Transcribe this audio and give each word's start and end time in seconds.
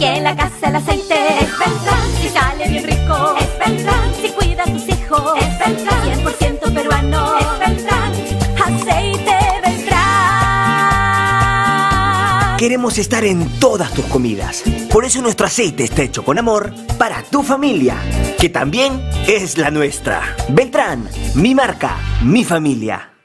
Que 0.00 0.16
en 0.16 0.24
la 0.24 0.34
casa 0.34 0.68
el 0.70 0.76
aceite 0.76 1.14
es 1.40 1.58
Beltrán. 1.58 2.10
Si 2.22 2.28
sale 2.30 2.68
bien 2.68 2.84
rico 2.84 3.36
es 3.38 3.58
Beltrán. 3.58 4.14
Si 4.22 4.30
cuida 4.30 4.62
a 4.62 4.66
tus 4.66 4.88
hijos 4.88 5.34
es 5.38 5.58
Beltrán. 5.58 6.24
100% 6.24 6.72
peruano 6.72 7.36
es 7.38 7.58
Beltrán. 7.58 8.10
Aceite 8.64 9.36
Beltrán. 9.62 9.90
Queremos 12.56 12.96
estar 12.96 13.24
en 13.24 13.46
todas 13.58 13.92
tus 13.92 14.06
comidas. 14.06 14.64
Por 14.90 15.04
eso 15.04 15.20
nuestro 15.20 15.44
aceite 15.46 15.84
está 15.84 16.00
hecho 16.00 16.24
con 16.24 16.38
amor 16.38 16.72
para 16.96 17.22
tu 17.22 17.42
familia, 17.42 17.96
que 18.38 18.48
también 18.48 19.06
es 19.28 19.58
la 19.58 19.70
nuestra. 19.70 20.34
Beltrán, 20.48 21.10
mi 21.34 21.54
marca, 21.54 21.98
mi 22.22 22.42
familia. 22.42 23.19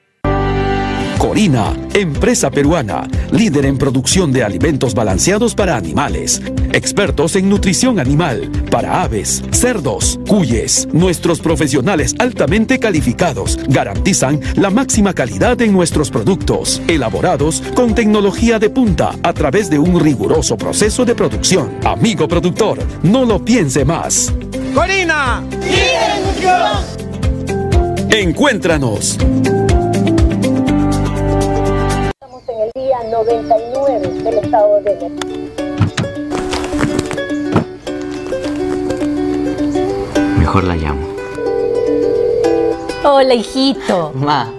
Corina, 1.36 1.74
empresa 1.94 2.50
peruana, 2.50 3.10
líder 3.30 3.66
en 3.66 3.78
producción 3.78 4.32
de 4.32 4.42
alimentos 4.42 4.96
balanceados 4.96 5.54
para 5.54 5.76
animales, 5.76 6.42
expertos 6.72 7.36
en 7.36 7.50
nutrición 7.50 8.00
animal 8.00 8.50
para 8.72 9.02
aves, 9.04 9.44
cerdos, 9.52 10.18
cuyes. 10.30 10.88
Nuestros 10.94 11.42
profesionales 11.42 12.16
altamente 12.20 12.80
calificados 12.80 13.60
garantizan 13.68 14.40
la 14.56 14.70
máxima 14.70 15.12
calidad 15.14 15.62
en 15.62 15.74
nuestros 15.74 16.10
productos, 16.10 16.82
elaborados 16.88 17.62
con 17.76 17.94
tecnología 17.96 18.58
de 18.58 18.70
punta 18.70 19.14
a 19.22 19.34
través 19.34 19.70
de 19.70 19.78
un 19.78 20.00
riguroso 20.00 20.56
proceso 20.56 21.04
de 21.04 21.16
producción. 21.16 21.80
Amigo 21.84 22.30
productor, 22.30 22.80
no 23.04 23.26
lo 23.26 23.44
piense 23.44 23.84
más. 23.84 24.34
Corina, 24.74 25.44
Encuéntranos. 28.10 29.18
El 32.66 32.72
día 32.82 32.98
99 33.12 34.08
del 34.24 34.38
estado 34.40 34.76
de 34.76 34.82
México. 34.82 35.28
Mejor 40.40 40.64
la 40.64 40.76
llamo. 40.76 41.08
Hola, 43.04 43.34
hijito. 43.36 44.12
Ma, 44.16 44.52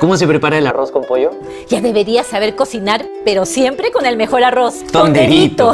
¿cómo 0.00 0.16
se 0.16 0.26
prepara 0.26 0.56
el 0.56 0.66
arroz 0.66 0.90
con 0.90 1.04
pollo? 1.04 1.32
Ya 1.68 1.80
deberías 1.80 2.26
saber 2.26 2.56
cocinar, 2.56 3.04
pero 3.24 3.44
siempre 3.44 3.90
con 3.90 4.06
el 4.06 4.16
mejor 4.16 4.44
arroz. 4.44 4.84
Tonderito. 4.90 5.72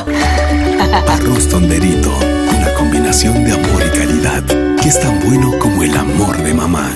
Arroz 1.08 1.48
Tonderito, 1.48 2.10
una 2.58 2.74
combinación 2.74 3.44
de 3.44 3.52
amor 3.52 3.82
y 3.86 3.98
calidad 3.98 4.42
que 4.80 4.88
es 4.88 5.00
tan 5.00 5.20
bueno 5.20 5.52
como 5.60 5.82
el 5.82 5.96
amor 5.96 6.36
de 6.38 6.54
mamá. 6.54 6.90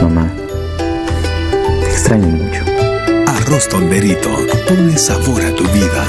Mamá, 0.00 0.30
te 1.80 1.90
extraño. 1.90 2.43
Arroz 3.46 3.68
Tonderito, 3.68 4.30
ponle 4.66 4.96
sabor 4.96 5.44
a 5.44 5.54
tu 5.54 5.64
vida. 5.64 6.06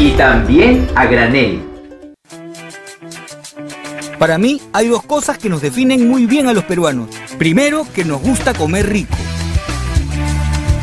Y 0.00 0.10
también 0.12 0.90
a 0.96 1.06
granel. 1.06 1.62
Para 4.18 4.36
mí 4.36 4.60
hay 4.72 4.88
dos 4.88 5.04
cosas 5.04 5.38
que 5.38 5.48
nos 5.48 5.62
definen 5.62 6.08
muy 6.08 6.26
bien 6.26 6.48
a 6.48 6.52
los 6.52 6.64
peruanos. 6.64 7.08
Primero, 7.38 7.86
que 7.94 8.04
nos 8.04 8.20
gusta 8.20 8.52
comer 8.52 8.88
rico. 8.88 9.16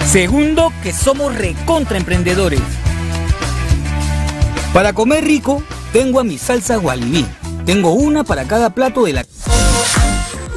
Segundo, 0.10 0.72
que 0.84 0.94
somos 0.94 1.36
recontra 1.36 1.98
emprendedores. 1.98 2.62
Para 4.74 4.94
comer 4.94 5.26
rico, 5.26 5.62
tengo 5.92 6.22
a 6.22 6.24
mi 6.24 6.38
salsa 6.38 6.78
Gualibí. 6.78 7.26
Tengo 7.66 7.92
una 7.92 8.24
para 8.24 8.46
cada 8.46 8.70
plato 8.70 9.04
de 9.04 9.14
la... 9.14 9.26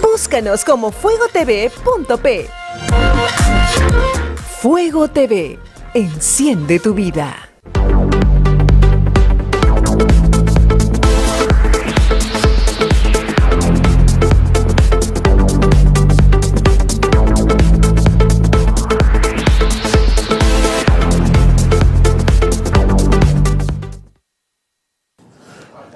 Búscanos 0.01 0.65
como 0.65 0.93
fuegotv.p. 0.93 2.49
Fuego 4.63 5.09
TV, 5.09 5.59
enciende 5.93 6.79
tu 6.79 6.95
vida. 6.95 7.52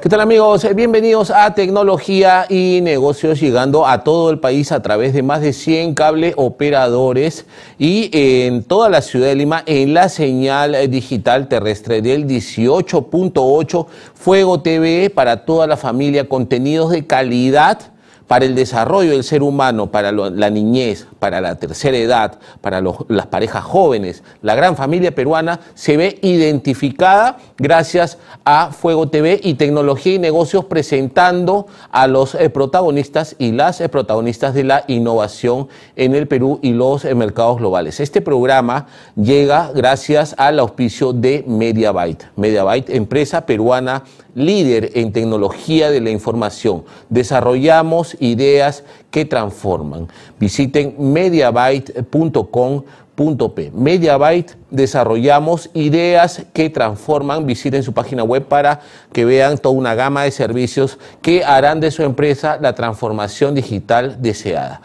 ¿Qué 0.06 0.10
tal 0.10 0.20
amigos? 0.20 0.64
Eh, 0.64 0.72
Bienvenidos 0.72 1.32
a 1.32 1.52
Tecnología 1.54 2.46
y 2.48 2.78
Negocios, 2.80 3.40
llegando 3.40 3.88
a 3.88 4.04
todo 4.04 4.30
el 4.30 4.38
país 4.38 4.70
a 4.70 4.80
través 4.80 5.12
de 5.12 5.24
más 5.24 5.40
de 5.40 5.52
100 5.52 5.94
cable 5.94 6.32
operadores 6.36 7.44
y 7.76 8.10
en 8.12 8.62
toda 8.62 8.88
la 8.88 9.02
ciudad 9.02 9.26
de 9.26 9.34
Lima 9.34 9.64
en 9.66 9.94
la 9.94 10.08
señal 10.08 10.76
eh, 10.76 10.86
digital 10.86 11.48
terrestre 11.48 12.02
del 12.02 12.24
18.8 12.28 13.86
Fuego 14.14 14.60
TV 14.60 15.10
para 15.10 15.44
toda 15.44 15.66
la 15.66 15.76
familia, 15.76 16.28
contenidos 16.28 16.92
de 16.92 17.04
calidad 17.04 17.95
para 18.26 18.44
el 18.44 18.54
desarrollo 18.54 19.10
del 19.10 19.24
ser 19.24 19.42
humano, 19.42 19.90
para 19.90 20.12
la 20.12 20.50
niñez, 20.50 21.06
para 21.18 21.40
la 21.40 21.56
tercera 21.56 21.96
edad, 21.96 22.38
para 22.60 22.80
las 22.80 23.26
parejas 23.26 23.64
jóvenes, 23.64 24.22
la 24.42 24.54
gran 24.54 24.76
familia 24.76 25.14
peruana 25.14 25.60
se 25.74 25.96
ve 25.96 26.18
identificada 26.22 27.38
gracias 27.58 28.18
a 28.44 28.72
Fuego 28.72 29.08
TV 29.08 29.40
y 29.42 29.54
Tecnología 29.54 30.14
y 30.14 30.18
Negocios 30.18 30.64
presentando 30.64 31.66
a 31.90 32.06
los 32.06 32.34
eh, 32.34 32.50
protagonistas 32.50 33.36
y 33.38 33.52
las 33.52 33.80
eh, 33.80 33.88
protagonistas 33.88 34.54
de 34.54 34.64
la 34.64 34.84
innovación 34.88 35.68
en 35.94 36.14
el 36.14 36.26
Perú 36.26 36.58
y 36.62 36.72
los 36.72 37.04
eh, 37.04 37.14
mercados 37.14 37.58
globales. 37.58 38.00
Este 38.00 38.20
programa 38.20 38.86
llega 39.14 39.70
gracias 39.74 40.34
al 40.38 40.58
auspicio 40.58 41.12
de 41.12 41.44
Mediabyte. 41.46 42.26
Mediabyte, 42.36 42.90
empresa 42.90 43.46
peruana 43.46 44.04
líder 44.36 44.92
en 44.94 45.12
tecnología 45.12 45.90
de 45.90 46.00
la 46.00 46.10
información. 46.10 46.84
Desarrollamos 47.08 48.16
ideas 48.20 48.84
que 49.10 49.24
transforman. 49.24 50.06
Visiten 50.38 50.94
mediabyte.com.p. 50.98 53.72
Mediabyte 53.74 54.56
desarrollamos 54.70 55.70
ideas 55.72 56.44
que 56.52 56.68
transforman. 56.68 57.46
Visiten 57.46 57.82
su 57.82 57.94
página 57.94 58.22
web 58.22 58.44
para 58.44 58.82
que 59.12 59.24
vean 59.24 59.56
toda 59.56 59.74
una 59.74 59.94
gama 59.94 60.24
de 60.24 60.30
servicios 60.30 60.98
que 61.22 61.42
harán 61.42 61.80
de 61.80 61.90
su 61.90 62.02
empresa 62.02 62.58
la 62.60 62.74
transformación 62.74 63.54
digital 63.54 64.20
deseada. 64.20 64.82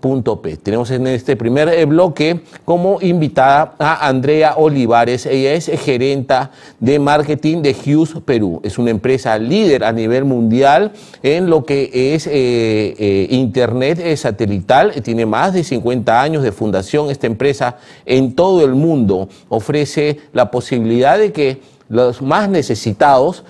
mediabyte.com.p. 0.00 0.56
Tenemos 0.58 0.90
en 0.90 1.06
este 1.06 1.36
primer 1.36 1.68
eh, 1.68 1.84
bloque 1.84 2.40
como 2.64 3.00
invitada 3.00 3.74
a 3.78 4.08
Andrea 4.08 4.54
Olivares. 4.56 5.26
Ella 5.26 5.52
es 5.52 5.66
gerenta 5.80 6.50
de 6.78 6.98
marketing 6.98 7.62
de 7.62 7.74
Hughes 7.74 8.14
Perú. 8.24 8.60
Es 8.64 8.78
una 8.78 8.90
empresa 8.90 9.38
líder 9.38 9.84
a 9.84 9.92
nivel 9.92 10.24
mundial 10.24 10.92
en 11.22 11.48
lo 11.48 11.64
que 11.64 12.14
es 12.14 12.26
eh, 12.26 12.32
eh, 12.32 13.26
Internet 13.30 14.16
satelital. 14.16 14.92
Tiene 15.02 15.26
más 15.26 15.52
de 15.52 15.64
50 15.64 16.20
años 16.20 16.42
de 16.42 16.52
fundación. 16.52 17.10
Esta 17.10 17.26
empresa 17.26 17.76
en 18.06 18.34
todo 18.34 18.64
el 18.64 18.74
mundo 18.74 19.28
ofrece 19.48 20.18
la 20.32 20.50
posibilidad 20.50 21.18
de 21.18 21.32
que 21.32 21.60
los 21.88 22.22
más 22.22 22.48
necesitados 22.48 23.44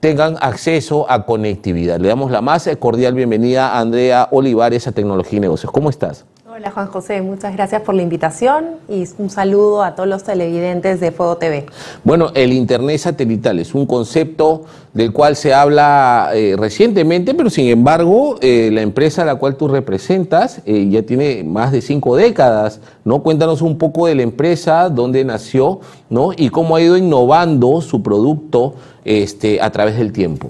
tengan 0.00 0.36
acceso 0.40 1.10
a 1.10 1.24
conectividad. 1.26 2.00
Le 2.00 2.08
damos 2.08 2.30
la 2.30 2.40
más 2.40 2.68
cordial 2.78 3.14
bienvenida 3.14 3.68
a 3.68 3.80
Andrea 3.80 4.28
Olivares 4.32 4.88
a 4.88 4.92
Tecnología 4.92 5.36
y 5.36 5.40
Negocios. 5.40 5.70
¿Cómo 5.70 5.90
estás? 5.90 6.24
Hola 6.52 6.72
Juan 6.72 6.88
José, 6.88 7.22
muchas 7.22 7.54
gracias 7.54 7.82
por 7.82 7.94
la 7.94 8.02
invitación 8.02 8.64
y 8.88 9.04
un 9.18 9.30
saludo 9.30 9.84
a 9.84 9.94
todos 9.94 10.08
los 10.08 10.24
televidentes 10.24 10.98
de 10.98 11.12
Fuego 11.12 11.36
TV. 11.36 11.66
Bueno, 12.02 12.32
el 12.34 12.52
Internet 12.52 12.98
satelital 12.98 13.60
es 13.60 13.72
un 13.72 13.86
concepto 13.86 14.64
del 14.92 15.12
cual 15.12 15.36
se 15.36 15.54
habla 15.54 16.30
eh, 16.34 16.56
recientemente, 16.58 17.34
pero 17.34 17.50
sin 17.50 17.68
embargo, 17.68 18.36
eh, 18.40 18.70
la 18.72 18.80
empresa 18.80 19.22
a 19.22 19.26
la 19.26 19.36
cual 19.36 19.54
tú 19.54 19.68
representas 19.68 20.60
eh, 20.66 20.88
ya 20.90 21.02
tiene 21.02 21.44
más 21.44 21.70
de 21.70 21.82
cinco 21.82 22.16
décadas, 22.16 22.80
¿no? 23.04 23.22
Cuéntanos 23.22 23.62
un 23.62 23.78
poco 23.78 24.08
de 24.08 24.16
la 24.16 24.22
empresa, 24.22 24.88
dónde 24.88 25.24
nació, 25.24 25.78
¿no? 26.08 26.32
Y 26.36 26.48
cómo 26.48 26.74
ha 26.74 26.80
ido 26.80 26.96
innovando 26.96 27.80
su 27.80 28.02
producto 28.02 28.74
este, 29.04 29.62
a 29.62 29.70
través 29.70 29.96
del 29.96 30.10
tiempo. 30.10 30.48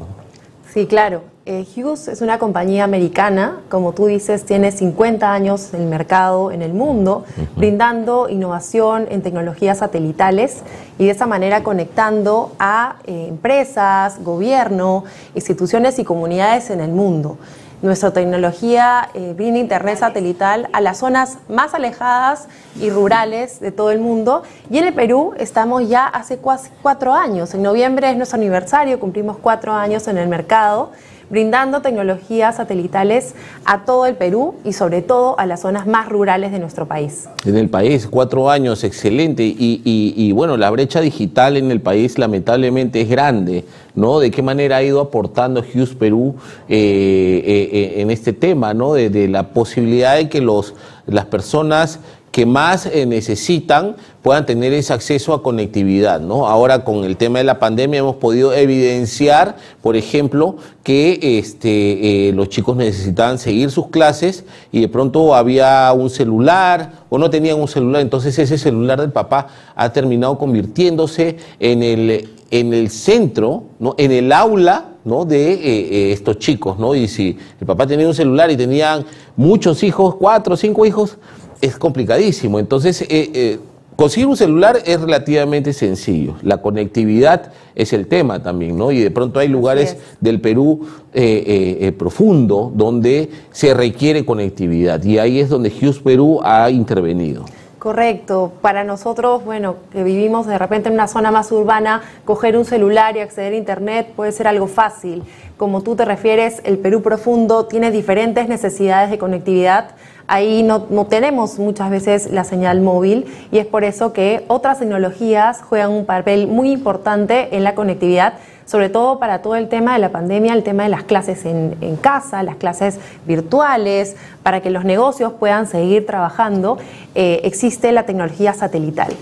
Sí, 0.73 0.87
claro. 0.87 1.21
Eh, 1.47 1.65
Hughes 1.75 2.07
es 2.09 2.21
una 2.21 2.39
compañía 2.39 2.85
americana, 2.85 3.61
como 3.71 3.95
tú 3.95 4.07
dices, 4.07 4.45
tiene 4.45 4.73
50 4.73 5.33
años 5.33 5.73
en 5.73 5.81
el 5.81 5.89
mercado, 5.89 6.53
en 6.53 6.61
el 6.61 6.75
mundo, 6.75 7.25
brindando 7.57 8.29
innovación 8.29 9.07
en 9.11 9.23
tecnologías 9.23 9.79
satelitales 9.79 10.59
y 10.99 11.07
de 11.07 11.13
esa 11.13 11.27
manera 11.27 11.63
conectando 11.63 12.53
a 12.59 12.97
eh, 13.07 13.27
empresas, 13.31 14.23
gobierno, 14.23 15.05
instituciones 15.35 15.99
y 15.99 16.05
comunidades 16.05 16.69
en 16.69 16.81
el 16.81 16.91
mundo. 16.91 17.39
Nuestra 17.81 18.13
tecnología 18.13 19.09
eh, 19.15 19.33
brinda 19.35 19.59
internet 19.59 19.99
satelital 19.99 20.69
a 20.75 20.83
las 20.83 20.99
zonas 20.99 21.39
más 21.49 21.73
alejadas 21.73 22.49
y 22.79 22.91
rurales 22.91 23.61
de 23.61 23.73
todo 23.73 23.91
el 23.91 24.01
mundo. 24.01 24.43
Y 24.69 24.77
en 24.77 24.89
el 24.89 24.93
Perú 24.93 25.33
estamos 25.39 25.89
ya 25.89 26.07
hace 26.07 26.39
cuatro 26.83 27.15
años. 27.15 27.55
En 27.55 27.63
noviembre 27.63 28.11
es 28.11 28.19
nuestro 28.19 28.37
aniversario, 28.37 29.01
cumplimos 29.01 29.39
cuatro 29.39 29.73
años 29.73 30.07
en 30.09 30.19
el 30.19 30.29
mercado, 30.29 30.91
brindando 31.31 31.81
tecnologías 31.81 32.57
satelitales 32.57 33.35
a 33.65 33.85
todo 33.85 34.07
el 34.07 34.17
Perú 34.17 34.57
y 34.65 34.73
sobre 34.73 35.01
todo 35.01 35.39
a 35.39 35.47
las 35.47 35.61
zonas 35.61 35.87
más 35.87 36.09
rurales 36.09 36.53
de 36.53 36.59
nuestro 36.59 36.87
país. 36.87 37.29
En 37.45 37.57
el 37.57 37.69
país, 37.69 38.07
cuatro 38.11 38.51
años, 38.51 38.85
excelente. 38.85 39.45
Y, 39.45 40.33
bueno, 40.33 40.57
la 40.57 40.71
brecha 40.71 41.01
digital 41.01 41.57
en 41.57 41.71
el 41.71 41.81
país 41.81 42.19
lamentablemente 42.19 43.01
es 43.01 43.09
grande, 43.09 43.65
¿no? 43.95 44.19
¿De 44.19 44.31
qué 44.31 44.43
manera 44.43 44.79
ha 44.79 44.83
ido 44.83 45.01
aportando 45.01 45.61
Hughes 45.61 45.95
Perú 45.95 46.35
eh, 46.69 47.43
eh, 47.47 47.69
eh, 47.73 48.01
en 48.03 48.11
este 48.11 48.33
tema, 48.33 48.75
¿no? 48.75 48.95
De, 48.95 49.09
de 49.09 49.29
la 49.29 49.49
posibilidad 49.51 50.17
de 50.17 50.29
que 50.29 50.41
los, 50.41 50.75
las 51.07 51.27
personas 51.27 52.01
que 52.31 52.47
más 52.47 52.87
eh, 52.87 53.07
necesitan 53.07 53.97
puedan 54.23 54.47
tener 54.47 54.73
ese 54.73 54.93
acceso 54.93 55.33
a 55.33 55.43
conectividad, 55.43 56.21
¿no? 56.21 56.47
Ahora 56.47 56.85
con 56.85 57.05
el 57.05 57.17
tema 57.17 57.39
de 57.39 57.45
la 57.45 57.59
pandemia 57.59 58.01
hemos 58.01 58.17
podido 58.17 58.53
evidenciar, 58.53 59.57
por 59.83 59.97
ejemplo, 59.97 60.57
que 60.83 61.39
este, 61.39 62.29
eh, 62.29 62.33
los 62.33 62.49
chicos 62.49 62.77
necesitaban 62.77 63.39
seguir 63.39 63.71
sus 63.71 63.89
clases 63.89 64.45
y 64.71 64.81
de 64.81 64.89
pronto 64.89 65.35
había 65.35 65.93
un 65.93 66.11
celular 66.11 66.93
o 67.09 67.19
no 67.19 67.31
tenían 67.31 67.59
un 67.59 67.69
celular, 67.69 68.03
entonces 68.03 68.39
ese 68.39 68.59
celular 68.59 69.01
del 69.01 69.11
papá 69.11 69.49
ha 69.75 69.93
terminado 69.93 70.39
convirtiéndose 70.39 71.39
en 71.59 71.83
el, 71.83 72.29
en 72.51 72.75
el 72.75 72.91
centro, 72.91 73.65
¿no? 73.79 73.95
en 73.97 74.13
el 74.13 74.33
aula 74.33 74.91
¿no? 75.05 75.25
de 75.25 75.53
eh, 75.53 75.59
eh, 75.63 76.13
estos 76.13 76.39
chicos, 76.39 76.79
¿no? 76.79 76.95
Y 76.95 77.09
si 77.09 77.39
el 77.61 77.67
papá 77.67 77.87
tenía 77.87 78.07
un 78.07 78.15
celular 78.15 78.51
y 78.51 78.57
tenían 78.57 79.05
muchos 79.37 79.83
hijos, 79.83 80.17
cuatro 80.17 80.55
o 80.55 80.57
cinco 80.57 80.85
hijos, 80.85 81.17
es 81.61 81.77
complicadísimo. 81.77 82.59
Entonces, 82.59 83.03
eh, 83.03 83.09
eh, 83.11 83.59
conseguir 84.01 84.29
un 84.29 84.37
celular 84.37 84.79
es 84.87 85.01
relativamente 85.01 85.73
sencillo. 85.75 86.35
La 86.43 86.63
conectividad 86.63 87.53
es 87.75 87.93
el 87.93 88.07
tema 88.07 88.43
también, 88.43 88.79
¿no? 88.79 88.91
Y 88.93 89.01
de 89.01 89.11
pronto 89.11 89.41
hay 89.41 89.49
lugares 89.49 89.99
del 90.21 90.41
Perú 90.41 90.87
eh, 91.13 91.45
eh, 91.47 91.87
eh, 91.87 91.93
profundo 91.93 92.73
donde 92.75 93.31
se 93.51 93.75
requiere 93.75 94.25
conectividad. 94.25 95.03
Y 95.05 95.19
ahí 95.19 95.41
es 95.41 95.49
donde 95.49 95.71
Hughes 95.71 95.99
Perú 95.99 96.41
ha 96.43 96.71
intervenido. 96.71 97.45
Correcto. 97.79 98.53
Para 98.61 98.85
nosotros, 98.85 99.45
bueno, 99.45 99.77
que 99.93 100.03
vivimos 100.03 100.47
de 100.47 100.59
repente 100.59 100.89
en 100.89 100.95
una 100.95 101.09
zona 101.09 101.31
más 101.31 101.51
urbana, 101.51 102.03
coger 102.25 102.57
un 102.57 102.65
celular 102.65 103.17
y 103.17 103.21
acceder 103.21 103.55
a 103.55 103.57
Internet 103.57 104.13
puede 104.15 104.33
ser 104.33 104.49
algo 104.49 104.67
fácil. 104.67 105.23
Como 105.57 105.83
tú 105.83 105.97
te 105.97 106.05
refieres, 106.05 106.61
el 106.65 106.79
Perú 106.79 107.03
profundo 107.03 107.67
tiene 107.67 107.91
diferentes 107.91 108.49
necesidades 108.49 109.11
de 109.11 109.19
conectividad. 109.19 109.91
Ahí 110.27 110.63
no, 110.63 110.83
tenemos 111.07 111.59
muchas 111.59 111.91
veces 111.91 112.31
la 112.31 112.45
señal 112.45 112.81
móvil 112.81 113.27
y 113.51 113.59
es 113.59 113.67
por 113.67 113.85
eso 113.85 114.13
que 114.13 114.45
otras 114.49 114.79
tecnologías 114.79 115.63
juegan 115.63 115.91
un 115.91 116.07
papel 116.07 116.47
muy 116.47 116.71
importante 116.71 117.57
en 117.57 117.65
la 117.65 117.75
conectividad 117.75 118.35
sobre 118.71 118.89
todo 118.89 119.19
para 119.19 119.43
todo 119.43 119.57
el 119.57 119.69
tema 119.69 119.95
de 119.95 119.99
la 119.99 120.13
pandemia, 120.13 120.55
el 120.55 120.63
tema 120.63 120.85
de 120.85 120.91
las 120.91 121.03
clases 121.03 121.45
en, 121.45 121.97
casa, 122.01 122.45
las 122.45 122.55
clases 122.55 123.01
virtuales, 123.27 124.15
para 124.45 124.61
que 124.61 124.71
los 124.71 124.85
negocios 124.85 125.33
puedan 125.41 125.67
seguir 125.67 126.07
trabajando, 126.07 126.79
eh, 127.17 127.41
existe 127.43 127.91
la 127.91 128.07
tecnología 128.07 128.53
satelital. 128.53 129.13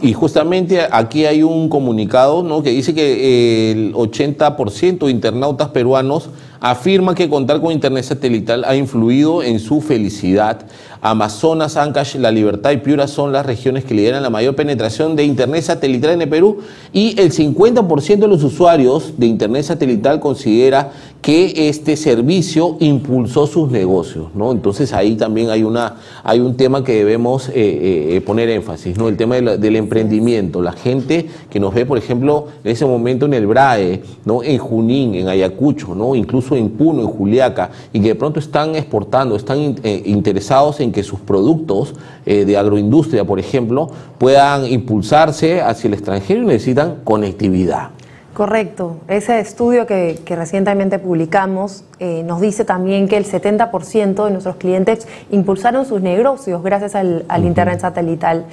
Y 0.00 0.12
justamente 0.12 0.86
aquí 0.88 1.26
hay 1.26 1.42
un 1.42 1.68
comunicado 1.68 2.62
que 2.62 2.70
dice 2.70 2.94
que 2.94 3.72
el 3.72 3.92
80% 3.94 5.06
de 5.06 5.10
internautas 5.10 5.70
peruanos 5.70 6.30
afirma 6.62 7.16
que 7.16 7.28
contar 7.28 7.60
con 7.60 7.72
internet 7.72 8.04
satelital 8.04 8.64
ha 8.64 8.76
influido 8.76 9.42
en 9.42 9.58
su 9.58 9.80
felicidad. 9.80 10.64
Amazonas, 11.04 11.76
Ancash, 11.76 12.14
La 12.14 12.30
Libertad 12.30 12.70
y 12.70 12.76
Piura 12.76 13.08
son 13.08 13.32
las 13.32 13.44
regiones 13.44 13.84
que 13.84 13.92
lideran 13.92 14.22
la 14.22 14.30
mayor 14.30 14.54
penetración 14.54 15.16
de 15.16 15.24
internet 15.24 15.64
satelital 15.64 16.12
en 16.12 16.22
el 16.22 16.28
Perú 16.28 16.58
y 16.92 17.20
el 17.20 17.32
50% 17.32 18.18
de 18.20 18.28
los 18.28 18.44
usuarios 18.44 19.14
de 19.16 19.26
internet 19.26 19.64
satelital 19.64 20.20
considera 20.20 20.92
que 21.20 21.68
este 21.68 21.96
servicio 21.96 22.76
impulsó 22.80 23.46
sus 23.48 23.70
negocios, 23.70 24.28
¿no? 24.34 24.50
Entonces 24.52 24.92
ahí 24.92 25.14
también 25.16 25.50
hay 25.50 25.62
una 25.64 25.96
hay 26.24 26.38
un 26.40 26.56
tema 26.56 26.82
que 26.84 26.94
debemos 26.94 27.48
eh, 27.48 27.52
eh, 27.54 28.20
poner 28.20 28.48
énfasis, 28.50 28.96
¿no? 28.96 29.08
El 29.08 29.16
tema 29.16 29.36
del 29.36 29.76
emprendimiento, 29.76 30.62
la 30.62 30.72
gente 30.72 31.28
que 31.50 31.58
nos 31.60 31.74
ve, 31.74 31.84
por 31.84 31.98
ejemplo, 31.98 32.46
en 32.62 32.70
ese 32.72 32.86
momento 32.86 33.26
en 33.26 33.34
el 33.34 33.46
BRAE, 33.48 34.02
¿no? 34.24 34.42
En 34.44 34.58
Junín, 34.58 35.14
en 35.16 35.28
Ayacucho, 35.28 35.94
¿no? 35.96 36.14
Incluso 36.14 36.54
en 36.56 36.70
Puno, 36.70 37.00
en 37.02 37.08
Juliaca, 37.08 37.70
y 37.92 38.00
que 38.00 38.08
de 38.08 38.14
pronto 38.14 38.38
están 38.40 38.74
exportando, 38.76 39.34
están 39.36 39.58
in- 39.60 39.80
eh, 39.82 40.02
interesados 40.06 40.78
en 40.80 40.91
que 40.92 41.02
sus 41.02 41.20
productos 41.20 41.94
eh, 42.26 42.44
de 42.44 42.56
agroindustria, 42.56 43.24
por 43.24 43.38
ejemplo, 43.38 43.90
puedan 44.18 44.66
impulsarse 44.66 45.60
hacia 45.60 45.88
el 45.88 45.94
extranjero 45.94 46.42
y 46.42 46.46
necesitan 46.46 46.96
conectividad. 47.04 47.90
Correcto. 48.34 48.96
Ese 49.08 49.40
estudio 49.40 49.86
que, 49.86 50.18
que 50.24 50.36
recientemente 50.36 50.98
publicamos 50.98 51.84
eh, 51.98 52.22
nos 52.24 52.40
dice 52.40 52.64
también 52.64 53.06
que 53.06 53.18
el 53.18 53.26
70% 53.26 54.24
de 54.24 54.30
nuestros 54.30 54.56
clientes 54.56 55.06
impulsaron 55.30 55.84
sus 55.84 56.00
negocios 56.00 56.62
gracias 56.62 56.94
al, 56.94 57.26
al 57.28 57.44
Internet 57.44 57.80
satelital. 57.80 58.46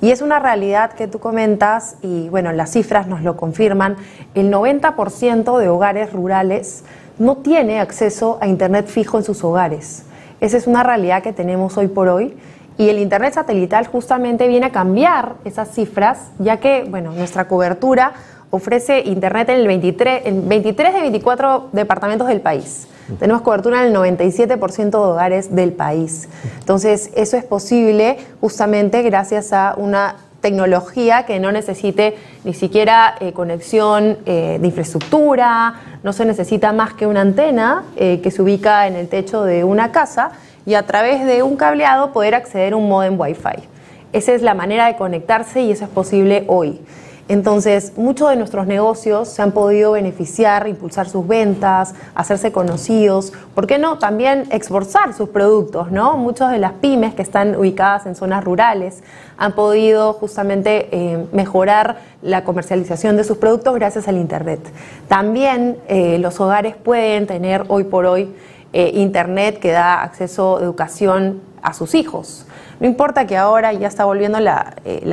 Y 0.00 0.10
es 0.10 0.22
una 0.22 0.38
realidad 0.38 0.92
que 0.92 1.06
tú 1.06 1.18
comentas 1.18 1.96
y 2.02 2.28
bueno, 2.30 2.52
las 2.52 2.72
cifras 2.72 3.08
nos 3.08 3.22
lo 3.22 3.36
confirman. 3.36 3.96
El 4.34 4.50
90% 4.50 5.58
de 5.58 5.68
hogares 5.68 6.12
rurales 6.12 6.84
no 7.18 7.36
tiene 7.36 7.80
acceso 7.80 8.38
a 8.40 8.46
Internet 8.46 8.86
fijo 8.86 9.18
en 9.18 9.24
sus 9.24 9.44
hogares. 9.44 10.04
Esa 10.40 10.56
es 10.56 10.66
una 10.66 10.82
realidad 10.82 11.22
que 11.22 11.32
tenemos 11.32 11.76
hoy 11.76 11.88
por 11.88 12.08
hoy. 12.08 12.36
Y 12.78 12.88
el 12.90 12.98
Internet 12.98 13.34
satelital 13.34 13.86
justamente 13.86 14.48
viene 14.48 14.66
a 14.66 14.72
cambiar 14.72 15.36
esas 15.44 15.70
cifras, 15.70 16.30
ya 16.38 16.58
que, 16.58 16.84
bueno, 16.88 17.12
nuestra 17.12 17.48
cobertura 17.48 18.12
ofrece 18.50 19.00
Internet 19.00 19.48
en 19.48 19.60
el 19.60 19.66
23, 19.66 20.26
en 20.26 20.48
23 20.48 20.94
de 20.94 21.00
24 21.00 21.70
departamentos 21.72 22.28
del 22.28 22.40
país. 22.40 22.86
Tenemos 23.18 23.42
cobertura 23.42 23.82
en 23.82 23.88
el 23.88 23.94
97% 23.94 24.90
de 24.90 24.96
hogares 24.96 25.54
del 25.54 25.72
país. 25.72 26.28
Entonces, 26.58 27.10
eso 27.14 27.36
es 27.36 27.44
posible 27.44 28.18
justamente 28.40 29.02
gracias 29.02 29.52
a 29.52 29.74
una 29.76 30.16
tecnología 30.40 31.24
que 31.26 31.40
no 31.40 31.52
necesite 31.52 32.16
ni 32.44 32.54
siquiera 32.54 33.14
eh, 33.20 33.32
conexión 33.32 34.18
eh, 34.26 34.58
de 34.60 34.66
infraestructura, 34.66 35.74
no 36.02 36.12
se 36.12 36.24
necesita 36.24 36.72
más 36.72 36.94
que 36.94 37.06
una 37.06 37.20
antena 37.20 37.84
eh, 37.96 38.20
que 38.22 38.30
se 38.30 38.42
ubica 38.42 38.86
en 38.86 38.96
el 38.96 39.08
techo 39.08 39.42
de 39.42 39.64
una 39.64 39.92
casa 39.92 40.30
y 40.64 40.74
a 40.74 40.84
través 40.84 41.24
de 41.24 41.42
un 41.42 41.56
cableado 41.56 42.12
poder 42.12 42.34
acceder 42.34 42.74
a 42.74 42.76
un 42.76 42.88
modem 42.88 43.18
Wi-Fi. 43.18 43.68
Esa 44.12 44.32
es 44.32 44.42
la 44.42 44.54
manera 44.54 44.86
de 44.86 44.96
conectarse 44.96 45.62
y 45.62 45.72
eso 45.72 45.84
es 45.84 45.90
posible 45.90 46.44
hoy. 46.48 46.80
Entonces, 47.28 47.92
muchos 47.96 48.30
de 48.30 48.36
nuestros 48.36 48.68
negocios 48.68 49.28
se 49.28 49.42
han 49.42 49.50
podido 49.50 49.92
beneficiar, 49.92 50.68
impulsar 50.68 51.08
sus 51.08 51.26
ventas, 51.26 51.92
hacerse 52.14 52.52
conocidos, 52.52 53.32
¿por 53.54 53.66
qué 53.66 53.78
no? 53.78 53.98
También 53.98 54.44
exportar 54.52 55.12
sus 55.12 55.30
productos, 55.30 55.90
¿no? 55.90 56.16
Muchas 56.16 56.52
de 56.52 56.58
las 56.58 56.74
pymes 56.74 57.14
que 57.14 57.22
están 57.22 57.56
ubicadas 57.56 58.06
en 58.06 58.14
zonas 58.14 58.44
rurales 58.44 59.02
han 59.38 59.54
podido 59.54 60.12
justamente 60.12 60.88
eh, 60.92 61.26
mejorar 61.32 61.98
la 62.22 62.44
comercialización 62.44 63.16
de 63.16 63.24
sus 63.24 63.38
productos 63.38 63.74
gracias 63.74 64.06
al 64.06 64.18
Internet. 64.18 64.60
También 65.08 65.78
eh, 65.88 66.18
los 66.20 66.38
hogares 66.38 66.76
pueden 66.76 67.26
tener 67.26 67.64
hoy 67.66 67.84
por 67.84 68.06
hoy 68.06 68.34
eh, 68.72 68.92
Internet 68.94 69.58
que 69.58 69.72
da 69.72 70.02
acceso 70.02 70.58
a 70.58 70.60
educación 70.60 71.40
a 71.60 71.72
sus 71.72 71.96
hijos. 71.96 72.46
No 72.80 72.86
importa 72.86 73.26
que 73.26 73.36
ahora 73.36 73.72
ya 73.72 73.88
está 73.88 74.04
volviendo 74.04 74.38
la, 74.40 74.74
eh, 74.84 75.08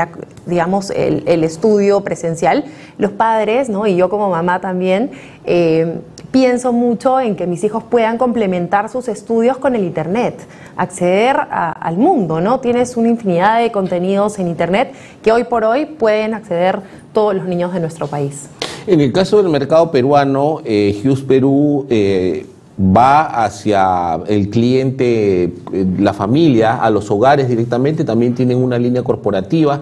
digamos, 0.45 0.89
el, 0.89 1.43
estudio 1.43 2.01
presencial, 2.01 2.65
los 2.97 3.11
padres, 3.11 3.69
¿no? 3.69 3.87
y 3.87 3.95
yo 3.95 4.09
como 4.09 4.29
mamá 4.29 4.59
también, 4.59 5.11
eh, 5.45 5.99
pienso 6.33 6.73
mucho 6.73 7.19
en 7.19 7.35
que 7.35 7.45
mis 7.45 7.63
hijos 7.63 7.83
puedan 7.83 8.17
complementar 8.17 8.89
sus 8.89 9.07
estudios 9.07 9.57
con 9.57 9.75
el 9.75 9.83
Internet, 9.83 10.35
acceder 10.75 11.37
al 11.49 11.97
mundo, 11.97 12.41
¿no? 12.41 12.59
Tienes 12.59 12.97
una 12.97 13.09
infinidad 13.09 13.61
de 13.61 13.71
contenidos 13.71 14.39
en 14.39 14.47
Internet 14.47 14.93
que 15.21 15.31
hoy 15.31 15.43
por 15.43 15.63
hoy 15.63 15.85
pueden 15.85 16.33
acceder 16.33 16.79
todos 17.13 17.35
los 17.35 17.45
niños 17.45 17.71
de 17.71 17.79
nuestro 17.79 18.07
país. 18.07 18.49
En 18.87 18.99
el 18.99 19.13
caso 19.13 19.37
del 19.37 19.49
mercado 19.49 19.91
peruano, 19.91 20.59
eh, 20.65 20.99
Hughes 21.05 21.21
Perú 21.21 21.85
eh, 21.89 22.47
va 22.79 23.45
hacia 23.45 24.19
el 24.27 24.49
cliente, 24.49 25.43
eh, 25.43 25.51
la 25.99 26.13
familia, 26.13 26.77
a 26.77 26.89
los 26.89 27.09
hogares 27.11 27.47
directamente, 27.47 28.03
también 28.03 28.33
tienen 28.33 28.57
una 28.57 28.79
línea 28.79 29.03
corporativa. 29.03 29.81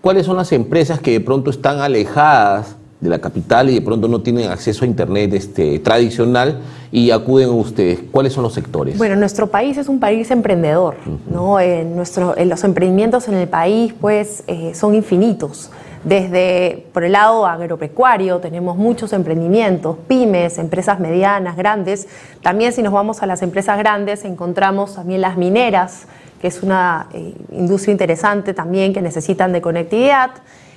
¿Cuáles 0.00 0.26
son 0.26 0.36
las 0.36 0.52
empresas 0.52 1.00
que 1.00 1.12
de 1.12 1.20
pronto 1.20 1.50
están 1.50 1.80
alejadas 1.80 2.76
de 3.00 3.08
la 3.08 3.18
capital 3.18 3.70
y 3.70 3.74
de 3.74 3.82
pronto 3.82 4.08
no 4.08 4.20
tienen 4.20 4.50
acceso 4.50 4.84
a 4.84 4.88
Internet 4.88 5.32
este, 5.32 5.78
tradicional 5.78 6.60
y 6.92 7.10
acuden 7.10 7.48
a 7.48 7.52
ustedes? 7.52 8.00
¿Cuáles 8.10 8.32
son 8.32 8.42
los 8.42 8.52
sectores? 8.52 8.98
Bueno, 8.98 9.16
nuestro 9.16 9.46
país 9.48 9.78
es 9.78 9.88
un 9.88 10.00
país 10.00 10.30
emprendedor, 10.30 10.96
¿no? 11.30 11.60
Eh, 11.60 11.84
nuestro, 11.84 12.36
eh, 12.36 12.44
los 12.44 12.64
emprendimientos 12.64 13.28
en 13.28 13.34
el 13.34 13.48
país, 13.48 13.94
pues, 13.98 14.42
eh, 14.46 14.72
son 14.74 14.94
infinitos. 14.94 15.70
Desde 16.04 16.86
por 16.94 17.04
el 17.04 17.12
lado 17.12 17.44
agropecuario 17.44 18.38
tenemos 18.38 18.78
muchos 18.78 19.12
emprendimientos, 19.12 19.96
pymes, 20.08 20.56
empresas 20.56 20.98
medianas, 20.98 21.56
grandes. 21.56 22.08
También 22.42 22.72
si 22.72 22.82
nos 22.82 22.92
vamos 22.92 23.22
a 23.22 23.26
las 23.26 23.42
empresas 23.42 23.76
grandes 23.78 24.24
encontramos 24.24 24.94
también 24.94 25.20
las 25.20 25.36
mineras, 25.36 26.06
que 26.40 26.48
es 26.48 26.62
una 26.62 27.08
eh, 27.12 27.34
industria 27.52 27.92
interesante 27.92 28.54
también 28.54 28.94
que 28.94 29.02
necesitan 29.02 29.52
de 29.52 29.60
conectividad. 29.60 30.30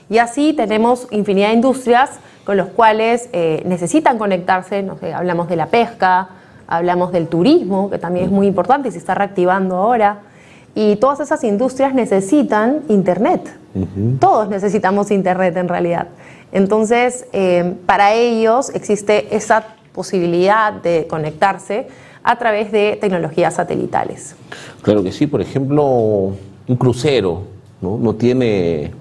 Y 0.09 0.17
así 0.17 0.51
tenemos 0.51 1.07
infinidad 1.11 1.47
de 1.49 1.53
industrias 1.53 2.19
con 2.43 2.57
los 2.57 2.67
cuales 2.67 3.29
eh, 3.31 3.63
necesitan 3.65 4.17
conectarse, 4.17 4.85
hablamos 5.15 5.47
de 5.47 5.55
la 5.55 5.67
pesca, 5.67 6.27
hablamos 6.67 7.13
del 7.13 7.27
turismo, 7.29 7.89
que 7.89 7.97
también 7.97 8.25
es 8.25 8.31
muy 8.31 8.47
importante 8.47 8.89
y 8.89 8.91
se 8.91 8.97
está 8.97 9.15
reactivando 9.15 9.77
ahora, 9.77 10.19
y 10.75 10.95
todas 10.95 11.19
esas 11.19 11.43
industrias 11.43 11.93
necesitan 11.93 12.81
Internet. 12.89 13.57
Todos 14.19 14.49
necesitamos 14.49 15.09
Internet 15.11 15.57
en 15.57 15.67
realidad. 15.67 16.07
Entonces, 16.51 17.25
eh, 17.33 17.73
para 17.85 18.13
ellos 18.13 18.69
existe 18.75 19.35
esa 19.35 19.65
posibilidad 19.93 20.73
de 20.73 21.07
conectarse 21.09 21.87
a 22.23 22.37
través 22.37 22.71
de 22.71 22.97
tecnologías 23.01 23.55
satelitales. 23.55 24.35
Claro 24.81 25.03
que 25.03 25.11
sí, 25.11 25.27
por 25.27 25.41
ejemplo, 25.41 25.83
un 25.83 26.75
crucero 26.77 27.43
no, 27.81 27.97
no 27.97 28.15
tiene 28.15 28.91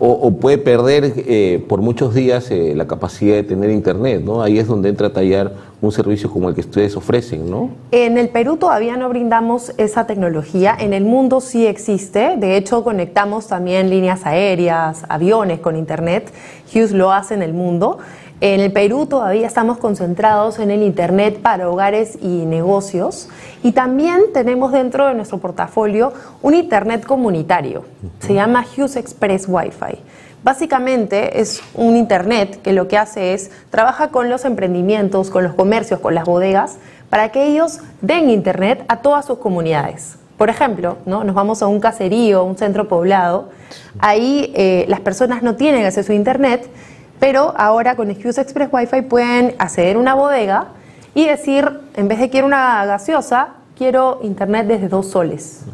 o, 0.00 0.10
o 0.10 0.30
puede 0.32 0.58
perder 0.58 1.12
eh, 1.16 1.64
por 1.68 1.80
muchos 1.80 2.14
días 2.14 2.50
eh, 2.50 2.74
la 2.74 2.86
capacidad 2.86 3.34
de 3.34 3.42
tener 3.42 3.70
internet, 3.70 4.22
¿no? 4.24 4.42
Ahí 4.42 4.58
es 4.58 4.66
donde 4.66 4.88
entra 4.88 5.08
a 5.08 5.12
tallar 5.12 5.54
un 5.80 5.92
servicio 5.92 6.30
como 6.30 6.48
el 6.48 6.54
que 6.54 6.62
ustedes 6.62 6.96
ofrecen, 6.96 7.50
¿no? 7.50 7.70
En 7.90 8.18
el 8.18 8.28
Perú 8.28 8.56
todavía 8.56 8.96
no 8.96 9.08
brindamos 9.08 9.72
esa 9.76 10.06
tecnología, 10.06 10.76
en 10.78 10.92
el 10.92 11.04
mundo 11.04 11.40
sí 11.40 11.66
existe, 11.66 12.36
de 12.36 12.56
hecho 12.56 12.82
conectamos 12.82 13.46
también 13.48 13.90
líneas 13.90 14.24
aéreas, 14.24 15.04
aviones 15.08 15.60
con 15.60 15.76
Internet, 15.76 16.32
Hughes 16.72 16.92
lo 16.92 17.12
hace 17.12 17.34
en 17.34 17.42
el 17.42 17.52
mundo. 17.52 17.98
En 18.42 18.60
el 18.60 18.70
Perú 18.70 19.06
todavía 19.06 19.46
estamos 19.46 19.78
concentrados 19.78 20.58
en 20.58 20.70
el 20.70 20.82
Internet 20.82 21.40
para 21.40 21.70
hogares 21.70 22.18
y 22.20 22.44
negocios 22.44 23.30
y 23.62 23.72
también 23.72 24.24
tenemos 24.34 24.72
dentro 24.72 25.06
de 25.06 25.14
nuestro 25.14 25.38
portafolio 25.38 26.12
un 26.42 26.52
Internet 26.52 27.06
comunitario, 27.06 27.84
se 28.18 28.34
llama 28.34 28.66
Hughes 28.76 28.96
Express 28.96 29.46
Wi-Fi. 29.48 30.00
Básicamente 30.44 31.40
es 31.40 31.62
un 31.72 31.96
Internet 31.96 32.60
que 32.60 32.74
lo 32.74 32.88
que 32.88 32.98
hace 32.98 33.32
es 33.32 33.50
trabaja 33.70 34.08
con 34.08 34.28
los 34.28 34.44
emprendimientos, 34.44 35.30
con 35.30 35.42
los 35.42 35.54
comercios, 35.54 36.00
con 36.00 36.14
las 36.14 36.26
bodegas, 36.26 36.76
para 37.08 37.30
que 37.30 37.46
ellos 37.46 37.80
den 38.02 38.28
Internet 38.28 38.84
a 38.88 39.00
todas 39.00 39.24
sus 39.24 39.38
comunidades. 39.38 40.16
Por 40.36 40.50
ejemplo, 40.50 40.98
¿no? 41.06 41.24
nos 41.24 41.34
vamos 41.34 41.62
a 41.62 41.68
un 41.68 41.80
caserío, 41.80 42.44
un 42.44 42.58
centro 42.58 42.86
poblado, 42.86 43.48
ahí 43.98 44.52
eh, 44.54 44.84
las 44.88 45.00
personas 45.00 45.42
no 45.42 45.56
tienen 45.56 45.86
acceso 45.86 46.12
a 46.12 46.14
Internet, 46.14 46.68
pero 47.20 47.54
ahora 47.56 47.96
con 47.96 48.10
Excuse 48.10 48.40
Express 48.40 48.68
Wi-Fi 48.72 49.02
pueden 49.02 49.54
acceder 49.58 49.96
a 49.96 49.98
una 49.98 50.14
bodega 50.14 50.68
y 51.14 51.26
decir, 51.26 51.68
en 51.94 52.08
vez 52.08 52.18
de 52.18 52.28
quiero 52.28 52.46
una 52.46 52.84
gaseosa, 52.84 53.54
quiero 53.76 54.20
Internet 54.22 54.66
desde 54.66 54.88
dos 54.88 55.08
soles. 55.08 55.64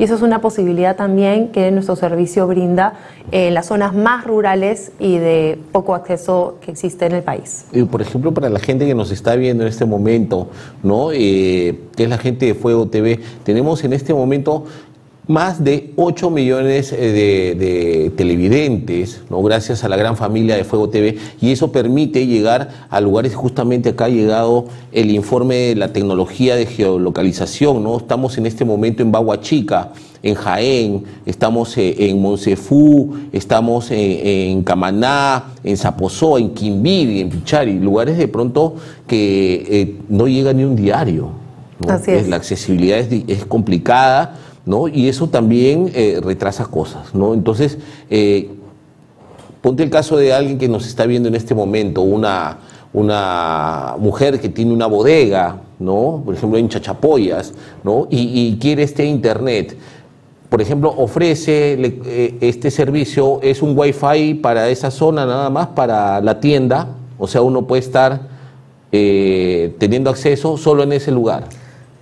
Y 0.00 0.04
eso 0.04 0.14
es 0.14 0.22
una 0.22 0.40
posibilidad 0.40 0.96
también 0.96 1.48
que 1.48 1.70
nuestro 1.70 1.94
servicio 1.94 2.46
brinda 2.46 2.94
en 3.32 3.52
las 3.52 3.66
zonas 3.66 3.94
más 3.94 4.24
rurales 4.24 4.92
y 4.98 5.18
de 5.18 5.58
poco 5.72 5.94
acceso 5.94 6.56
que 6.62 6.70
existe 6.70 7.04
en 7.04 7.12
el 7.12 7.22
país. 7.22 7.66
Y, 7.70 7.82
por 7.82 8.00
ejemplo, 8.00 8.32
para 8.32 8.48
la 8.48 8.60
gente 8.60 8.86
que 8.86 8.94
nos 8.94 9.10
está 9.10 9.36
viendo 9.36 9.62
en 9.62 9.68
este 9.68 9.84
momento, 9.84 10.48
¿no? 10.82 11.12
Eh, 11.12 11.80
que 11.94 12.04
es 12.04 12.08
la 12.08 12.16
gente 12.16 12.46
de 12.46 12.54
Fuego 12.54 12.88
TV, 12.88 13.20
tenemos 13.44 13.84
en 13.84 13.92
este 13.92 14.14
momento 14.14 14.64
más 15.30 15.62
de 15.62 15.92
8 15.96 16.28
millones 16.28 16.92
eh, 16.92 16.96
de, 16.96 17.54
de 17.54 18.10
televidentes, 18.10 19.22
¿no? 19.30 19.40
gracias 19.42 19.84
a 19.84 19.88
la 19.88 19.96
gran 19.96 20.16
familia 20.16 20.56
de 20.56 20.64
Fuego 20.64 20.90
TV, 20.90 21.16
y 21.40 21.52
eso 21.52 21.70
permite 21.70 22.26
llegar 22.26 22.86
a 22.90 23.00
lugares, 23.00 23.34
justamente 23.36 23.90
acá 23.90 24.06
ha 24.06 24.08
llegado 24.08 24.64
el 24.90 25.10
informe 25.10 25.54
de 25.54 25.76
la 25.76 25.92
tecnología 25.92 26.56
de 26.56 26.66
geolocalización, 26.66 27.82
¿no? 27.82 27.96
estamos 27.96 28.38
en 28.38 28.46
este 28.46 28.64
momento 28.64 29.02
en 29.02 29.12
Bahuachica, 29.12 29.92
en 30.22 30.34
Jaén, 30.34 31.04
estamos 31.24 31.78
eh, 31.78 31.94
en 32.10 32.20
Monsefú, 32.20 33.16
estamos 33.32 33.92
en, 33.92 34.26
en 34.26 34.62
Camaná, 34.64 35.52
en 35.62 35.76
Zapozo, 35.76 36.38
en 36.38 36.50
Quimbibi, 36.50 37.20
en 37.20 37.30
Pichari, 37.30 37.78
lugares 37.78 38.18
de 38.18 38.26
pronto 38.26 38.74
que 39.06 39.66
eh, 39.70 39.96
no 40.08 40.26
llega 40.26 40.52
ni 40.52 40.64
un 40.64 40.74
diario. 40.74 41.30
¿no? 41.78 41.92
Así 41.92 42.10
es. 42.10 42.28
La 42.28 42.36
accesibilidad 42.36 42.98
es, 42.98 43.24
es 43.26 43.46
complicada, 43.46 44.36
¿no? 44.66 44.88
Y 44.88 45.08
eso 45.08 45.28
también 45.28 45.90
eh, 45.94 46.20
retrasa 46.22 46.66
cosas, 46.66 47.14
¿no? 47.14 47.34
Entonces, 47.34 47.78
eh, 48.10 48.50
ponte 49.60 49.82
el 49.82 49.90
caso 49.90 50.16
de 50.16 50.32
alguien 50.32 50.58
que 50.58 50.68
nos 50.68 50.86
está 50.86 51.06
viendo 51.06 51.28
en 51.28 51.34
este 51.34 51.54
momento, 51.54 52.02
una, 52.02 52.58
una 52.92 53.94
mujer 53.98 54.40
que 54.40 54.48
tiene 54.48 54.72
una 54.72 54.86
bodega, 54.86 55.60
¿no? 55.78 56.22
Por 56.24 56.34
ejemplo, 56.34 56.58
en 56.58 56.68
Chachapoyas, 56.68 57.54
¿no? 57.84 58.06
Y, 58.10 58.56
quiere 58.60 58.82
este 58.82 59.04
internet. 59.04 59.76
Por 60.48 60.60
ejemplo, 60.60 60.92
ofrece 60.96 61.76
le- 61.78 62.00
eh, 62.06 62.38
este 62.40 62.70
servicio, 62.70 63.38
es 63.42 63.62
un 63.62 63.78
wifi 63.78 64.34
para 64.34 64.68
esa 64.68 64.90
zona 64.90 65.24
nada 65.24 65.48
más, 65.48 65.68
para 65.68 66.20
la 66.20 66.40
tienda, 66.40 66.88
o 67.18 67.26
sea, 67.28 67.42
uno 67.42 67.66
puede 67.66 67.80
estar 67.80 68.28
eh, 68.92 69.74
teniendo 69.78 70.10
acceso 70.10 70.56
solo 70.56 70.82
en 70.82 70.92
ese 70.92 71.12
lugar. 71.12 71.44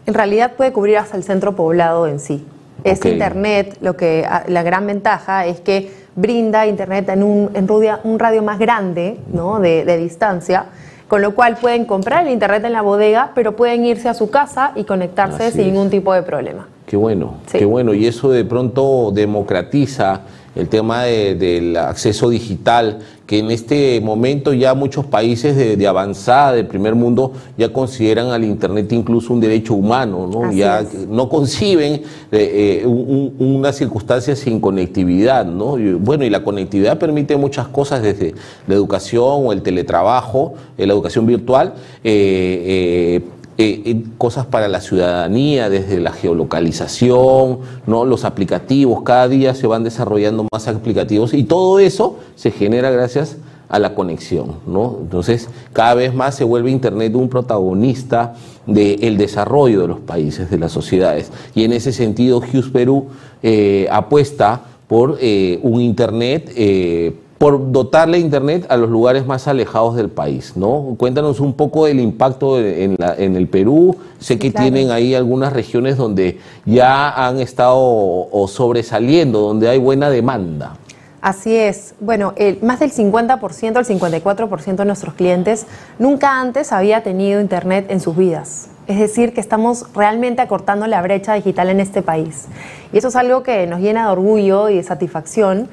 En 0.09 0.15
realidad 0.15 0.53
puede 0.57 0.73
cubrir 0.73 0.97
hasta 0.97 1.19
el 1.19 1.23
centro 1.23 1.55
poblado 1.55 2.07
en 2.07 2.19
sí. 2.19 2.43
Ok. 2.83 3.05
Internet, 3.05 3.77
lo 3.83 3.95
que, 3.95 4.25
a- 4.27 4.45
la 4.49 4.63
gran 4.63 4.87
ventaja 4.87 5.45
es 5.45 5.61
que 5.61 5.93
brinda 6.17 6.67
Internet 6.67 7.11
en 7.11 7.23
un, 7.23 7.51
en 7.53 7.67
un 8.05 8.19
radio 8.19 8.43
más 8.43 8.59
grande 8.59 9.19
¿no? 9.31 9.61
de, 9.61 9.85
de 9.85 9.99
distancia, 9.99 10.65
con 11.09 11.21
lo 11.21 11.35
cual 11.35 11.59
pueden 11.59 11.85
comprar 11.85 12.27
el 12.27 12.33
Internet 12.33 12.65
en 12.65 12.73
la 12.73 12.81
bodega, 12.81 13.33
pero 13.35 13.55
pueden 13.55 13.85
irse 13.85 14.09
a 14.09 14.15
su 14.15 14.31
casa 14.31 14.73
y 14.77 14.85
conectarse 14.85 15.43
Así 15.45 15.59
sin 15.59 15.61
es. 15.61 15.73
ningún 15.75 15.91
tipo 15.91 16.15
de 16.15 16.23
problema. 16.23 16.67
Qué 16.87 16.97
bueno, 16.97 17.35
Sí. 17.45 17.59
qué 17.59 17.67
bueno. 17.67 17.93
Y 17.93 18.07
eso 18.07 18.31
de 18.31 18.47
pronto 18.47 19.11
democratiza 19.13 20.23
el 20.59 20.69
tema 20.69 21.05
de- 21.05 21.35
del 21.37 21.77
acceso 21.77 22.29
digital, 22.29 22.99
que 23.27 23.39
en 23.39 23.51
este 23.51 24.01
momento 24.01 24.53
ya 24.55 24.75
muchos 24.75 25.05
países 25.07 25.55
de, 25.55 25.77
de 25.77 25.87
avanzada, 25.87 26.53
del 26.55 26.67
primer 26.67 26.95
mundo, 26.95 27.33
ya 27.57 27.73
consideran 27.73 28.29
al 28.29 28.43
Internet 28.43 28.91
incluso 28.93 29.33
un 29.35 29.41
derecho 29.41 29.75
humano, 29.75 30.29
¿no? 30.33 30.45
Así 30.47 30.59
ya 30.59 30.81
es. 30.81 31.07
no 31.09 31.29
conciben 31.29 32.03
eh, 32.33 32.81
eh, 32.83 32.87
un- 32.87 33.33
un- 33.39 33.55
una 33.57 33.73
circunstancia 33.73 34.35
sin 34.35 34.59
conectividad, 34.61 35.45
¿no? 35.47 35.79
Y, 35.79 35.93
bueno, 35.93 36.25
y 36.25 36.31
la 36.31 36.43
conectividad 36.43 36.99
permite 36.99 37.37
muchas 37.37 37.69
cosas 37.69 38.03
desde 38.03 38.35
la 38.67 38.75
educación 38.75 39.47
o 39.47 39.53
el 39.53 39.63
teletrabajo, 39.63 40.55
eh, 40.77 40.87
la 40.87 40.93
educación 40.95 41.27
virtual, 41.27 41.75
eh, 43.61 43.83
eh, 43.87 44.05
cosas 44.19 44.47
para 44.47 44.69
la 44.69 44.81
ciudadanía, 44.81 45.69
desde 45.69 45.99
la 45.99 46.13
geolocalización, 46.13 47.59
¿no? 47.89 48.05
los 48.05 48.25
aplicativos, 48.25 49.03
cada 49.03 49.27
día 49.27 49.53
se 49.53 49.67
van 49.67 49.83
desarrollando 49.83 50.47
más 50.53 50.69
aplicativos 50.69 51.35
y 51.35 51.43
todo 51.43 51.81
eso 51.81 52.21
se 52.37 52.53
genera 52.53 52.93
gracias 52.93 53.37
a 53.69 53.81
la 53.81 53.97
conexión. 53.97 54.61
¿no? 54.65 54.99
Entonces, 55.01 55.49
cada 55.73 55.95
vez 55.95 56.15
más 56.15 56.37
se 56.37 56.45
vuelve 56.45 56.71
Internet 56.71 57.17
un 57.17 57.29
protagonista 57.29 58.37
del 58.65 59.17
desarrollo 59.17 59.81
de 59.81 59.89
los 59.89 59.99
países, 59.99 60.49
de 60.51 60.59
las 60.59 60.71
sociedades. 60.71 61.33
Y 61.53 61.65
en 61.65 61.73
ese 61.73 61.93
sentido, 61.93 62.39
Hughes 62.39 62.71
Perú 62.73 63.07
eh, 63.43 63.89
apuesta 63.91 64.61
por 64.87 65.19
eh, 65.21 65.59
un 65.65 65.81
Internet 65.81 66.53
por 67.39 67.71
dotarle 67.71 68.19
internet 68.19 68.67
a 68.69 68.77
los 68.77 68.91
lugares 68.91 69.25
más 69.25 69.47
alejados 69.47 69.95
del 69.95 70.09
país, 70.09 70.55
¿no? 70.57 70.97
Cuéntanos 70.99 71.39
un 71.39 71.53
poco 71.55 71.87
del 71.87 72.01
impacto 72.01 72.59
en, 72.61 72.97
la- 72.99 73.15
en 73.17 73.37
el 73.37 73.47
Perú. 73.47 73.97
Sé 74.19 74.39
que 74.41 74.51
claro. 74.51 74.65
tienen 74.71 74.91
ahí 74.91 75.15
algunas 75.15 75.53
regiones 75.53 75.97
donde 75.97 76.41
ya 76.65 77.11
han 77.11 77.39
estado 77.39 77.77
o 77.79 78.49
sobresaliendo, 78.49 79.39
donde 79.41 79.69
hay 79.69 79.79
buena 79.79 80.11
demanda. 80.11 80.75
Así 81.21 81.55
es. 81.57 81.95
Bueno, 82.01 82.33
el- 82.37 82.59
más 82.63 82.81
del 82.81 82.91
50%, 82.91 83.79
el 83.79 83.85
54% 83.87 84.77
de 84.77 84.85
nuestros 84.85 85.15
clientes 85.15 85.67
nunca 86.01 86.41
antes 86.41 86.73
había 86.73 87.03
tenido 87.05 87.41
Internet 87.41 87.87
en 87.89 88.01
sus 88.01 88.17
vidas. 88.17 88.69
Es 88.89 88.99
decir, 88.99 89.35
que 89.35 89.41
estamos 89.41 89.85
realmente 89.95 90.41
acortando 90.43 90.87
la 90.87 91.03
brecha 91.03 91.35
digital 91.35 91.69
en 91.69 91.79
este 91.79 92.03
país. 92.03 92.47
Y 92.93 92.99
eso 92.99 93.09
es 93.09 93.17
algo 93.17 93.43
que 93.43 93.67
nos 93.67 93.81
llena 93.81 94.07
de 94.07 94.13
orgullo 94.13 94.71
y 94.71 94.77
de 94.77 94.83
satisfacción. 94.83 95.69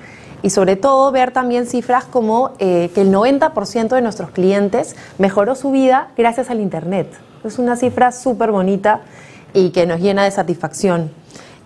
Y 0.45 0.51
sobre 0.51 0.75
todo 0.75 1.11
ver 1.11 1.31
también 1.31 1.65
cifras 1.65 2.03
como 2.03 2.51
eh, 2.59 2.91
que 2.93 3.01
el 3.01 3.11
90% 3.11 3.87
de 3.87 4.01
nuestros 4.03 4.29
clientes 4.29 4.95
mejoró 5.17 5.55
su 5.55 5.71
vida 5.71 6.09
gracias 6.15 6.51
al 6.51 6.59
Internet. 6.59 7.07
Es 7.43 7.57
una 7.57 7.75
cifra 7.75 8.11
súper 8.11 8.51
bonita 8.51 9.01
y 9.55 9.71
que 9.71 9.87
nos 9.87 10.01
llena 10.01 10.23
de 10.23 10.29
satisfacción. 10.29 11.09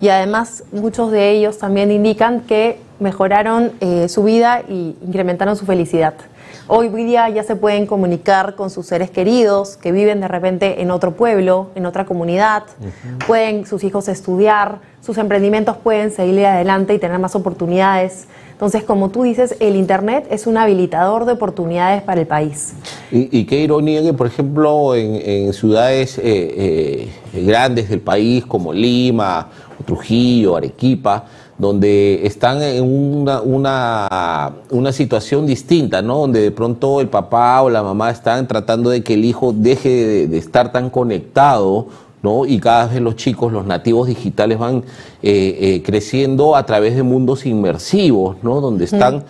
Y 0.00 0.08
además 0.08 0.64
muchos 0.72 1.12
de 1.12 1.28
ellos 1.28 1.58
también 1.58 1.92
indican 1.92 2.40
que 2.40 2.80
mejoraron 3.00 3.72
eh, 3.80 4.08
su 4.08 4.22
vida 4.22 4.62
y 4.66 4.96
incrementaron 5.02 5.56
su 5.56 5.66
felicidad. 5.66 6.14
Hoy 6.66 6.88
día 6.88 7.28
ya 7.28 7.42
se 7.42 7.56
pueden 7.56 7.84
comunicar 7.84 8.54
con 8.54 8.70
sus 8.70 8.86
seres 8.86 9.10
queridos 9.10 9.76
que 9.76 9.92
viven 9.92 10.20
de 10.20 10.28
repente 10.28 10.80
en 10.80 10.90
otro 10.90 11.16
pueblo, 11.16 11.68
en 11.74 11.84
otra 11.84 12.06
comunidad, 12.06 12.62
pueden 13.26 13.66
sus 13.66 13.84
hijos 13.84 14.08
estudiar, 14.08 14.78
sus 15.02 15.18
emprendimientos 15.18 15.76
pueden 15.76 16.12
seguir 16.12 16.46
adelante 16.46 16.94
y 16.94 16.98
tener 16.98 17.18
más 17.18 17.34
oportunidades. 17.34 18.28
Entonces, 18.60 18.84
como 18.84 19.08
tú 19.08 19.22
dices, 19.22 19.56
el 19.58 19.74
Internet 19.74 20.26
es 20.28 20.46
un 20.46 20.58
habilitador 20.58 21.24
de 21.24 21.32
oportunidades 21.32 22.02
para 22.02 22.20
el 22.20 22.26
país. 22.26 22.74
Y, 23.10 23.38
y 23.38 23.46
qué 23.46 23.60
ironía 23.60 24.02
que, 24.02 24.12
por 24.12 24.26
ejemplo, 24.26 24.94
en, 24.94 25.14
en 25.14 25.54
ciudades 25.54 26.18
eh, 26.18 27.08
eh, 27.32 27.42
grandes 27.42 27.88
del 27.88 28.00
país 28.00 28.44
como 28.44 28.74
Lima, 28.74 29.48
Trujillo, 29.86 30.56
Arequipa, 30.56 31.24
donde 31.56 32.26
están 32.26 32.62
en 32.62 32.84
una, 32.84 33.40
una, 33.40 34.52
una 34.68 34.92
situación 34.92 35.46
distinta, 35.46 36.02
¿no? 36.02 36.18
Donde 36.18 36.42
de 36.42 36.50
pronto 36.50 37.00
el 37.00 37.08
papá 37.08 37.62
o 37.62 37.70
la 37.70 37.82
mamá 37.82 38.10
están 38.10 38.46
tratando 38.46 38.90
de 38.90 39.02
que 39.02 39.14
el 39.14 39.24
hijo 39.24 39.54
deje 39.54 39.88
de, 39.88 40.26
de 40.28 40.36
estar 40.36 40.70
tan 40.70 40.90
conectado, 40.90 41.86
¿no? 42.22 42.46
Y 42.46 42.58
cada 42.58 42.86
vez 42.86 43.00
los 43.00 43.16
chicos, 43.16 43.52
los 43.52 43.66
nativos 43.66 44.08
digitales 44.08 44.58
van 44.58 44.84
eh, 45.22 45.58
eh, 45.60 45.82
creciendo 45.84 46.56
a 46.56 46.66
través 46.66 46.96
de 46.96 47.02
mundos 47.02 47.46
inmersivos, 47.46 48.36
¿no? 48.42 48.60
Donde 48.60 48.84
están 48.84 49.24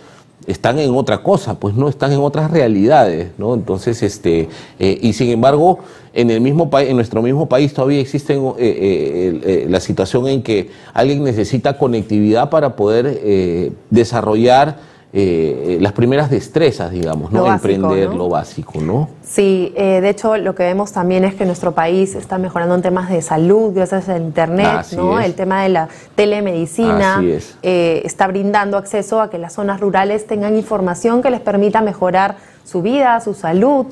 están 0.47 0.79
en 0.79 0.95
otra 0.95 1.23
cosa, 1.23 1.61
pues 1.61 1.75
no 1.75 1.89
están 1.89 2.13
en 2.13 2.21
otras 2.21 2.51
realidades, 2.51 3.29
¿no? 3.39 3.55
Entonces, 3.55 4.03
este, 4.03 4.49
eh, 4.79 4.99
y 5.01 5.13
sin 5.13 5.31
embargo, 5.31 5.79
en 6.15 6.31
el 6.31 6.41
mismo 6.41 6.71
país, 6.71 6.89
en 6.89 6.97
nuestro 6.97 7.23
mismo 7.23 7.49
país 7.49 7.73
todavía 7.75 8.01
existe 8.01 8.41
eh, 8.59 9.67
la 9.69 9.81
situación 9.81 10.27
en 10.27 10.43
que 10.43 10.71
alguien 10.95 11.23
necesita 11.23 11.77
conectividad 11.77 12.51
para 12.51 12.75
poder 12.75 13.73
desarrollar 13.91 14.79
eh, 15.13 15.79
las 15.81 15.93
primeras 15.93 16.31
destrezas, 16.31 16.93
digamos, 16.93 17.33
¿no? 17.33 17.41
Lo 17.41 17.45
básico, 17.47 17.69
Emprender 17.75 18.11
¿no? 18.11 18.15
lo 18.17 18.29
básico, 18.29 18.81
¿no? 18.81 19.09
Sí, 19.25 19.73
eh, 19.77 20.01
de 20.01 20.09
hecho 20.09 20.37
lo 20.37 20.55
que 20.55 20.63
vemos 20.63 20.93
también 20.93 21.25
es 21.25 21.35
que 21.35 21.45
nuestro 21.45 21.73
país 21.73 22.15
está 22.15 22.39
mejorando 22.39 22.77
en 22.77 22.83
temas 22.83 23.11
de 23.11 23.21
salud 23.21 23.73
gracias 23.75 24.09
al 24.09 24.23
Internet, 24.23 24.67
Así 24.69 24.97
¿no? 24.97 25.19
es. 25.19 25.27
El 25.27 25.35
tema 25.35 25.65
de 25.65 25.71
la 25.71 25.89
telemedicina 26.15 27.17
Así 27.17 27.33
es. 27.33 27.57
eh, 27.63 28.03
está 28.05 28.29
brindando 28.29 28.77
acceso 28.77 29.21
a 29.21 29.31
que 29.31 29.39
las 29.39 29.53
zonas 29.55 29.81
rurales 29.81 30.27
tengan 30.29 30.55
información 30.57 31.23
que 31.23 31.31
les 31.31 31.41
permita 31.41 31.81
mejorar 31.81 32.37
su 32.65 32.83
vida, 32.83 33.19
su 33.21 33.35
salud 33.35 33.87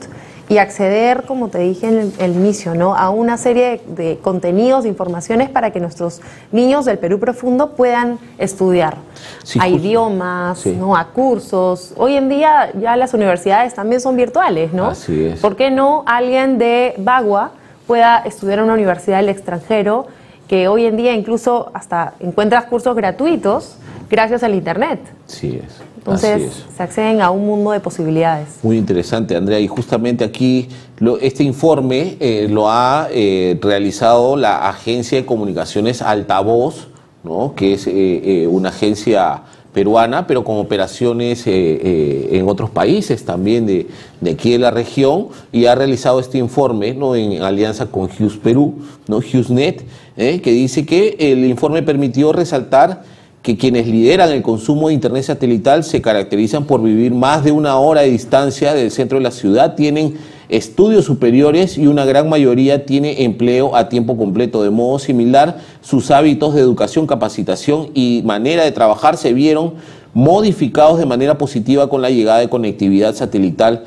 y 0.48 0.58
acceder, 0.58 1.24
como 1.24 1.48
te 1.48 1.58
dije 1.58 1.86
en 1.88 1.98
el, 1.98 2.12
el 2.18 2.32
inicio, 2.34 2.74
¿no? 2.74 2.94
a 2.96 3.10
una 3.10 3.36
serie 3.36 3.82
de, 3.86 4.04
de 4.04 4.18
contenidos, 4.18 4.84
de 4.84 4.88
informaciones 4.88 5.50
para 5.50 5.70
que 5.72 5.78
nuestros 5.80 6.20
niños 6.52 6.86
del 6.86 6.98
Perú 6.98 7.18
profundo 7.20 7.72
puedan 7.72 8.18
estudiar. 8.38 8.96
Sí, 9.44 9.58
a 9.58 9.64
justo. 9.64 9.76
idiomas, 9.78 10.58
Sí. 10.60 10.74
¿no? 10.78 10.96
a 10.96 11.08
cursos. 11.08 11.92
Hoy 11.96 12.16
en 12.16 12.28
día 12.30 12.70
ya 12.80 12.96
las 12.96 13.12
universidades 13.14 13.74
también 13.74 14.00
son 14.00 14.16
virtuales, 14.16 14.72
¿no? 14.72 14.86
Así 14.86 15.24
es. 15.26 15.40
¿Por 15.40 15.54
qué 15.56 15.70
no 15.70 16.02
alguien 16.06 16.56
de 16.58 16.94
Bagua 16.98 17.50
pueda 17.86 18.18
estudiar 18.24 18.58
en 18.60 18.64
una 18.66 18.74
universidad 18.74 19.18
del 19.18 19.28
extranjero 19.28 20.06
que 20.48 20.66
hoy 20.68 20.86
en 20.86 20.96
día 20.96 21.12
incluso 21.12 21.70
hasta 21.74 22.14
encuentras 22.20 22.64
cursos 22.64 22.96
gratuitos 22.96 23.76
gracias 24.08 24.42
al 24.42 24.54
Internet? 24.54 25.00
Sí 25.26 25.60
es. 25.62 25.82
Entonces 25.98 26.64
se 26.76 26.82
acceden 26.82 27.20
a 27.20 27.30
un 27.30 27.44
mundo 27.46 27.72
de 27.72 27.80
posibilidades. 27.80 28.48
Muy 28.62 28.78
interesante, 28.78 29.34
Andrea. 29.36 29.58
Y 29.60 29.66
justamente 29.66 30.24
aquí 30.24 30.68
lo- 30.98 31.18
este 31.18 31.42
informe 31.42 32.16
eh, 32.20 32.46
lo 32.50 32.70
ha 32.70 33.08
eh, 33.12 33.58
realizado 33.60 34.36
la 34.36 34.68
Agencia 34.68 35.18
de 35.18 35.26
Comunicaciones 35.26 36.00
Altavoz, 36.00 36.88
¿no? 37.24 37.54
que 37.56 37.74
es 37.74 37.86
eh, 37.88 38.46
una 38.48 38.68
agencia 38.68 39.42
peruana, 39.72 40.26
pero 40.26 40.42
con 40.44 40.56
operaciones 40.56 41.44
en 41.46 42.48
otros 42.48 42.70
países 42.70 43.24
también 43.24 43.66
de, 43.66 43.86
de 44.20 44.30
aquí 44.30 44.52
de 44.52 44.58
la 44.58 44.70
región, 44.70 45.28
y 45.52 45.66
ha 45.66 45.74
realizado 45.74 46.18
este 46.18 46.38
informe 46.38 46.94
¿no? 46.94 47.14
en 47.14 47.42
alianza 47.42 47.86
con 47.86 48.04
Hughes 48.06 48.38
Perú, 48.42 48.76
¿no? 49.06 49.18
HughesNet, 49.18 49.84
que 50.16 50.40
dice 50.50 50.84
que 50.86 51.16
el 51.20 51.44
informe 51.44 51.82
permitió 51.82 52.32
resaltar 52.32 53.02
que 53.48 53.56
quienes 53.56 53.86
lideran 53.86 54.30
el 54.30 54.42
consumo 54.42 54.88
de 54.88 54.94
Internet 54.94 55.22
satelital 55.22 55.82
se 55.82 56.02
caracterizan 56.02 56.66
por 56.66 56.82
vivir 56.82 57.14
más 57.14 57.44
de 57.44 57.50
una 57.50 57.78
hora 57.78 58.02
de 58.02 58.10
distancia 58.10 58.74
del 58.74 58.90
centro 58.90 59.16
de 59.16 59.24
la 59.24 59.30
ciudad, 59.30 59.74
tienen 59.74 60.18
estudios 60.50 61.06
superiores 61.06 61.78
y 61.78 61.86
una 61.86 62.04
gran 62.04 62.28
mayoría 62.28 62.84
tiene 62.84 63.24
empleo 63.24 63.74
a 63.74 63.88
tiempo 63.88 64.18
completo. 64.18 64.62
De 64.62 64.68
modo 64.68 64.98
similar, 64.98 65.62
sus 65.80 66.10
hábitos 66.10 66.54
de 66.54 66.60
educación, 66.60 67.06
capacitación 67.06 67.88
y 67.94 68.20
manera 68.22 68.64
de 68.64 68.72
trabajar 68.72 69.16
se 69.16 69.32
vieron 69.32 69.76
modificados 70.12 70.98
de 70.98 71.06
manera 71.06 71.38
positiva 71.38 71.88
con 71.88 72.02
la 72.02 72.10
llegada 72.10 72.40
de 72.40 72.50
conectividad 72.50 73.14
satelital 73.14 73.84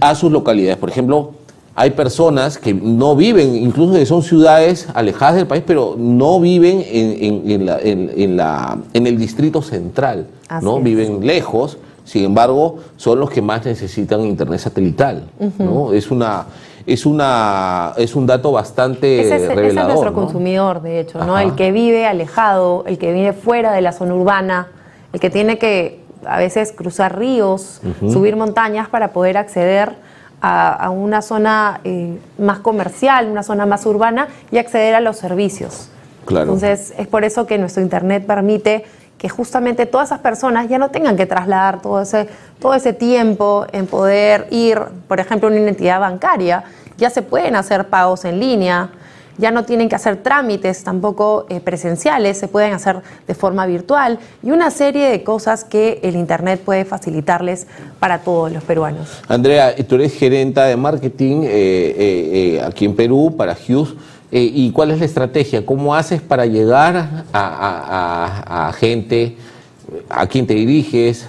a 0.00 0.14
sus 0.14 0.30
localidades. 0.30 0.76
Por 0.76 0.90
ejemplo, 0.90 1.32
hay 1.78 1.90
personas 1.90 2.56
que 2.56 2.72
no 2.72 3.14
viven, 3.14 3.54
incluso 3.54 3.92
que 3.92 4.06
son 4.06 4.22
ciudades 4.22 4.88
alejadas 4.94 5.34
del 5.36 5.46
país, 5.46 5.62
pero 5.66 5.94
no 5.98 6.40
viven 6.40 6.82
en, 6.90 7.24
en- 7.44 7.50
en 7.50 7.66
la- 7.66 7.78
en- 7.80 8.10
en 8.16 8.36
la- 8.36 8.78
en 8.94 9.06
el 9.06 9.18
distrito 9.18 9.60
central, 9.60 10.26
Así 10.48 10.64
¿no? 10.64 10.78
es. 10.78 10.84
Viven 10.84 11.26
lejos, 11.26 11.76
sin 12.04 12.24
embargo, 12.24 12.78
son 12.96 13.20
los 13.20 13.28
que 13.30 13.42
más 13.42 13.64
necesitan 13.66 14.22
internet 14.22 14.60
satelital, 14.60 15.24
¿no? 15.58 15.92
Es 15.92 16.10
una 16.10 16.46
es 16.86 17.04
una 17.04 17.92
es 17.96 18.14
un 18.14 18.26
dato 18.28 18.52
bastante 18.52 19.20
Ese 19.20 19.34
es, 19.36 19.42
ese 19.42 19.52
es 19.52 19.56
revelador, 19.58 19.88
nuestro 19.90 20.10
¿no? 20.12 20.16
consumidor, 20.16 20.82
de 20.82 21.00
hecho, 21.00 21.18
¿no? 21.24 21.36
El 21.36 21.56
que 21.56 21.72
vive 21.72 22.06
alejado, 22.06 22.84
el 22.86 22.96
que 22.96 23.12
vive 23.12 23.32
fuera 23.32 23.72
de 23.72 23.80
la 23.80 23.90
zona 23.90 24.14
urbana, 24.14 24.68
el 25.12 25.18
que 25.18 25.28
tiene 25.28 25.58
que 25.58 26.00
a 26.24 26.38
veces 26.38 26.72
cruzar 26.72 27.18
ríos, 27.18 27.80
subir 28.10 28.36
montañas 28.36 28.88
para 28.88 29.12
poder 29.12 29.36
acceder 29.36 29.96
a, 30.40 30.72
a 30.72 30.90
una 30.90 31.22
zona 31.22 31.80
eh, 31.84 32.18
más 32.38 32.58
comercial, 32.58 33.28
una 33.28 33.42
zona 33.42 33.66
más 33.66 33.86
urbana 33.86 34.28
y 34.50 34.58
acceder 34.58 34.94
a 34.94 35.00
los 35.00 35.16
servicios. 35.16 35.88
Claro. 36.24 36.52
Entonces, 36.52 36.92
es 36.98 37.06
por 37.06 37.24
eso 37.24 37.46
que 37.46 37.58
nuestro 37.58 37.82
Internet 37.82 38.26
permite 38.26 38.84
que 39.18 39.28
justamente 39.28 39.86
todas 39.86 40.08
esas 40.08 40.20
personas 40.20 40.68
ya 40.68 40.78
no 40.78 40.90
tengan 40.90 41.16
que 41.16 41.26
trasladar 41.26 41.80
todo 41.80 42.02
ese, 42.02 42.28
todo 42.60 42.74
ese 42.74 42.92
tiempo 42.92 43.66
en 43.72 43.86
poder 43.86 44.46
ir, 44.50 44.78
por 45.08 45.20
ejemplo, 45.20 45.48
a 45.48 45.52
una 45.52 45.68
entidad 45.68 46.00
bancaria. 46.00 46.64
Ya 46.98 47.10
se 47.10 47.22
pueden 47.22 47.56
hacer 47.56 47.88
pagos 47.88 48.24
en 48.24 48.40
línea, 48.40 48.90
ya 49.38 49.50
no 49.50 49.64
tienen 49.64 49.88
que 49.88 49.96
hacer 49.96 50.22
trámites 50.22 50.84
tampoco 50.84 51.46
eh, 51.48 51.60
presenciales, 51.60 52.38
se 52.38 52.48
pueden 52.48 52.72
hacer 52.72 53.02
de 53.26 53.34
forma 53.34 53.66
virtual 53.66 54.18
y 54.42 54.50
una 54.50 54.70
serie 54.70 55.08
de 55.08 55.22
cosas 55.22 55.64
que 55.64 56.00
el 56.02 56.16
Internet 56.16 56.60
puede 56.64 56.84
facilitarles 56.84 57.66
para 57.98 58.20
todos 58.20 58.52
los 58.52 58.62
peruanos. 58.64 59.08
Andrea, 59.28 59.74
tú 59.86 59.96
eres 59.96 60.14
gerenta 60.14 60.64
de 60.64 60.76
marketing 60.76 61.42
eh, 61.42 61.48
eh, 61.48 62.56
eh, 62.58 62.62
aquí 62.64 62.84
en 62.84 62.94
Perú 62.94 63.34
para 63.36 63.52
Hughes. 63.54 63.94
eh, 64.32 64.50
¿Y 64.52 64.70
cuál 64.72 64.90
es 64.90 64.98
la 64.98 65.04
estrategia? 65.04 65.64
¿Cómo 65.64 65.94
haces 65.94 66.20
para 66.20 66.46
llegar 66.46 67.24
a, 67.32 68.72
gente, 68.78 69.36
a 70.08 70.26
quien 70.26 70.46
te 70.46 70.54
diriges, 70.54 71.26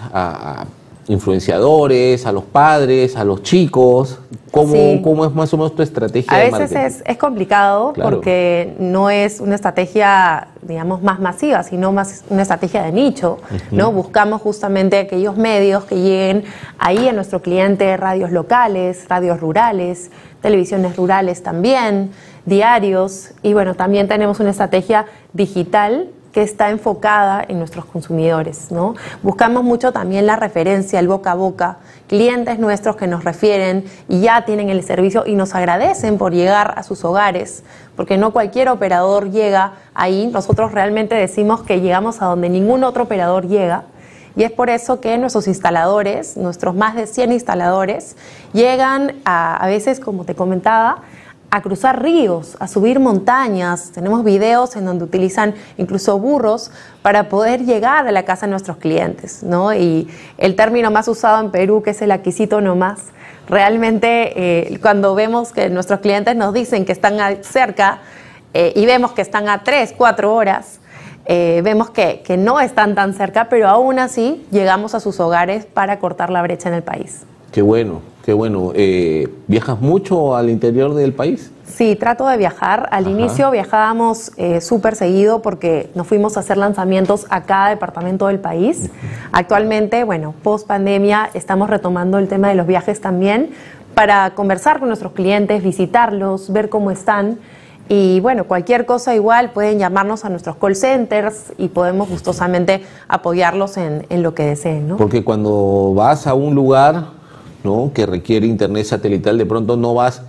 influenciadores, 1.08 2.26
a 2.26 2.32
los 2.32 2.44
padres, 2.44 3.16
a 3.16 3.24
los 3.24 3.44
chicos? 3.44 4.20
¿Cómo, 4.52 4.74
Sí. 4.74 5.02
cómo 5.04 5.26
es 5.26 5.34
más 5.34 5.54
o 5.54 5.58
menos 5.58 5.76
tu 5.76 5.82
estrategia 5.82 6.34
A 6.34 6.38
de 6.38 6.44
veces 6.46 6.60
marketing? 6.72 6.80
es, 6.86 7.04
es 7.06 7.18
complicado 7.18 7.94
Claro. 7.94 8.10
porque 8.10 8.76
no 8.80 9.10
es 9.10 9.40
una 9.40 9.56
estrategia, 9.56 10.48
digamos, 10.62 11.02
más 11.04 11.20
masiva, 11.20 11.64
sino 11.64 11.92
más 11.92 12.24
una 12.30 12.42
estrategia 12.42 12.84
de 12.84 12.92
nicho, 12.92 13.38
¿no? 13.72 13.92
Buscamos 13.92 14.42
justamente 14.42 14.98
aquellos 15.00 15.38
medios 15.38 15.84
que 15.86 15.96
lleguen 15.96 16.44
ahí 16.80 17.08
a 17.08 17.14
nuestro 17.14 17.42
cliente, 17.42 17.96
radios 17.98 18.32
locales, 18.32 19.06
radios 19.10 19.40
rurales, 19.40 20.10
televisiones 20.42 20.96
rurales 20.96 21.44
también, 21.44 22.12
diarios, 22.46 23.32
y 23.44 23.54
bueno, 23.54 23.76
también 23.76 24.08
tenemos 24.08 24.40
una 24.40 24.52
estrategia 24.52 25.06
digital 25.34 26.08
que 26.38 26.44
está 26.44 26.70
enfocada 26.70 27.44
en 27.48 27.58
nuestros 27.58 27.86
consumidores, 27.86 28.70
¿no? 28.70 28.94
Buscamos 29.24 29.64
mucho 29.64 29.92
también 29.92 30.28
la 30.28 30.36
referencia, 30.36 31.00
el 31.00 31.08
boca 31.08 31.32
a 31.32 31.34
boca, 31.34 31.78
clientes 32.06 32.60
nuestros 32.60 32.96
que 32.96 33.08
nos 33.08 33.24
refieren 33.24 33.86
y 34.08 34.22
ya 34.22 34.46
tienen 34.46 34.70
el 34.70 34.84
servicio 34.84 35.24
y 35.26 35.34
nos 35.34 35.56
agradecen 35.56 36.20
por 36.20 36.34
llegar 36.34 36.76
a 36.78 36.84
sus 36.84 37.04
hogares, 37.04 37.64
porque 37.96 38.20
no 38.20 38.34
cualquier 38.34 38.70
operador 38.70 39.32
llega 39.32 39.78
ahí, 39.96 40.28
nosotros 40.28 40.74
realmente 40.74 41.16
decimos 41.16 41.64
que 41.64 41.82
llegamos 41.82 42.22
a 42.22 42.26
donde 42.26 42.50
ningún 42.50 42.84
otro 42.84 43.06
operador 43.06 43.48
llega. 43.48 43.86
Y 44.36 44.44
es 44.44 44.52
por 44.52 44.70
eso 44.70 45.02
que 45.02 45.18
nuestros 45.18 45.48
instaladores, 45.48 46.38
nuestros 46.38 46.76
más 46.76 46.94
de 46.94 47.08
100 47.08 47.32
instaladores, 47.32 48.16
llegan 48.54 49.16
a, 49.26 49.56
a 49.58 49.66
veces, 49.66 50.00
como 50.00 50.24
te 50.24 50.36
comentaba, 50.36 51.02
a 51.50 51.62
cruzar 51.62 52.02
ríos, 52.02 52.58
a 52.60 52.68
subir 52.68 53.00
montañas. 53.00 53.92
Tenemos 53.92 54.24
videos 54.24 54.76
en 54.76 54.86
donde 54.86 55.06
utilizan 55.06 55.56
incluso 55.78 56.20
burros 56.20 56.72
para 57.02 57.30
poder 57.30 57.66
llegar 57.66 58.08
a 58.08 58.12
la 58.12 58.24
casa 58.24 58.46
de 58.46 58.52
nuestros 58.52 58.78
clientes, 58.78 59.44
¿no? 59.44 59.74
Y 59.74 60.10
el 60.38 60.56
término 60.56 60.92
más 60.92 61.08
usado 61.08 61.44
en 61.44 61.52
Perú, 61.52 61.82
que 61.82 61.92
es 61.92 62.02
el 62.02 62.12
aquisito 62.12 62.60
nomás, 62.60 63.00
realmente 63.48 64.34
eh, 64.74 64.80
cuando 64.82 65.16
vemos 65.16 65.54
que 65.54 65.70
nuestros 65.70 66.02
clientes 66.02 66.36
nos 66.36 66.54
dicen 66.54 66.84
que 66.84 66.92
están 66.92 67.44
cerca 67.44 68.00
eh, 68.54 68.74
y 68.76 68.86
vemos 68.86 69.14
que 69.14 69.22
están 69.22 69.48
a 69.48 69.64
3, 69.64 69.94
4 69.98 70.34
horas, 70.34 70.80
eh, 71.26 71.62
vemos 71.64 71.90
que, 71.90 72.22
que 72.26 72.36
no 72.36 72.60
están 72.60 72.96
tan 72.96 73.14
cerca, 73.14 73.48
pero 73.50 73.70
aún 73.70 74.00
así 74.00 74.46
llegamos 74.52 74.96
a 74.96 75.00
sus 75.00 75.20
hogares 75.20 75.66
para 75.66 76.00
cortar 76.00 76.30
la 76.30 76.42
brecha 76.42 76.68
en 76.68 76.76
el 76.76 76.84
país. 76.84 77.24
Qué 77.52 77.62
bueno, 77.62 78.02
qué 78.28 78.34
bueno. 78.34 78.74
Eh, 78.76 79.30
¿Viajas 79.48 79.80
mucho 79.80 80.36
al 80.36 80.50
interior 80.50 80.94
del 80.94 81.14
país? 81.14 81.50
Sí, 81.66 81.96
trato 81.96 82.28
de 82.28 82.36
viajar. 82.36 82.90
Al 82.92 83.06
Ajá. 83.06 83.10
inicio 83.10 83.52
viajábamos 83.52 84.34
eh, 84.36 84.60
súper 84.60 84.98
seguido 84.98 85.42
porque 85.42 85.90
nos 85.96 86.08
fuimos 86.08 86.36
a 86.36 86.42
hacer 86.42 86.58
lanzamientos 86.58 87.26
a 87.30 87.44
cada 87.44 87.70
departamento 87.70 88.28
del 88.28 88.40
país. 88.40 88.90
Actualmente, 89.32 90.04
bueno, 90.04 90.34
post 90.44 90.68
pandemia, 90.68 91.30
estamos 91.36 91.70
retomando 91.70 92.18
el 92.18 92.28
tema 92.28 92.50
de 92.50 92.56
los 92.56 92.68
viajes 92.68 93.00
también 93.00 93.52
para 93.94 94.32
conversar 94.36 94.80
con 94.80 94.90
nuestros 94.90 95.14
clientes, 95.14 95.64
visitarlos, 95.64 96.52
ver 96.52 96.68
cómo 96.68 96.92
están 96.92 97.40
Y 97.88 98.20
bueno, 98.20 98.44
cualquier 98.44 98.86
cosa 98.86 99.16
igual 99.16 99.52
pueden 99.52 99.80
llamarnos 99.80 100.26
a 100.26 100.30
nuestros 100.30 100.58
call 100.58 100.76
centers 100.76 101.54
y 101.58 101.70
podemos 101.70 102.10
gustosamente 102.10 102.84
apoyarlos 103.08 103.78
en, 103.78 104.06
en 104.10 104.22
lo 104.22 104.34
que 104.34 104.44
deseen, 104.44 104.90
¿no? 104.90 104.98
Porque 104.98 105.24
cuando 105.24 105.94
vas 105.96 106.28
a 106.28 106.34
un 106.34 106.54
lugar 106.54 107.16
¿no? 107.68 107.92
que 107.94 108.06
requiere 108.06 108.48
internet 108.48 108.86
satelital, 108.86 109.38
de 109.38 109.46
pronto 109.46 109.76
no 109.76 109.94
vas 109.94 110.22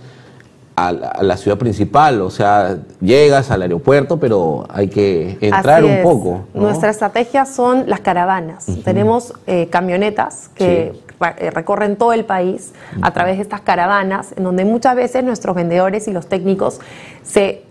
a 0.75 0.91
la, 0.91 1.07
a 1.07 1.23
la 1.23 1.37
ciudad 1.37 1.57
principal, 1.57 2.21
o 2.21 2.29
sea, 2.29 2.77
llegas 3.01 3.51
al 3.51 3.61
aeropuerto, 3.61 4.19
pero 4.19 4.65
hay 4.69 4.87
que 4.87 5.37
entrar 5.41 5.83
un 5.83 6.01
poco. 6.03 6.45
¿no? 6.53 6.61
Nuestra 6.61 6.89
estrategia 6.89 7.45
son 7.45 7.85
las 7.87 7.99
caravanas. 7.99 8.67
Tenemos 8.83 9.33
eh, 9.47 9.67
camionetas 9.69 10.49
que 10.55 10.93
eh, 11.21 11.51
recorren 11.51 11.97
todo 11.97 12.13
el 12.13 12.23
país 12.23 12.73
a 13.01 13.11
través 13.11 13.37
de 13.37 13.41
estas 13.41 13.61
caravanas, 13.61 14.33
en 14.37 14.43
donde 14.43 14.63
muchas 14.63 14.95
veces 14.95 15.23
nuestros 15.23 15.55
vendedores 15.55 16.07
y 16.07 16.13
los 16.13 16.27
técnicos 16.27 16.79
se, 17.23 17.63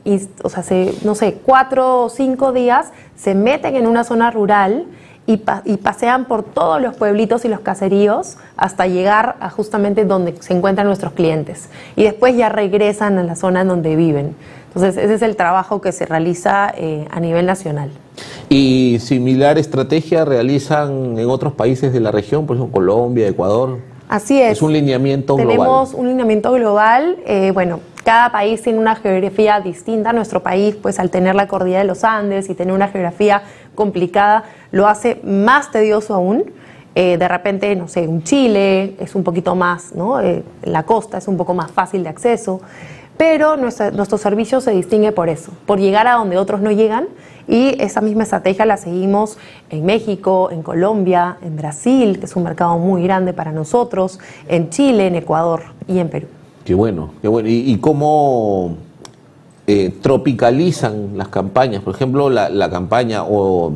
o 0.43 0.49
sea, 0.51 0.63
se, 0.63 0.95
no 1.03 1.15
sé, 1.15 1.39
cuatro 1.45 2.05
o 2.05 2.09
cinco 2.11 2.53
días 2.53 2.93
se 3.17 3.35
meten 3.35 3.77
en 3.77 3.87
una 3.87 4.05
zona 4.05 4.31
rural 4.31 4.87
y, 5.29 5.37
pa- 5.37 5.63
y 5.67 5.77
pasean 5.77 6.25
por 6.25 6.43
todos 6.43 6.81
los 6.81 6.97
pueblitos 6.97 7.45
y 7.45 7.49
los 7.49 7.61
caseríos 7.61 8.39
hasta 8.57 8.87
llegar 8.87 9.37
a 9.41 9.51
justamente 9.51 10.05
donde 10.07 10.35
se 10.41 10.55
encuentran 10.55 10.87
nuestros 10.87 11.13
clientes. 11.13 11.69
Y 11.97 12.03
después 12.05 12.35
ya 12.37 12.49
regresan 12.49 13.19
a 13.19 13.23
la 13.23 13.37
zona 13.37 13.61
en 13.61 13.69
donde 13.69 13.95
viven. 13.95 14.35
Entonces, 14.69 14.97
ese 14.97 15.15
es 15.15 15.23
el 15.23 15.37
trabajo 15.37 15.81
que 15.81 15.93
se 15.93 16.07
realiza 16.07 16.73
eh, 16.77 17.07
a 17.11 17.21
nivel 17.21 17.45
nacional. 17.47 17.91
Y 18.49 18.97
similar 19.01 19.59
estrategia 19.59 20.25
realizan 20.25 21.19
en 21.19 21.29
otros 21.29 21.53
países 21.53 21.93
de 21.93 22.01
la 22.01 22.11
región, 22.11 22.47
por 22.47 22.57
ejemplo, 22.57 22.73
Colombia, 22.75 23.29
Ecuador. 23.29 23.79
Así 24.09 24.41
es. 24.41 24.53
Es 24.53 24.63
un 24.63 24.73
lineamiento 24.73 25.37
Tenemos 25.37 25.91
global. 25.91 26.01
un 26.01 26.09
lineamiento 26.09 26.53
global. 26.53 27.17
eh, 27.27 27.51
bueno, 27.53 27.81
cada 28.05 28.33
país 28.33 28.63
tiene 28.63 28.79
una 28.79 28.95
geografía 28.97 29.61
distinta. 29.61 30.15
Nuestro 30.15 30.43
país, 30.43 30.75
pues 30.81 30.99
al 30.99 31.11
tener 31.11 31.35
la 31.35 31.47
cordillera 31.47 31.81
de 31.81 31.87
los 31.87 32.05
Andes 32.05 32.49
y 32.49 32.55
tener 32.55 32.73
una 32.73 32.89
geografía 32.89 33.43
complicada, 33.79 34.43
lo 34.73 34.89
hace 34.89 35.21
más 35.23 35.71
tedioso 35.71 36.13
aún. 36.13 36.51
Eh, 36.97 37.17
de 37.17 37.29
repente, 37.29 37.77
no 37.77 37.87
sé, 37.87 38.09
un 38.09 38.25
Chile 38.25 38.97
es 38.99 39.15
un 39.15 39.23
poquito 39.23 39.55
más, 39.55 39.95
¿no? 39.95 40.21
Eh, 40.21 40.43
la 40.65 40.83
costa 40.83 41.19
es 41.19 41.29
un 41.29 41.37
poco 41.37 41.55
más 41.55 41.71
fácil 41.71 42.03
de 42.03 42.09
acceso. 42.09 42.61
Pero 43.17 43.57
nuestro 43.57 44.19
servicio 44.19 44.61
se 44.61 44.73
distingue 44.73 45.13
por 45.13 45.29
eso, 45.29 45.53
por 45.67 45.79
llegar 45.79 46.07
a 46.09 46.15
donde 46.15 46.39
otros 46.39 46.61
no 46.61 46.73
llegan. 46.73 47.07
Y 47.47 47.81
esa 47.81 48.01
misma 48.01 48.25
estrategia 48.25 48.67
la 48.67 48.77
seguimos 48.77 49.39
en 49.71 49.87
México, 49.87 50.51
en 50.51 50.63
Colombia, 50.63 51.37
en 51.43 51.57
Brasil, 51.57 52.19
que 52.19 52.27
es 52.27 52.37
un 52.37 52.43
mercado 52.43 52.79
muy 52.79 53.03
grande 53.05 53.33
para 53.33 53.53
nosotros, 53.53 54.19
en 54.49 54.71
Chile, 54.71 55.07
en 55.07 55.15
Ecuador 55.15 55.63
y 55.87 55.99
en 55.99 56.09
Perú. 56.09 56.27
Qué 56.65 56.75
bueno, 56.75 57.11
qué 57.23 57.29
bueno. 57.29 57.49
¿Y, 57.49 57.73
y 57.73 57.79
cómo 57.79 58.77
eh, 59.69 59.93
tropicalizan 60.03 61.17
las 61.17 61.29
campañas? 61.29 61.83
Por 61.83 61.95
ejemplo, 61.95 62.29
la, 62.31 62.49
la 62.49 62.69
campaña 62.71 63.23
o 63.25 63.73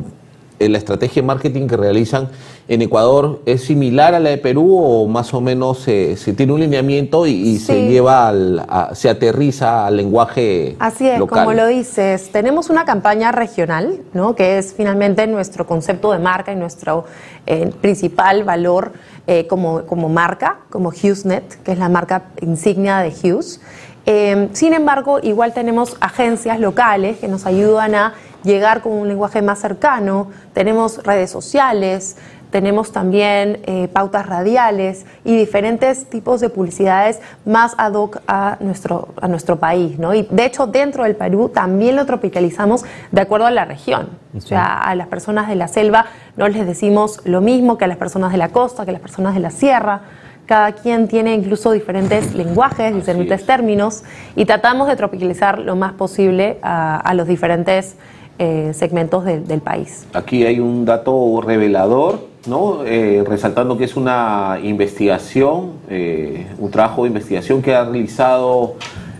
eh, 0.59 0.67
la 0.69 0.77
estrategia 0.77 1.21
de 1.21 1.27
marketing 1.27 1.67
que 1.67 1.77
realizan 1.77 2.29
en 2.69 2.81
Ecuador 2.81 3.41
es 3.45 3.63
similar 3.65 4.13
a 4.15 4.19
la 4.21 4.29
de 4.29 4.37
Perú 4.37 4.77
o 4.79 5.05
más 5.07 5.33
o 5.33 5.41
menos 5.41 5.85
eh, 5.89 6.15
se 6.15 6.31
tiene 6.31 6.53
un 6.53 6.61
lineamiento 6.61 7.27
y, 7.27 7.31
y 7.33 7.57
se 7.59 7.89
lleva 7.89 8.29
al, 8.29 8.59
a- 8.69 8.95
se 8.95 9.09
aterriza 9.09 9.85
al 9.85 9.97
lenguaje 9.97 10.77
Así 10.79 11.07
es, 11.09 11.19
local. 11.19 11.39
como 11.43 11.53
lo 11.53 11.67
dices, 11.67 12.29
tenemos 12.31 12.69
una 12.69 12.85
campaña 12.85 13.31
regional, 13.33 13.99
¿no? 14.13 14.33
que 14.35 14.57
es 14.59 14.73
finalmente 14.73 15.27
nuestro 15.27 15.67
concepto 15.67 16.11
de 16.13 16.19
marca 16.19 16.53
y 16.53 16.55
nuestro 16.55 17.03
eh, 17.47 17.69
principal 17.81 18.45
valor 18.45 18.93
eh, 19.27 19.45
como, 19.47 19.83
como 19.85 20.07
marca, 20.07 20.59
como 20.69 20.89
HughesNet, 20.89 21.61
que 21.63 21.73
es 21.73 21.77
la 21.79 21.89
marca 21.89 22.23
insignia 22.41 22.99
de 22.99 23.09
Hughes. 23.09 23.59
Eh, 24.05 24.49
sin 24.53 24.73
embargo, 24.73 25.19
igual 25.21 25.53
tenemos 25.53 25.97
agencias 26.01 26.59
locales 26.59 27.19
que 27.19 27.27
nos 27.27 27.45
ayudan 27.45 27.95
a 27.95 28.13
llegar 28.43 28.81
con 28.81 28.93
un 28.93 29.07
lenguaje 29.07 29.41
más 29.41 29.59
cercano, 29.59 30.29
tenemos 30.53 31.01
redes 31.03 31.31
sociales, 31.31 32.17
tenemos 32.53 32.91
también 32.91 33.61
eh, 33.63 33.87
pautas 33.87 34.27
radiales 34.27 35.07
y 35.23 35.35
diferentes 35.35 36.07
tipos 36.07 36.39
de 36.39 36.49
publicidades 36.49 37.19
más 37.45 37.73
ad 37.79 37.93
hoc 37.93 38.21
a 38.27 38.57
nuestro, 38.59 39.07
a 39.19 39.27
nuestro 39.27 39.57
país. 39.57 39.97
¿no? 39.97 40.13
Y 40.13 40.27
de 40.29 40.45
hecho, 40.45 40.67
dentro 40.67 41.03
del 41.03 41.15
Perú 41.15 41.49
también 41.49 41.95
lo 41.95 42.05
tropicalizamos 42.05 42.85
de 43.11 43.21
acuerdo 43.21 43.47
a 43.47 43.51
la 43.51 43.65
región. 43.65 44.09
O 44.37 44.39
sea, 44.39 44.77
a 44.77 44.93
las 44.93 45.07
personas 45.07 45.47
de 45.47 45.55
la 45.55 45.67
selva 45.67 46.05
no 46.37 46.47
les 46.47 46.67
decimos 46.67 47.21
lo 47.25 47.41
mismo 47.41 47.79
que 47.79 47.85
a 47.85 47.87
las 47.87 47.97
personas 47.97 48.31
de 48.31 48.37
la 48.37 48.49
costa, 48.49 48.85
que 48.85 48.91
a 48.91 48.93
las 48.93 49.01
personas 49.01 49.33
de 49.33 49.39
la 49.39 49.49
sierra. 49.49 50.01
Cada 50.45 50.73
quien 50.73 51.07
tiene 51.07 51.33
incluso 51.33 51.71
diferentes 51.71 52.33
lenguajes, 52.35 52.93
diferentes 52.93 53.45
términos 53.45 54.03
y 54.35 54.45
tratamos 54.45 54.87
de 54.89 54.95
tropicalizar 54.97 55.59
lo 55.59 55.75
más 55.75 55.93
posible 55.93 56.57
a, 56.61 56.97
a 56.97 57.13
los 57.13 57.27
diferentes 57.27 57.95
eh, 58.39 58.71
segmentos 58.73 59.23
del- 59.25 59.47
del 59.47 59.61
país. 59.61 60.05
Aquí 60.13 60.43
hay 60.45 60.59
un 60.59 60.83
dato 60.85 61.39
revelador, 61.41 62.27
¿no? 62.47 62.83
Eh, 62.83 63.23
resaltando 63.25 63.77
que 63.77 63.85
es 63.85 63.95
una 63.95 64.57
investigación, 64.63 65.73
eh, 65.89 66.47
un 66.57 66.71
trabajo 66.71 67.03
de 67.03 67.09
investigación 67.09 67.61
que 67.61 67.73
ha 67.75 67.85
realizado 67.85 68.75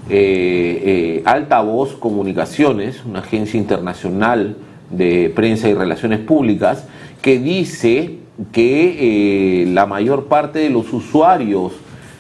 eh, 0.10 1.22
Altavoz 1.26 1.96
Comunicaciones, 1.96 3.06
una 3.06 3.20
agencia 3.20 3.58
internacional 3.58 4.58
de 4.90 5.32
prensa 5.34 5.70
y 5.70 5.74
relaciones 5.74 6.20
públicas, 6.20 6.86
que 7.22 7.40
dice 7.40 8.18
que 8.52 9.64
eh, 9.64 9.66
la 9.68 9.86
mayor 9.86 10.26
parte 10.26 10.60
de 10.60 10.70
los 10.70 10.92
usuarios 10.94 11.74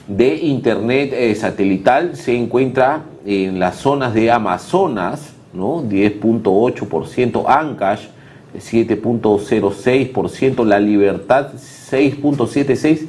de 0.08 0.36
Internet 0.36 1.12
eh, 1.13 1.36
satelital 1.36 2.15
se 2.15 2.36
encuentra 2.36 3.04
en 3.26 3.60
las 3.60 3.76
zonas 3.78 4.13
de 4.13 4.32
Amazonas, 4.32 5.34
¿no? 5.54 5.84
10.8%, 5.84 7.45
Ancash 7.47 8.08
7.06%, 8.56 10.65
La 10.65 10.80
Libertad 10.80 11.54
6.76%, 11.54 13.08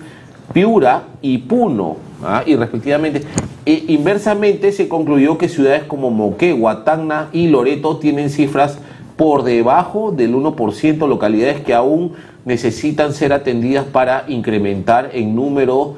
Piura 0.52 1.04
y 1.22 1.38
Puno, 1.38 1.96
¿ah? 2.22 2.42
y 2.46 2.54
respectivamente. 2.56 3.22
E 3.66 3.82
inversamente 3.88 4.72
se 4.72 4.88
concluyó 4.88 5.38
que 5.38 5.48
ciudades 5.48 5.84
como 5.84 6.10
Moquegua, 6.10 6.84
Tacna 6.84 7.30
y 7.32 7.48
Loreto 7.48 7.96
tienen 7.96 8.28
cifras 8.28 8.78
por 9.16 9.42
debajo 9.42 10.12
del 10.12 10.34
1%, 10.34 11.08
localidades 11.08 11.62
que 11.62 11.72
aún 11.72 12.12
necesitan 12.44 13.14
ser 13.14 13.32
atendidas 13.32 13.84
para 13.86 14.24
incrementar 14.28 15.10
el 15.14 15.34
número 15.34 15.94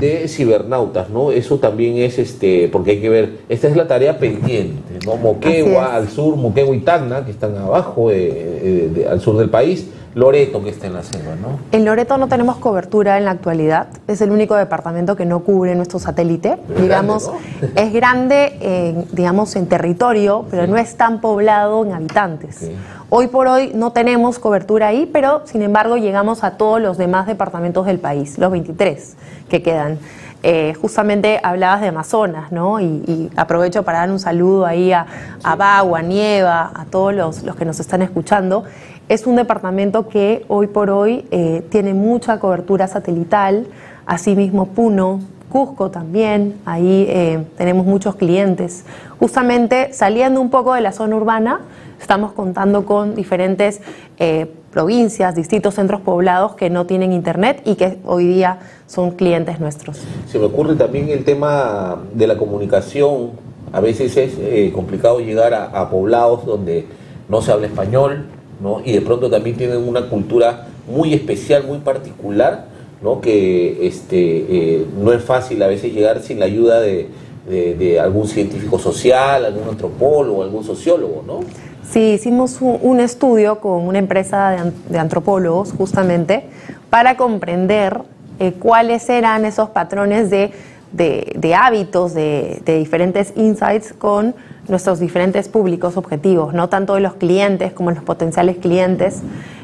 de 0.00 0.28
cibernautas, 0.28 1.08
¿no? 1.10 1.32
Eso 1.32 1.58
también 1.58 1.96
es, 1.98 2.18
este, 2.18 2.68
porque 2.68 2.92
hay 2.92 3.00
que 3.00 3.08
ver, 3.08 3.30
esta 3.48 3.68
es 3.68 3.76
la 3.76 3.88
tarea 3.88 4.18
pendiente, 4.18 4.98
¿no? 5.04 5.16
Moquegua 5.16 5.94
al 5.96 6.08
sur, 6.08 6.36
Moquegua 6.36 6.76
y 6.76 6.80
Tacna, 6.80 7.24
que 7.24 7.30
están 7.30 7.56
abajo, 7.56 8.10
eh, 8.10 8.28
eh, 8.30 8.90
de- 8.94 9.08
al 9.08 9.20
sur 9.20 9.36
del 9.38 9.50
país, 9.50 9.88
Loreto, 10.18 10.62
que 10.64 10.70
está 10.70 10.88
en 10.88 10.94
la 10.94 11.02
selva, 11.02 11.36
¿no? 11.40 11.60
En 11.70 11.84
Loreto 11.84 12.18
no 12.18 12.26
tenemos 12.26 12.56
cobertura 12.56 13.18
en 13.18 13.24
la 13.24 13.30
actualidad. 13.30 13.86
Es 14.08 14.20
el 14.20 14.32
único 14.32 14.56
departamento 14.56 15.14
que 15.14 15.24
no 15.24 15.40
cubre 15.40 15.74
nuestro 15.76 15.98
satélite. 15.98 16.58
Digamos, 16.76 17.30
grande, 17.30 17.72
es 17.82 17.92
grande, 17.92 18.58
en, 18.60 19.06
digamos, 19.12 19.54
en 19.54 19.68
territorio, 19.68 20.44
pero 20.50 20.66
no 20.66 20.76
es 20.76 20.96
tan 20.96 21.20
poblado 21.20 21.84
en 21.84 21.92
habitantes. 21.92 22.68
Hoy 23.10 23.28
por 23.28 23.46
hoy 23.46 23.70
no 23.74 23.92
tenemos 23.92 24.38
cobertura 24.38 24.88
ahí, 24.88 25.08
pero 25.10 25.42
sin 25.44 25.62
embargo 25.62 25.96
llegamos 25.96 26.42
a 26.42 26.56
todos 26.56 26.80
los 26.80 26.98
demás 26.98 27.26
departamentos 27.26 27.86
del 27.86 28.00
país, 28.00 28.38
los 28.38 28.50
23 28.50 29.16
que 29.48 29.62
quedan. 29.62 29.98
Eh, 30.44 30.74
justamente 30.80 31.40
hablabas 31.42 31.80
de 31.80 31.88
Amazonas, 31.88 32.52
¿no? 32.52 32.78
Y, 32.78 32.84
y 32.84 33.30
aprovecho 33.36 33.82
para 33.82 33.98
dar 34.00 34.10
un 34.10 34.20
saludo 34.20 34.66
ahí 34.66 34.92
a, 34.92 35.06
a 35.42 35.56
Bagua, 35.56 35.98
a 35.98 36.02
Nieva, 36.02 36.70
a 36.74 36.84
todos 36.84 37.12
los, 37.12 37.42
los 37.42 37.56
que 37.56 37.64
nos 37.64 37.80
están 37.80 38.02
escuchando. 38.02 38.64
Es 39.08 39.26
un 39.26 39.36
departamento 39.36 40.06
que 40.06 40.44
hoy 40.48 40.66
por 40.66 40.90
hoy 40.90 41.24
eh, 41.30 41.62
tiene 41.70 41.94
mucha 41.94 42.38
cobertura 42.40 42.86
satelital, 42.88 43.66
asimismo 44.04 44.66
Puno, 44.66 45.20
Cusco 45.48 45.90
también, 45.90 46.56
ahí 46.66 47.06
eh, 47.08 47.42
tenemos 47.56 47.86
muchos 47.86 48.16
clientes. 48.16 48.84
Justamente 49.18 49.94
saliendo 49.94 50.42
un 50.42 50.50
poco 50.50 50.74
de 50.74 50.82
la 50.82 50.92
zona 50.92 51.16
urbana, 51.16 51.62
estamos 51.98 52.32
contando 52.32 52.84
con 52.84 53.14
diferentes 53.14 53.80
eh, 54.18 54.46
provincias, 54.72 55.34
distintos 55.34 55.76
centros 55.76 56.02
poblados 56.02 56.54
que 56.54 56.68
no 56.68 56.84
tienen 56.84 57.14
internet 57.14 57.62
y 57.64 57.76
que 57.76 57.96
hoy 58.04 58.26
día 58.26 58.58
son 58.86 59.12
clientes 59.12 59.58
nuestros. 59.58 60.04
Se 60.26 60.38
me 60.38 60.44
ocurre 60.44 60.74
también 60.74 61.08
el 61.08 61.24
tema 61.24 61.96
de 62.12 62.26
la 62.26 62.36
comunicación. 62.36 63.30
A 63.72 63.80
veces 63.80 64.18
es 64.18 64.34
eh, 64.38 64.70
complicado 64.74 65.20
llegar 65.20 65.54
a, 65.54 65.64
a 65.64 65.88
poblados 65.88 66.44
donde 66.44 66.86
no 67.30 67.40
se 67.40 67.52
habla 67.52 67.68
español, 67.68 68.26
¿no? 68.60 68.80
Y 68.84 68.92
de 68.92 69.00
pronto 69.00 69.30
también 69.30 69.56
tienen 69.56 69.78
una 69.86 70.08
cultura 70.08 70.66
muy 70.92 71.14
especial, 71.14 71.64
muy 71.64 71.78
particular, 71.78 72.66
¿no? 73.02 73.20
Que 73.20 73.86
este, 73.86 74.18
eh, 74.18 74.86
no 75.02 75.12
es 75.12 75.22
fácil 75.22 75.62
a 75.62 75.66
veces 75.68 75.92
llegar 75.92 76.20
sin 76.22 76.38
la 76.40 76.46
ayuda 76.46 76.80
de, 76.80 77.08
de- 77.48 78.00
algún 78.00 78.26
científico 78.28 78.78
social, 78.78 79.44
algún 79.44 79.68
antropólogo, 79.68 80.42
algún 80.42 80.64
sociólogo, 80.64 81.22
¿no? 81.26 81.40
Sí, 81.90 82.00
hicimos 82.12 82.58
un, 82.60 83.00
estudio 83.00 83.60
con 83.60 83.86
una 83.86 83.98
empresa 83.98 84.50
de, 84.50 84.56
an- 84.58 84.74
de 84.90 84.98
antropólogos 84.98 85.72
justamente 85.72 86.44
para 86.90 87.16
comprender 87.16 88.00
eh, 88.40 88.52
cuáles 88.58 89.08
eran 89.08 89.44
esos 89.46 89.70
patrones 89.70 90.28
de, 90.30 90.50
de- 90.92 91.54
hábitos, 91.54 92.12
de 92.14 92.60
diferentes 92.78 93.32
insights 93.36 93.92
con 93.92 94.34
nuestros 94.68 95.00
diferentes 95.00 95.48
públicos 95.48 95.96
objetivos, 95.96 96.54
no 96.54 96.68
tanto 96.68 96.94
de 96.94 97.00
los 97.00 97.14
clientes 97.14 97.72
como 97.72 97.90
los 97.90 98.02
potenciales 98.02 98.58
clientes, 98.58 99.22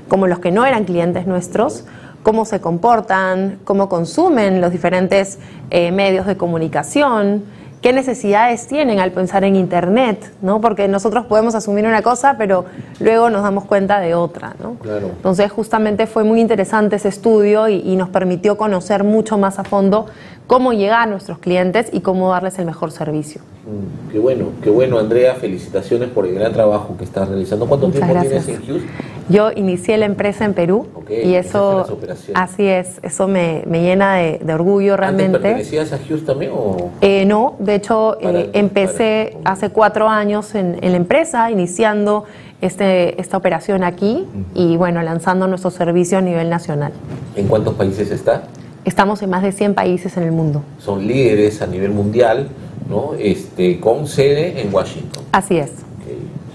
como 0.09 0.27
los 0.27 0.39
que 0.39 0.51
no 0.51 0.65
eran 0.65 0.85
clientes 0.85 1.27
nuestros, 1.27 1.85
cómo 2.23 2.45
se 2.45 2.61
comportan, 2.61 3.59
cómo 3.65 3.89
consumen 3.89 4.61
los 4.61 4.73
diferentes 4.73 5.39
eh, 5.71 5.93
medios 5.93 6.27
de 6.27 6.37
comunicación, 6.37 7.45
qué 7.83 7.93
necesidades 7.93 8.67
tienen 8.67 8.99
al 8.99 9.13
pensar 9.13 9.45
en 9.45 9.57
Internet, 9.57 10.33
¿no? 10.41 10.59
Porque 10.63 10.89
nosotros 10.89 11.27
podemos 11.27 11.55
asumir 11.55 11.85
una 11.85 12.01
cosa, 12.01 12.37
pero 12.39 12.65
luego 12.99 13.29
nos 13.29 13.43
damos 13.43 13.67
cuenta 13.67 14.01
de 14.01 14.15
otra, 14.15 14.55
¿no? 14.59 14.77
Claro. 14.77 15.09
Entonces, 15.09 15.53
justamente 15.53 16.07
fue 16.07 16.25
muy 16.25 16.41
interesante 16.41 16.97
ese 16.97 17.09
estudio 17.09 17.69
y, 17.69 17.81
y 17.81 17.97
nos 17.97 18.09
permitió 18.09 18.57
conocer 18.57 19.05
mucho 19.05 19.37
más 19.37 19.59
a 19.59 19.65
fondo 19.65 20.07
cómo 20.47 20.73
llegar 20.73 21.01
a 21.03 21.07
nuestros 21.07 21.39
clientes 21.39 21.89
y 21.93 22.01
cómo 22.01 22.31
darles 22.31 22.59
el 22.59 22.67
mejor 22.67 22.91
servicio. 22.93 23.41
Mm, 23.65 24.13
Qué 24.13 24.19
bueno, 24.19 24.47
qué 24.63 24.71
bueno, 24.71 24.99
Andrea. 24.99 25.35
Felicitaciones 25.35 26.09
por 26.11 26.27
el 26.27 26.35
gran 26.35 26.53
trabajo 26.53 26.97
que 26.99 27.05
estás 27.05 27.29
realizando. 27.29 27.67
¿Cuánto 27.67 27.87
Muchas 27.89 28.03
tiempo 28.03 28.15
gracias. 28.23 28.47
tienes 28.47 28.69
en 28.69 28.75
Hughes? 28.77 28.83
Yo 29.31 29.51
inicié 29.53 29.97
la 29.97 30.05
empresa 30.05 30.45
en 30.45 30.53
Perú 30.53 30.87
Ok, 30.95 31.11
y 31.11 31.35
eso, 31.35 31.99
así 32.35 32.67
es, 32.67 33.01
eso 33.03 33.27
me, 33.27 33.63
me 33.67 33.81
llena 33.83 34.17
de, 34.17 34.39
de 34.45 34.53
orgullo 34.53 34.93
¿Antes 34.93 35.01
realmente. 35.17 35.39
pertenecías 35.39 35.93
a 35.95 35.97
Hughes 35.97 36.27
también 36.27 36.53
o...? 36.55 36.91
Eh, 37.01 37.25
no, 37.25 37.57
de 37.59 37.75
hecho 37.77 38.19
Para- 38.23 38.41
eh, 38.41 38.51
empecé 38.53 39.39
hace 39.47 39.71
cuatro 39.71 40.09
años 40.11 40.55
en, 40.55 40.77
en 40.83 40.91
la 40.93 40.99
empresa, 40.99 41.51
iniciando 41.51 42.25
este, 42.61 43.19
esta 43.19 43.39
operación 43.39 43.83
aquí 43.83 44.27
y 44.55 44.77
bueno, 44.77 45.01
lanzando 45.03 45.47
nuestro 45.47 45.71
servicio 45.71 46.19
a 46.19 46.21
nivel 46.21 46.51
nacional. 46.51 46.93
¿En 47.35 47.49
cuántos 47.49 47.75
países 47.75 48.11
está? 48.11 48.43
Estamos 48.85 49.23
en 49.23 49.31
más 49.31 49.43
de 49.43 49.53
100 49.53 49.75
países 49.75 50.15
en 50.19 50.25
el 50.25 50.33
mundo. 50.33 50.63
Son 50.79 51.07
líderes 51.07 51.63
a 51.63 51.67
nivel 51.67 51.91
mundial, 51.91 52.49
¿no? 52.89 53.15
Este, 53.19 53.81
con 53.81 54.07
sede 54.07 54.61
en 54.61 54.75
Washington. 54.75 55.25
Así 55.33 55.57
es. 55.57 55.71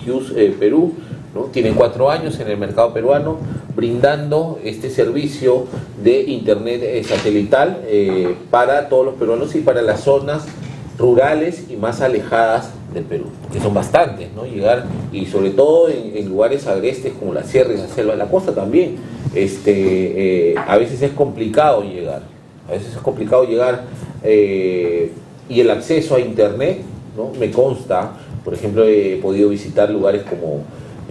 Hughes 0.05 0.31
eh, 0.35 0.55
Perú, 0.57 0.93
¿no? 1.33 1.45
tiene 1.45 1.71
cuatro 1.71 2.09
años 2.11 2.39
en 2.39 2.47
el 2.49 2.57
mercado 2.57 2.93
peruano 2.93 3.37
brindando 3.75 4.59
este 4.63 4.89
servicio 4.91 5.65
de 6.03 6.21
internet 6.21 6.81
eh, 6.83 7.03
satelital 7.03 7.81
eh, 7.85 8.35
para 8.51 8.89
todos 8.89 9.05
los 9.05 9.15
peruanos 9.15 9.55
y 9.55 9.61
para 9.61 9.81
las 9.81 10.01
zonas 10.01 10.45
rurales 10.99 11.65
y 11.69 11.77
más 11.77 12.01
alejadas 12.01 12.71
del 12.93 13.05
Perú, 13.05 13.25
que 13.51 13.59
son 13.59 13.73
bastantes, 13.73 14.29
¿no? 14.35 14.45
Llegar, 14.45 14.85
y 15.13 15.25
sobre 15.27 15.51
todo 15.51 15.89
en, 15.89 16.15
en 16.15 16.29
lugares 16.29 16.67
agrestes 16.67 17.13
como 17.17 17.33
la 17.33 17.43
sierra 17.43 17.73
y 17.73 17.77
la 17.77 17.87
selva, 17.87 18.15
la 18.15 18.25
costa 18.25 18.53
también, 18.53 18.97
este, 19.35 20.51
eh, 20.51 20.55
a 20.57 20.77
veces 20.77 21.01
es 21.01 21.11
complicado 21.11 21.83
llegar, 21.83 22.23
a 22.67 22.71
veces 22.71 22.93
es 22.93 22.97
complicado 23.01 23.43
llegar 23.45 23.83
eh, 24.23 25.11
y 25.47 25.59
el 25.61 25.69
acceso 25.69 26.15
a 26.15 26.19
internet, 26.19 26.79
¿no? 27.15 27.31
Me 27.39 27.51
consta, 27.51 28.11
por 28.43 28.53
ejemplo, 28.53 28.85
he 28.85 29.17
podido 29.21 29.49
visitar 29.49 29.89
lugares 29.89 30.23
como 30.23 30.61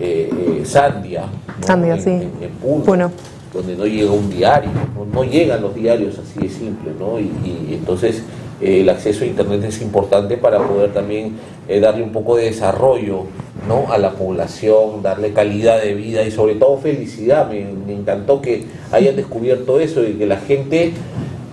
eh, 0.00 0.30
eh, 0.32 0.64
Sandia, 0.64 1.22
¿no? 1.60 1.66
Sandia, 1.66 1.94
en, 1.94 2.02
sí. 2.02 2.10
en- 2.10 2.22
en 2.42 2.50
Puno, 2.62 2.84
Puno. 2.84 3.10
donde 3.52 3.76
no 3.76 3.86
llega 3.86 4.10
un 4.12 4.30
diario, 4.30 4.70
no, 4.96 5.04
no 5.04 5.24
llegan 5.24 5.62
los 5.62 5.74
diarios 5.74 6.18
así 6.18 6.40
de 6.40 6.48
simple, 6.48 6.90
¿no? 6.98 7.18
Y, 7.18 7.24
y 7.70 7.74
entonces 7.74 8.22
el 8.60 8.88
acceso 8.88 9.22
a 9.22 9.26
Internet 9.26 9.62
es 9.64 9.80
importante 9.82 10.36
para 10.36 10.58
poder 10.58 10.92
también 10.92 11.36
eh, 11.68 11.78
darle 11.80 12.02
un 12.02 12.10
poco 12.12 12.36
de 12.36 12.44
desarrollo 12.44 13.24
¿no? 13.66 13.92
a 13.92 13.98
la 13.98 14.12
población, 14.12 15.02
darle 15.02 15.32
calidad 15.32 15.80
de 15.82 15.94
vida 15.94 16.22
y 16.22 16.30
sobre 16.30 16.54
todo 16.54 16.78
felicidad. 16.78 17.48
Me, 17.48 17.64
me 17.64 17.94
encantó 17.94 18.40
que 18.40 18.64
hayan 18.92 19.16
descubierto 19.16 19.80
eso 19.80 20.04
y 20.06 20.12
que 20.12 20.26
la 20.26 20.36
gente 20.36 20.92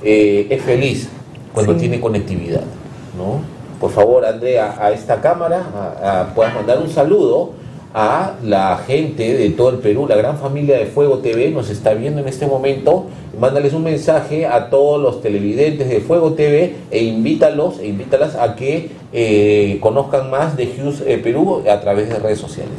eh, 0.04 0.48
es 0.50 0.62
feliz 0.62 1.10
cuando 1.54 1.74
Sí. 1.74 1.80
tiene 1.80 2.00
conectividad, 2.00 2.62
¿no? 3.18 3.41
Por 3.80 3.91
favor, 3.91 4.26
Andrea, 4.26 4.76
a 4.80 4.91
esta 4.91 5.20
cámara 5.22 5.63
a- 5.76 6.22
a- 6.22 6.36
puedas 6.36 6.54
mandar 6.54 6.80
un 6.80 6.89
saludo 6.89 7.52
a 7.94 8.34
la 8.44 8.78
gente 8.86 9.38
de 9.38 9.50
todo 9.52 9.70
el 9.70 9.78
Perú, 9.78 10.06
la 10.08 10.15
gran 10.18 10.38
familia 10.38 10.78
de 10.78 10.86
Fuego 10.86 11.20
TV 11.20 11.50
nos 11.52 11.70
está 11.70 11.94
viendo 11.94 12.20
en 12.22 12.28
este 12.28 12.46
momento. 12.46 13.06
Mándales 13.39 13.74
un 13.74 13.84
mensaje 13.84 14.45
a 14.45 14.69
todos 14.69 15.02
los 15.02 15.21
televidentes 15.21 15.89
de 15.89 16.00
Fuego 16.00 16.34
TV 16.34 16.76
e 16.89 17.04
invítalos 17.04 17.80
e 17.80 17.88
invítalas 17.88 18.36
a 18.36 18.56
que 18.56 18.91
eh, 19.12 19.78
conozcan 19.82 20.30
más 20.30 20.56
de 20.56 20.65
Hughes 20.65 21.04
eh, 21.06 21.17
Perú 21.17 21.62
a 21.69 21.82
través 21.82 22.08
de 22.10 22.19
redes 22.19 22.39
sociales. 22.39 22.71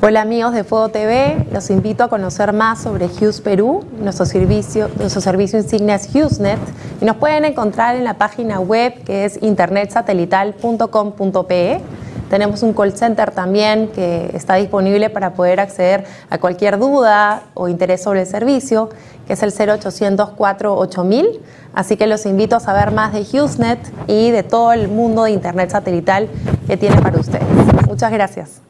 Hola 0.00 0.20
amigos 0.20 0.54
de 0.54 0.62
Fuego 0.62 0.90
TV, 0.90 1.44
los 1.52 1.70
invito 1.70 2.04
a 2.04 2.08
conocer 2.08 2.52
más 2.52 2.80
sobre 2.80 3.06
Hughes 3.06 3.40
Perú, 3.40 3.82
nuestro 4.00 4.26
servicio, 4.26 4.88
nuestro 4.96 5.20
servicio 5.20 5.58
insignia 5.58 5.96
es 5.96 6.08
HughesNet 6.14 6.60
y 7.00 7.04
nos 7.04 7.16
pueden 7.16 7.44
encontrar 7.44 7.96
en 7.96 8.04
la 8.04 8.14
página 8.14 8.60
web 8.60 8.94
que 9.02 9.24
es 9.24 9.42
internetsatelital.com.pe. 9.42 11.80
Tenemos 12.30 12.62
un 12.62 12.74
call 12.74 12.92
center 12.92 13.30
también 13.30 13.88
que 13.88 14.30
está 14.34 14.56
disponible 14.56 15.08
para 15.08 15.32
poder 15.32 15.60
acceder 15.60 16.04
a 16.28 16.38
cualquier 16.38 16.78
duda 16.78 17.42
o 17.54 17.68
interés 17.68 18.02
sobre 18.02 18.22
el 18.22 18.26
servicio, 18.26 18.90
que 19.26 19.32
es 19.32 19.42
el 19.42 19.52
0800 19.52 20.30
48000. 20.30 21.40
Así 21.74 21.96
que 21.96 22.06
los 22.06 22.26
invito 22.26 22.56
a 22.56 22.60
saber 22.60 22.90
más 22.90 23.12
de 23.12 23.20
HughesNet 23.20 23.78
y 24.06 24.30
de 24.30 24.42
todo 24.42 24.72
el 24.72 24.88
mundo 24.88 25.24
de 25.24 25.30
Internet 25.30 25.70
satelital 25.70 26.28
que 26.66 26.76
tiene 26.76 27.00
para 27.00 27.18
ustedes. 27.18 27.46
Muchas 27.86 28.12
gracias. 28.12 28.60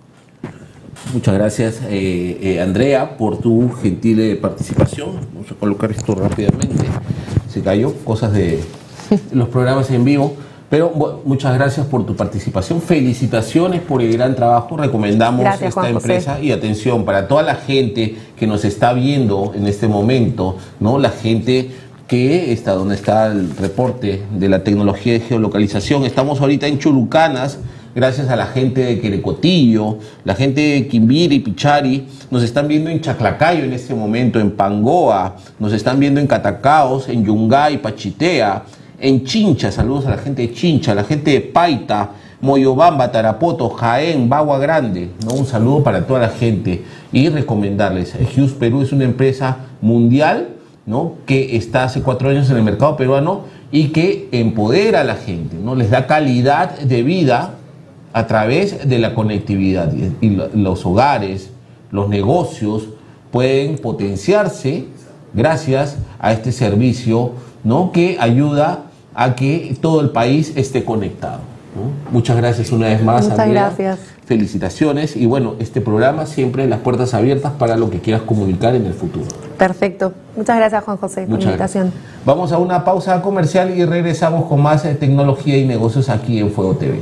Muchas 1.12 1.34
gracias, 1.34 1.80
eh, 1.88 2.38
eh, 2.42 2.60
Andrea, 2.60 3.16
por 3.16 3.38
tu 3.38 3.72
gentil 3.72 4.38
participación. 4.42 5.20
Vamos 5.32 5.50
a 5.50 5.54
colocar 5.54 5.90
esto 5.90 6.14
rápidamente. 6.14 6.84
Se 7.48 7.62
cayó, 7.62 7.94
cosas 8.04 8.32
de 8.32 8.62
los 9.32 9.48
programas 9.48 9.90
en 9.90 10.04
vivo. 10.04 10.36
Pero 10.70 10.92
bu- 10.94 11.20
muchas 11.24 11.54
gracias 11.54 11.86
por 11.86 12.04
tu 12.04 12.14
participación. 12.14 12.82
Felicitaciones 12.82 13.80
por 13.80 14.02
el 14.02 14.12
gran 14.12 14.34
trabajo. 14.36 14.76
Recomendamos 14.76 15.40
Gracias, 15.40 15.70
esta 15.70 15.80
Juan 15.80 15.94
José. 15.94 16.06
empresa 16.06 16.40
y 16.40 16.52
atención 16.52 17.04
para 17.04 17.26
toda 17.26 17.42
la 17.42 17.54
gente 17.54 18.16
que 18.36 18.46
nos 18.46 18.64
está 18.66 18.92
viendo 18.92 19.52
en 19.56 19.66
este 19.66 19.88
momento, 19.88 20.56
¿no? 20.78 20.98
La 20.98 21.08
gente 21.10 21.70
que 22.06 22.52
está 22.52 22.72
donde 22.72 22.94
está 22.96 23.26
el 23.26 23.54
reporte 23.56 24.22
de 24.34 24.48
la 24.48 24.62
tecnología 24.64 25.14
de 25.14 25.20
geolocalización. 25.20 26.04
Estamos 26.04 26.40
ahorita 26.40 26.66
en 26.66 26.78
Chulucanas, 26.78 27.58
gracias 27.94 28.28
a 28.30 28.36
la 28.36 28.46
gente 28.46 28.82
de 28.82 29.00
Querecotillo, 29.00 29.98
la 30.24 30.34
gente 30.34 30.60
de 30.60 30.88
Quimbiri, 30.88 31.38
Pichari, 31.40 32.06
nos 32.30 32.42
están 32.42 32.66
viendo 32.68 32.88
en 32.90 33.00
Chaclacayo 33.00 33.64
en 33.64 33.72
este 33.74 33.94
momento, 33.94 34.38
en 34.40 34.50
Pangoa, 34.52 35.36
nos 35.58 35.72
están 35.72 35.98
viendo 35.98 36.18
en 36.20 36.26
Catacaos, 36.26 37.08
en 37.10 37.24
Yungay, 37.24 37.76
Pachitea, 37.82 38.62
en 39.00 39.24
Chincha, 39.24 39.70
saludos 39.70 40.06
a 40.06 40.10
la 40.10 40.18
gente 40.18 40.42
de 40.42 40.52
Chincha, 40.52 40.94
la 40.94 41.04
gente 41.04 41.30
de 41.32 41.40
Paita, 41.40 42.10
Moyobamba, 42.40 43.10
Tarapoto, 43.10 43.68
Jaén, 43.70 44.28
Bagua 44.28 44.58
Grande, 44.58 45.10
¿no? 45.24 45.34
un 45.34 45.46
saludo 45.46 45.82
para 45.82 46.06
toda 46.06 46.20
la 46.20 46.28
gente 46.28 46.84
y 47.12 47.28
recomendarles, 47.28 48.14
Hughes 48.36 48.52
Perú 48.52 48.82
es 48.82 48.92
una 48.92 49.04
empresa 49.04 49.56
mundial 49.80 50.48
¿no? 50.86 51.14
que 51.26 51.56
está 51.56 51.84
hace 51.84 52.02
cuatro 52.02 52.28
años 52.30 52.48
en 52.50 52.56
el 52.56 52.62
mercado 52.62 52.96
peruano 52.96 53.42
y 53.70 53.88
que 53.88 54.28
empodera 54.32 55.00
a 55.00 55.04
la 55.04 55.16
gente, 55.16 55.56
¿no? 55.62 55.74
les 55.74 55.90
da 55.90 56.06
calidad 56.06 56.78
de 56.78 57.02
vida 57.02 57.54
a 58.12 58.26
través 58.26 58.88
de 58.88 58.98
la 58.98 59.14
conectividad 59.14 59.92
y, 59.92 60.26
y 60.26 60.30
lo- 60.30 60.48
los 60.54 60.86
hogares, 60.86 61.50
los 61.90 62.08
negocios 62.08 62.88
pueden 63.30 63.76
potenciarse 63.78 64.84
gracias 65.34 65.98
a 66.18 66.32
este 66.32 66.52
servicio 66.52 67.32
¿no? 67.64 67.92
que 67.92 68.16
ayuda 68.20 68.84
a 69.18 69.34
que 69.34 69.76
todo 69.80 70.00
el 70.00 70.10
país 70.10 70.52
esté 70.54 70.84
conectado. 70.84 71.40
¿no? 71.74 72.12
Muchas 72.12 72.36
gracias 72.36 72.70
una 72.70 72.86
vez 72.86 73.02
más. 73.02 73.24
Muchas 73.24 73.38
Andrea. 73.40 73.62
gracias. 73.64 73.98
Felicitaciones 74.26 75.16
y 75.16 75.26
bueno, 75.26 75.54
este 75.58 75.80
programa 75.80 76.24
siempre 76.24 76.68
las 76.68 76.78
puertas 76.80 77.14
abiertas 77.14 77.52
para 77.58 77.76
lo 77.76 77.90
que 77.90 77.98
quieras 77.98 78.22
comunicar 78.22 78.76
en 78.76 78.86
el 78.86 78.94
futuro. 78.94 79.26
Perfecto. 79.58 80.12
Muchas 80.36 80.58
gracias, 80.58 80.84
Juan 80.84 80.98
José, 80.98 81.26
por 81.26 81.40
la 81.40 81.44
invitación. 81.46 81.92
Vamos 82.24 82.52
a 82.52 82.58
una 82.58 82.84
pausa 82.84 83.20
comercial 83.20 83.76
y 83.76 83.84
regresamos 83.84 84.44
con 84.44 84.62
más 84.62 84.84
eh, 84.84 84.94
tecnología 84.94 85.58
y 85.58 85.66
negocios 85.66 86.10
aquí 86.10 86.38
en 86.38 86.52
Fuego 86.52 86.76
TV. 86.76 87.00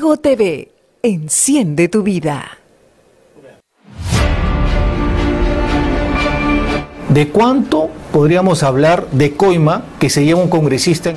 Fuego 0.00 0.16
TV. 0.16 0.70
Enciende 1.02 1.88
tu 1.88 2.02
vida. 2.02 2.56
¿De 7.10 7.28
cuánto 7.28 7.90
podríamos 8.10 8.62
hablar 8.62 9.08
de 9.10 9.36
coima 9.36 9.84
que 9.98 10.08
se 10.08 10.24
lleva 10.24 10.40
un 10.40 10.48
congresista? 10.48 11.12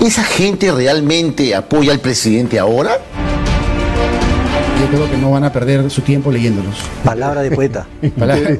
¿Esa 0.00 0.22
gente 0.22 0.70
realmente 0.70 1.52
apoya 1.56 1.90
al 1.90 1.98
presidente 1.98 2.60
ahora? 2.60 2.98
yo 4.80 4.86
creo 4.96 5.10
que 5.10 5.16
no 5.16 5.32
van 5.32 5.42
a 5.42 5.52
perder 5.52 5.90
su 5.90 6.02
tiempo 6.02 6.30
leyéndolos. 6.30 6.76
Palabra 7.02 7.42
de 7.42 7.50
poeta. 7.50 7.88
Palabra- 8.16 8.56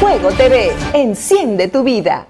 Fuego 0.00 0.28
TV, 0.32 0.70
enciende 0.92 1.68
tu 1.68 1.82
vida. 1.82 2.26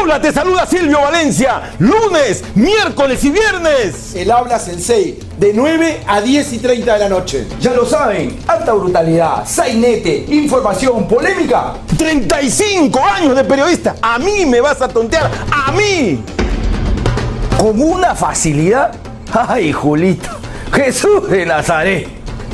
Hola, 0.00 0.18
te 0.20 0.32
saluda 0.32 0.64
Silvio 0.64 1.02
Valencia. 1.02 1.74
Lunes, 1.78 2.42
miércoles 2.54 3.22
y 3.24 3.30
viernes. 3.30 4.14
El 4.14 4.30
habla 4.30 4.58
Sensei, 4.58 5.18
de 5.38 5.52
9 5.52 6.04
a 6.06 6.20
10 6.22 6.52
y 6.54 6.58
30 6.58 6.94
de 6.94 6.98
la 6.98 7.08
noche. 7.10 7.46
Ya 7.60 7.72
lo 7.74 7.84
saben, 7.84 8.38
alta 8.46 8.72
brutalidad, 8.72 9.46
sainete, 9.46 10.24
información, 10.30 11.06
polémica. 11.06 11.74
35 11.98 12.98
años 13.04 13.36
de 13.36 13.44
periodista. 13.44 13.96
A 14.00 14.18
mí 14.18 14.46
me 14.46 14.62
vas 14.62 14.80
a 14.80 14.88
tontear. 14.88 15.30
A 15.50 15.72
mí. 15.72 16.22
Con 17.58 17.80
una 17.82 18.14
facilidad. 18.14 18.92
Ay, 19.30 19.72
Julito, 19.72 20.30
Jesús 20.72 21.28
de 21.28 21.44
Nazaret. 21.44 22.08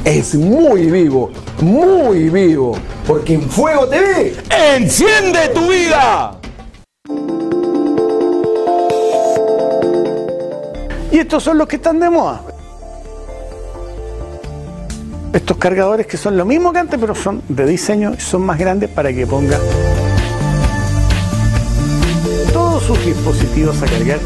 Es 0.05 0.35
muy 0.35 0.91
vivo, 0.91 1.31
muy 1.61 2.31
vivo. 2.31 2.77
Porque 3.07 3.35
en 3.35 3.49
Fuego 3.49 3.87
TV. 3.87 4.35
¡Enciende 4.51 5.49
tu 5.55 5.69
vida! 5.69 6.38
Y 11.11 11.19
estos 11.19 11.43
son 11.43 11.59
los 11.59 11.67
que 11.67 11.77
están 11.77 11.99
de 12.01 12.11
moda. 12.11 12.43
Estos 15.33 15.57
cargadores 15.57 16.07
que 16.07 16.17
son 16.17 16.37
lo 16.37 16.45
mismo 16.45 16.73
que 16.73 16.79
antes, 16.79 16.99
pero 16.99 17.15
son 17.15 17.43
de 17.49 17.67
diseño 17.67 18.15
y 18.17 18.21
son 18.21 18.43
más 18.43 18.59
grandes 18.59 18.91
para 18.91 19.13
que 19.13 19.27
ponga 19.27 19.59
todos 22.53 22.83
sus 22.83 23.05
dispositivos 23.05 23.81
a 23.83 23.87
cargar. 23.87 24.19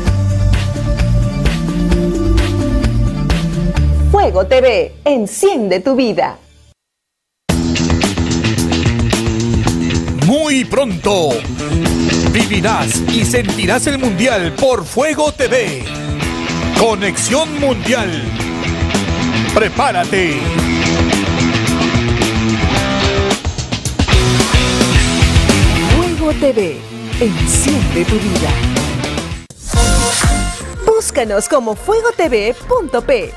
Fuego 4.11 4.47
TV, 4.47 4.95
enciende 5.05 5.81
tu 5.81 5.97
vida. 5.97 6.39
Muy 10.27 10.65
pronto 10.65 11.31
vivirás 12.33 13.03
y 13.13 13.25
sentirás 13.25 13.87
el 13.87 13.99
Mundial 13.99 14.55
por 14.59 14.85
Fuego 14.85 15.33
TV. 15.33 16.02
Conexión 16.83 17.61
Mundial. 17.61 18.11
Prepárate. 19.55 20.41
Fuego 25.95 26.33
TV, 26.41 26.77
enciende 27.21 28.05
tu 28.05 28.17
vida. 28.17 28.51
Búscanos 30.85 31.49
como 31.49 31.77
fuegotv.p. 31.77 33.33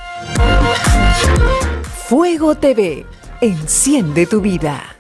Fuego 2.10 2.56
TV, 2.56 3.06
enciende 3.42 4.26
tu 4.26 4.42
vida. 4.42 4.95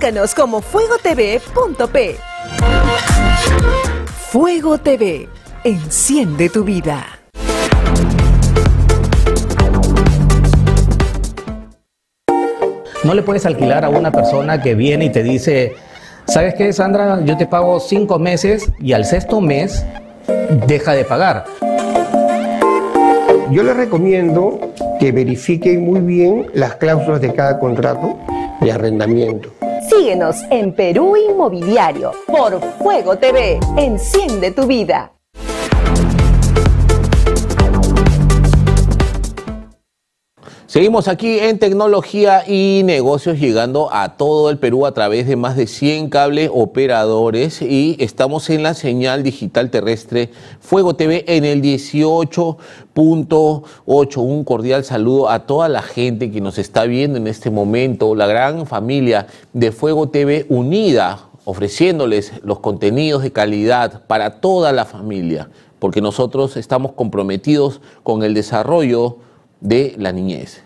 Búscanos 0.00 0.34
como 0.34 0.62
fuegotv.p. 0.62 2.16
Fuego 4.30 4.78
TV, 4.78 5.28
enciende 5.62 6.48
tu 6.48 6.64
vida. 6.64 7.04
No 13.04 13.12
le 13.12 13.22
puedes 13.22 13.44
alquilar 13.44 13.84
a 13.84 13.90
una 13.90 14.10
persona 14.10 14.62
que 14.62 14.74
viene 14.74 15.04
y 15.04 15.10
te 15.10 15.22
dice, 15.22 15.74
¿sabes 16.26 16.54
qué, 16.54 16.72
Sandra? 16.72 17.22
Yo 17.22 17.36
te 17.36 17.44
pago 17.44 17.78
cinco 17.78 18.18
meses 18.18 18.72
y 18.80 18.94
al 18.94 19.04
sexto 19.04 19.42
mes 19.42 19.84
deja 20.66 20.94
de 20.94 21.04
pagar. 21.04 21.44
Yo 23.50 23.62
les 23.62 23.76
recomiendo 23.76 24.72
que 24.98 25.12
verifiquen 25.12 25.84
muy 25.84 26.00
bien 26.00 26.46
las 26.54 26.76
cláusulas 26.76 27.20
de 27.20 27.34
cada 27.34 27.58
contrato 27.58 28.18
de 28.62 28.72
arrendamiento. 28.72 29.59
Síguenos 29.90 30.36
en 30.50 30.72
Perú 30.72 31.16
Inmobiliario 31.16 32.12
por 32.28 32.60
Fuego 32.78 33.18
TV. 33.18 33.58
Enciende 33.76 34.52
tu 34.52 34.68
vida. 34.68 35.12
Seguimos 40.70 41.08
aquí 41.08 41.40
en 41.40 41.58
tecnología 41.58 42.44
y 42.46 42.82
negocios 42.84 43.40
llegando 43.40 43.92
a 43.92 44.16
todo 44.16 44.50
el 44.50 44.58
Perú 44.58 44.86
a 44.86 44.94
través 44.94 45.26
de 45.26 45.34
más 45.34 45.56
de 45.56 45.66
100 45.66 46.10
cables 46.10 46.48
operadores 46.54 47.60
y 47.60 47.96
estamos 47.98 48.48
en 48.50 48.62
la 48.62 48.74
señal 48.74 49.24
digital 49.24 49.70
terrestre 49.70 50.30
Fuego 50.60 50.94
TV 50.94 51.24
en 51.26 51.44
el 51.44 51.60
18.8. 51.60 54.16
Un 54.18 54.44
cordial 54.44 54.84
saludo 54.84 55.28
a 55.28 55.44
toda 55.44 55.68
la 55.68 55.82
gente 55.82 56.30
que 56.30 56.40
nos 56.40 56.56
está 56.56 56.84
viendo 56.84 57.18
en 57.18 57.26
este 57.26 57.50
momento, 57.50 58.14
la 58.14 58.28
gran 58.28 58.64
familia 58.64 59.26
de 59.52 59.72
Fuego 59.72 60.10
TV 60.10 60.46
unida, 60.50 61.30
ofreciéndoles 61.46 62.34
los 62.44 62.60
contenidos 62.60 63.24
de 63.24 63.32
calidad 63.32 64.06
para 64.06 64.40
toda 64.40 64.70
la 64.70 64.84
familia, 64.84 65.50
porque 65.80 66.00
nosotros 66.00 66.56
estamos 66.56 66.92
comprometidos 66.92 67.80
con 68.04 68.22
el 68.22 68.34
desarrollo 68.34 69.18
de 69.60 69.94
la 69.98 70.12
niñez. 70.12 70.62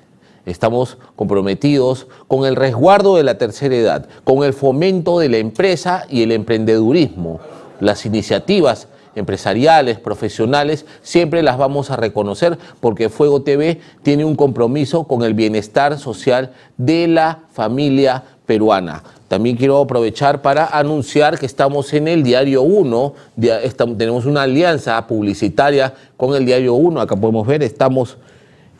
Estamos 0.46 0.98
comprometidos 1.16 2.06
con 2.28 2.44
el 2.46 2.54
resguardo 2.54 3.16
de 3.16 3.22
la 3.24 3.38
tercera 3.38 3.74
edad, 3.76 4.06
con 4.24 4.44
el 4.44 4.52
fomento 4.52 5.18
de 5.18 5.28
la 5.30 5.38
empresa 5.38 6.04
y 6.10 6.22
el 6.22 6.32
emprendedurismo. 6.32 7.40
Las 7.80 8.04
iniciativas 8.06 8.88
empresariales, 9.16 9.98
profesionales, 9.98 10.84
siempre 11.02 11.42
las 11.42 11.56
vamos 11.56 11.90
a 11.90 11.96
reconocer 11.96 12.58
porque 12.80 13.08
Fuego 13.08 13.42
TV 13.42 13.80
tiene 14.02 14.24
un 14.24 14.34
compromiso 14.36 15.04
con 15.04 15.22
el 15.22 15.34
bienestar 15.34 15.98
social 15.98 16.52
de 16.76 17.06
la 17.08 17.38
familia 17.52 18.22
peruana. 18.44 19.02
También 19.28 19.56
quiero 19.56 19.78
aprovechar 19.78 20.42
para 20.42 20.66
anunciar 20.66 21.38
que 21.38 21.46
estamos 21.46 21.92
en 21.94 22.06
el 22.08 22.22
Diario 22.22 22.62
1, 22.62 23.14
dia- 23.36 23.62
estam- 23.62 23.96
tenemos 23.96 24.26
una 24.26 24.42
alianza 24.42 25.06
publicitaria 25.06 25.94
con 26.16 26.34
el 26.34 26.44
Diario 26.44 26.74
1, 26.74 27.00
acá 27.00 27.16
podemos 27.16 27.46
ver, 27.46 27.62
estamos 27.62 28.18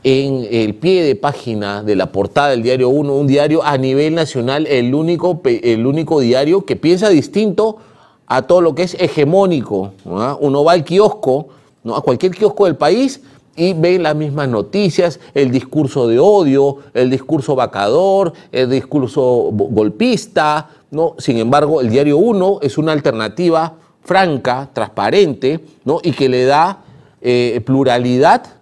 en 0.04 0.46
el 0.50 0.74
pie 0.74 1.02
de 1.02 1.16
página 1.16 1.82
de 1.82 1.96
la 1.96 2.12
portada 2.12 2.50
del 2.50 2.62
Diario 2.62 2.90
1, 2.90 3.14
un 3.14 3.26
diario 3.26 3.64
a 3.64 3.78
nivel 3.78 4.14
nacional, 4.14 4.66
el 4.66 4.94
único, 4.94 5.40
el 5.44 5.86
único 5.86 6.20
diario 6.20 6.66
que 6.66 6.76
piensa 6.76 7.08
distinto 7.08 7.78
a 8.26 8.42
todo 8.42 8.60
lo 8.60 8.74
que 8.74 8.82
es 8.82 8.94
hegemónico. 9.00 9.92
¿no? 10.04 10.36
Uno 10.38 10.62
va 10.62 10.72
al 10.72 10.84
kiosco, 10.84 11.48
¿no? 11.82 11.96
a 11.96 12.02
cualquier 12.02 12.32
kiosco 12.32 12.66
del 12.66 12.76
país 12.76 13.22
y 13.56 13.72
ve 13.72 13.98
las 13.98 14.14
mismas 14.14 14.46
noticias, 14.46 15.20
el 15.32 15.50
discurso 15.50 16.06
de 16.06 16.18
odio, 16.18 16.78
el 16.92 17.08
discurso 17.08 17.54
vacador, 17.54 18.34
el 18.52 18.68
discurso 18.68 19.48
golpista. 19.52 20.68
¿no? 20.90 21.14
Sin 21.16 21.38
embargo, 21.38 21.80
el 21.80 21.88
diario 21.88 22.18
1 22.18 22.58
es 22.60 22.76
una 22.76 22.92
alternativa 22.92 23.72
franca, 24.02 24.68
transparente, 24.70 25.60
¿no? 25.86 25.98
y 26.02 26.12
que 26.12 26.28
le 26.28 26.44
da 26.44 26.80
eh, 27.22 27.62
pluralidad 27.64 28.53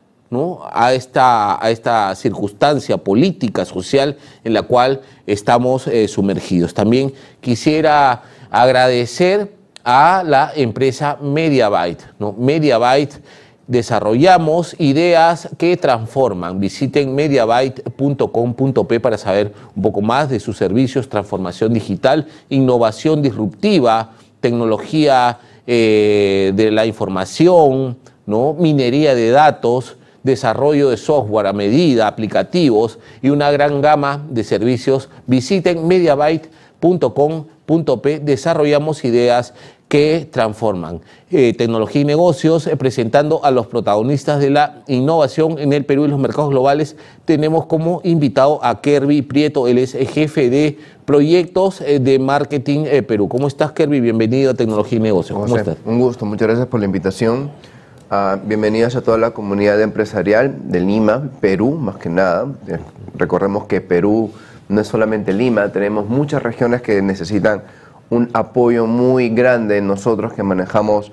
a, 0.72 0.94
esta, 0.94 1.64
a 1.64 1.70
esta 1.70 2.14
circunstancia 2.14 2.96
política, 2.98 3.64
social 3.64 4.16
en 4.44 4.54
la 4.54 4.62
cual 4.62 5.02
estamos 5.26 5.86
eh, 5.86 6.08
sumergidos. 6.08 6.74
También 6.74 7.12
quisiera 7.40 8.22
agradecer 8.50 9.52
a 9.84 10.22
la 10.24 10.52
empresa 10.54 11.18
Mediabyte. 11.20 12.02
¿no? 12.18 12.32
Mediabyte 12.32 13.20
desarrollamos 13.66 14.74
ideas 14.78 15.48
que 15.58 15.76
transforman. 15.76 16.60
Visiten 16.60 17.14
mediabyte.com.p 17.14 19.00
para 19.00 19.18
saber 19.18 19.52
un 19.76 19.82
poco 19.82 20.00
más 20.00 20.30
de 20.30 20.40
sus 20.40 20.56
servicios, 20.56 21.08
transformación 21.08 21.72
digital, 21.72 22.26
innovación 22.48 23.22
disruptiva, 23.22 24.12
tecnología 24.40 25.38
eh, 25.66 26.52
de 26.54 26.70
la 26.70 26.86
información, 26.86 27.98
¿no? 28.26 28.54
minería 28.54 29.14
de 29.14 29.30
datos, 29.30 29.96
desarrollo 30.22 30.90
de 30.90 30.96
software 30.96 31.46
a 31.46 31.52
medida, 31.52 32.06
aplicativos 32.06 32.98
y 33.22 33.30
una 33.30 33.50
gran 33.50 33.80
gama 33.80 34.24
de 34.30 34.44
servicios. 34.44 35.08
Visiten 35.26 35.86
mediabyte.com.p. 35.86 38.20
Desarrollamos 38.20 39.04
ideas 39.04 39.54
que 39.92 40.26
transforman. 40.30 41.02
Eh, 41.30 41.52
tecnología 41.52 42.00
y 42.00 42.06
negocios, 42.06 42.66
eh, 42.66 42.78
presentando 42.78 43.44
a 43.44 43.50
los 43.50 43.66
protagonistas 43.66 44.40
de 44.40 44.48
la 44.48 44.82
innovación 44.86 45.58
en 45.58 45.74
el 45.74 45.84
Perú 45.84 46.06
y 46.06 46.08
los 46.08 46.18
mercados 46.18 46.48
globales. 46.48 46.96
Tenemos 47.26 47.66
como 47.66 48.00
invitado 48.02 48.58
a 48.64 48.80
Kerby 48.80 49.20
Prieto, 49.20 49.68
él 49.68 49.76
es 49.76 49.92
jefe 49.92 50.48
de 50.48 50.78
proyectos 51.04 51.82
eh, 51.82 51.98
de 51.98 52.18
marketing 52.18 52.84
eh, 52.86 53.02
Perú. 53.02 53.28
¿Cómo 53.28 53.48
estás, 53.48 53.72
Kerby? 53.72 54.00
Bienvenido 54.00 54.52
a 54.52 54.54
Tecnología 54.54 54.96
y 54.96 55.02
Negocios. 55.02 55.38
¿Cómo 55.38 55.46
José, 55.46 55.60
estás? 55.60 55.76
Un 55.84 56.00
gusto, 56.00 56.24
muchas 56.24 56.48
gracias 56.48 56.68
por 56.68 56.80
la 56.80 56.86
invitación. 56.86 57.50
Ah, 58.14 58.38
bienvenidos 58.44 58.94
a 58.94 59.00
toda 59.00 59.16
la 59.16 59.30
comunidad 59.30 59.80
empresarial 59.80 60.70
de 60.70 60.80
Lima, 60.80 61.30
Perú, 61.40 61.78
más 61.80 61.96
que 61.96 62.10
nada. 62.10 62.46
Eh, 62.68 62.76
Recordemos 63.14 63.64
que 63.64 63.80
Perú 63.80 64.30
no 64.68 64.82
es 64.82 64.86
solamente 64.86 65.32
Lima, 65.32 65.72
tenemos 65.72 66.06
muchas 66.06 66.42
regiones 66.42 66.82
que 66.82 67.00
necesitan 67.00 67.62
un 68.10 68.28
apoyo 68.34 68.84
muy 68.84 69.30
grande 69.30 69.78
en 69.78 69.86
nosotros 69.86 70.34
que 70.34 70.42
manejamos 70.42 71.10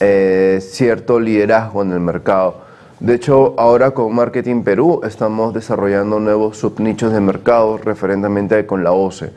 eh, 0.00 0.60
cierto 0.62 1.20
liderazgo 1.20 1.82
en 1.82 1.92
el 1.92 2.00
mercado. 2.00 2.62
De 3.00 3.16
hecho, 3.16 3.54
ahora 3.58 3.90
con 3.90 4.14
Marketing 4.14 4.62
Perú 4.62 5.02
estamos 5.04 5.52
desarrollando 5.52 6.20
nuevos 6.20 6.56
subnichos 6.56 7.12
de 7.12 7.20
mercado 7.20 7.76
referentemente 7.76 8.64
con 8.64 8.82
la 8.82 8.92
OCE, 8.92 9.30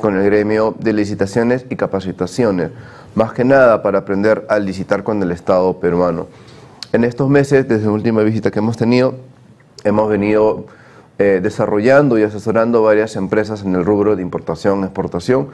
con 0.00 0.16
el 0.16 0.24
gremio 0.24 0.74
de 0.76 0.92
licitaciones 0.92 1.66
y 1.70 1.76
capacitaciones, 1.76 2.72
más 3.14 3.32
que 3.32 3.44
nada 3.44 3.82
para 3.82 4.00
aprender 4.00 4.46
a 4.48 4.58
licitar 4.58 5.02
con 5.02 5.22
el 5.22 5.30
Estado 5.30 5.78
peruano. 5.78 6.26
En 6.92 7.04
estos 7.04 7.28
meses, 7.28 7.68
desde 7.68 7.86
la 7.86 7.92
última 7.92 8.22
visita 8.22 8.50
que 8.50 8.58
hemos 8.58 8.76
tenido, 8.76 9.14
hemos 9.84 10.08
venido 10.08 10.66
eh, 11.18 11.40
desarrollando 11.42 12.18
y 12.18 12.22
asesorando 12.22 12.82
varias 12.82 13.16
empresas 13.16 13.62
en 13.62 13.74
el 13.74 13.84
rubro 13.84 14.16
de 14.16 14.22
importación, 14.22 14.84
exportación, 14.84 15.48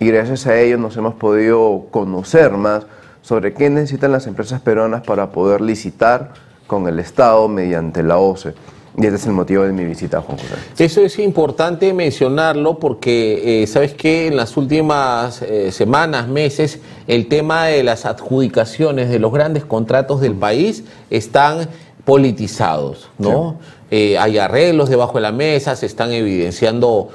y 0.00 0.06
gracias 0.06 0.46
a 0.46 0.58
ello 0.58 0.78
nos 0.78 0.96
hemos 0.96 1.14
podido 1.14 1.86
conocer 1.90 2.52
más 2.52 2.86
sobre 3.22 3.52
qué 3.52 3.68
necesitan 3.68 4.12
las 4.12 4.26
empresas 4.26 4.60
peruanas 4.60 5.02
para 5.02 5.30
poder 5.30 5.60
licitar 5.60 6.32
con 6.66 6.86
el 6.86 6.98
Estado 7.00 7.48
mediante 7.48 8.02
la 8.02 8.18
OCE. 8.18 8.54
Y 9.00 9.06
ese 9.06 9.14
es 9.14 9.26
el 9.26 9.32
motivo 9.32 9.62
de 9.62 9.72
mi 9.72 9.84
visita, 9.84 10.20
Juan 10.20 10.38
José. 10.38 10.54
Eso 10.84 11.00
es 11.02 11.20
importante 11.20 11.94
mencionarlo 11.94 12.80
porque, 12.80 13.62
eh, 13.62 13.66
¿sabes 13.68 13.94
qué? 13.94 14.26
En 14.26 14.36
las 14.36 14.56
últimas 14.56 15.40
eh, 15.42 15.70
semanas, 15.70 16.26
meses, 16.26 16.80
el 17.06 17.28
tema 17.28 17.66
de 17.66 17.84
las 17.84 18.04
adjudicaciones 18.04 19.08
de 19.08 19.20
los 19.20 19.32
grandes 19.32 19.64
contratos 19.64 20.20
del 20.20 20.34
país 20.34 20.82
están 21.10 21.68
politizados, 22.04 23.08
¿no? 23.18 23.58
Eh, 23.90 24.18
hay 24.18 24.36
arreglos 24.36 24.90
debajo 24.90 25.14
de 25.14 25.20
la 25.20 25.32
mesa, 25.32 25.76
se 25.76 25.86
están 25.86 26.10
evidenciando 26.10 27.10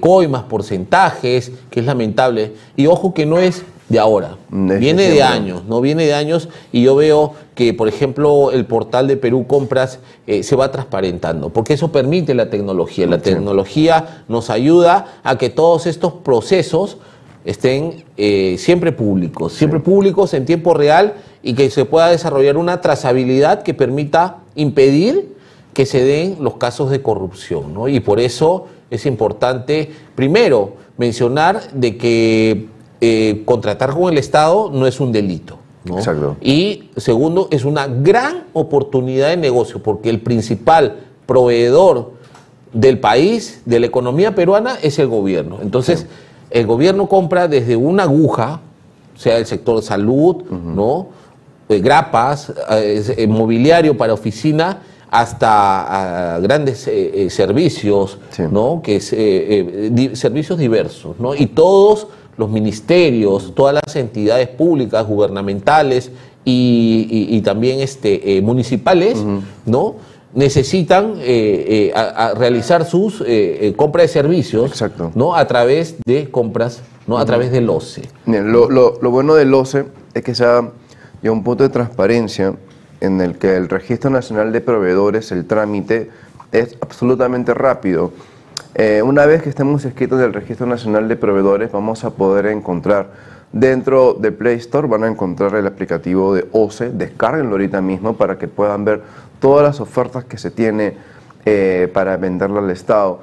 coimas, 0.00 0.44
porcentajes, 0.44 1.50
que 1.68 1.80
es 1.80 1.86
lamentable. 1.86 2.52
Y 2.76 2.86
ojo 2.86 3.12
que 3.12 3.26
no 3.26 3.38
es 3.40 3.64
de 3.88 3.98
ahora, 3.98 4.38
viene 4.48 5.10
de 5.10 5.22
años, 5.22 5.64
no 5.66 5.82
viene 5.82 6.06
de 6.06 6.14
años 6.14 6.48
y 6.72 6.82
yo 6.82 6.96
veo 6.96 7.34
que, 7.54 7.74
por 7.74 7.86
ejemplo, 7.86 8.50
el 8.50 8.64
portal 8.64 9.06
de 9.06 9.18
Perú 9.18 9.46
Compras 9.46 9.98
eh, 10.26 10.42
se 10.42 10.56
va 10.56 10.72
transparentando, 10.72 11.50
porque 11.50 11.74
eso 11.74 11.92
permite 11.92 12.34
la 12.34 12.48
tecnología. 12.48 13.06
La 13.06 13.18
tecnología 13.18 14.24
nos 14.26 14.48
ayuda 14.48 15.20
a 15.22 15.36
que 15.36 15.50
todos 15.50 15.86
estos 15.86 16.14
procesos 16.14 16.96
estén 17.44 18.04
eh, 18.16 18.56
siempre 18.58 18.90
públicos, 18.90 19.52
siempre 19.52 19.80
públicos 19.80 20.32
en 20.32 20.46
tiempo 20.46 20.72
real 20.72 21.14
y 21.42 21.52
que 21.52 21.68
se 21.68 21.84
pueda 21.84 22.08
desarrollar 22.08 22.56
una 22.56 22.80
trazabilidad 22.80 23.62
que 23.62 23.74
permita 23.74 24.38
impedir 24.54 25.34
que 25.74 25.84
se 25.84 26.04
den 26.04 26.36
los 26.40 26.54
casos 26.54 26.90
de 26.90 27.02
corrupción. 27.02 27.74
¿no? 27.74 27.88
Y 27.88 28.00
por 28.00 28.18
eso 28.18 28.66
es 28.90 29.04
importante, 29.04 29.90
primero, 30.14 30.72
mencionar 30.96 31.70
de 31.72 31.98
que 31.98 32.73
eh, 33.00 33.42
contratar 33.44 33.90
con 33.90 34.12
el 34.12 34.18
Estado 34.18 34.70
no 34.72 34.86
es 34.86 35.00
un 35.00 35.12
delito. 35.12 35.58
¿no? 35.84 35.98
Exacto. 35.98 36.36
Y 36.40 36.90
segundo, 36.96 37.48
es 37.50 37.64
una 37.64 37.86
gran 37.86 38.44
oportunidad 38.54 39.28
de 39.28 39.36
negocio, 39.36 39.82
porque 39.82 40.08
el 40.10 40.20
principal 40.20 40.96
proveedor 41.26 42.12
del 42.72 42.98
país, 42.98 43.62
de 43.66 43.80
la 43.80 43.86
economía 43.86 44.34
peruana, 44.34 44.76
es 44.82 44.98
el 44.98 45.08
gobierno. 45.08 45.58
Entonces, 45.62 46.06
el 46.50 46.66
gobierno 46.66 47.06
compra 47.08 47.48
desde 47.48 47.76
una 47.76 48.04
aguja, 48.04 48.60
sea 49.16 49.36
el 49.38 49.46
sector 49.46 49.82
salud, 49.82 50.42
¿no? 50.50 51.08
Eh, 51.68 51.78
grapas, 51.80 52.52
eh, 52.70 53.26
mobiliario 53.28 53.96
para 53.96 54.12
oficina, 54.12 54.82
hasta 55.10 56.34
ah, 56.36 56.38
grandes 56.40 56.88
eh, 56.88 57.28
servicios, 57.30 58.18
¿no? 58.50 58.80
Que 58.82 58.96
es, 58.96 59.10
di- 59.94 60.16
servicios 60.16 60.58
diversos, 60.58 61.16
¿no? 61.20 61.34
Y 61.34 61.46
todos 61.46 62.08
los 62.36 62.50
ministerios, 62.50 63.54
todas 63.54 63.74
las 63.74 63.96
entidades 63.96 64.48
públicas, 64.48 65.06
gubernamentales 65.06 66.10
y, 66.44 67.06
y- 67.10 67.36
y 67.36 67.40
también 67.42 67.80
este, 67.80 68.36
eh, 68.36 68.42
municipales, 68.42 69.16
¿no? 69.66 69.96
necesitan 70.34 71.14
eh, 71.20 71.90
eh, 71.90 71.92
a- 71.94 72.26
a 72.30 72.34
realizar 72.34 72.84
sus 72.84 73.20
eh, 73.20 73.24
eh, 73.68 73.72
compras 73.76 74.04
de 74.04 74.08
servicios 74.08 74.70
¿no? 75.14 75.34
a 75.36 75.46
través 75.46 75.94
de 76.04 76.28
compras, 76.30 76.82
¿no? 77.06 77.18
a 77.18 77.24
través 77.24 77.52
del 77.52 77.70
OCE. 77.70 78.02
Lo, 78.26 78.68
lo- 78.68 78.98
lo 79.00 79.10
bueno 79.10 79.34
del 79.34 79.54
OCE 79.54 79.84
es 80.12 80.22
que 80.24 80.34
se 80.34 80.44
ha 80.44 80.60
llegado 80.60 80.72
a 81.28 81.30
un 81.32 81.44
punto 81.44 81.62
de 81.62 81.68
transparencia 81.70 82.54
en 83.00 83.20
el 83.20 83.38
que 83.38 83.54
el 83.56 83.68
Registro 83.68 84.10
Nacional 84.10 84.52
de 84.52 84.60
Proveedores, 84.60 85.30
el 85.30 85.46
trámite, 85.46 86.10
es 86.52 86.76
absolutamente 86.80 87.54
rápido. 87.54 88.10
Eh, 88.74 89.02
una 89.02 89.24
vez 89.26 89.42
que 89.42 89.48
estemos 89.48 89.84
inscritos 89.84 90.18
en 90.18 90.26
el 90.26 90.32
Registro 90.32 90.66
Nacional 90.66 91.08
de 91.08 91.16
Proveedores, 91.16 91.70
vamos 91.70 92.04
a 92.04 92.10
poder 92.10 92.46
encontrar 92.46 93.08
dentro 93.52 94.14
de 94.14 94.32
Play 94.32 94.56
Store, 94.56 94.88
van 94.88 95.04
a 95.04 95.08
encontrar 95.08 95.54
el 95.54 95.66
aplicativo 95.66 96.34
de 96.34 96.46
OCE, 96.50 96.90
descárguenlo 96.90 97.52
ahorita 97.52 97.80
mismo 97.80 98.16
para 98.16 98.36
que 98.36 98.48
puedan 98.48 98.84
ver 98.84 99.02
todas 99.38 99.62
las 99.64 99.80
ofertas 99.80 100.24
que 100.24 100.38
se 100.38 100.50
tiene 100.50 100.96
eh, 101.44 101.88
para 101.94 102.16
venderlo 102.16 102.58
al 102.58 102.70
Estado. 102.70 103.20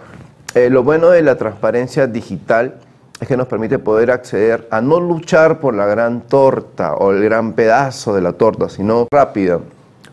Eh, 0.55 0.69
lo 0.69 0.84
bueno 0.84 1.09
de 1.09 1.21
la 1.21 1.38
transparencia 1.38 2.07
digital 2.07 2.75
es 3.19 3.27
que 3.27 3.36
nos 3.36 3.47
permite 3.47 3.77
poder 3.77 4.09
acceder 4.09 4.67
a 4.71 4.79
no 4.79 4.99
luchar 4.99 5.59
por 5.59 5.73
la 5.73 5.86
gran 5.86 6.21
torta 6.21 6.95
o 6.95 7.11
el 7.11 7.23
gran 7.23 7.53
pedazo 7.53 8.15
de 8.15 8.21
la 8.21 8.34
torta, 8.34 8.69
sino 8.69 9.07
rápida. 9.11 9.59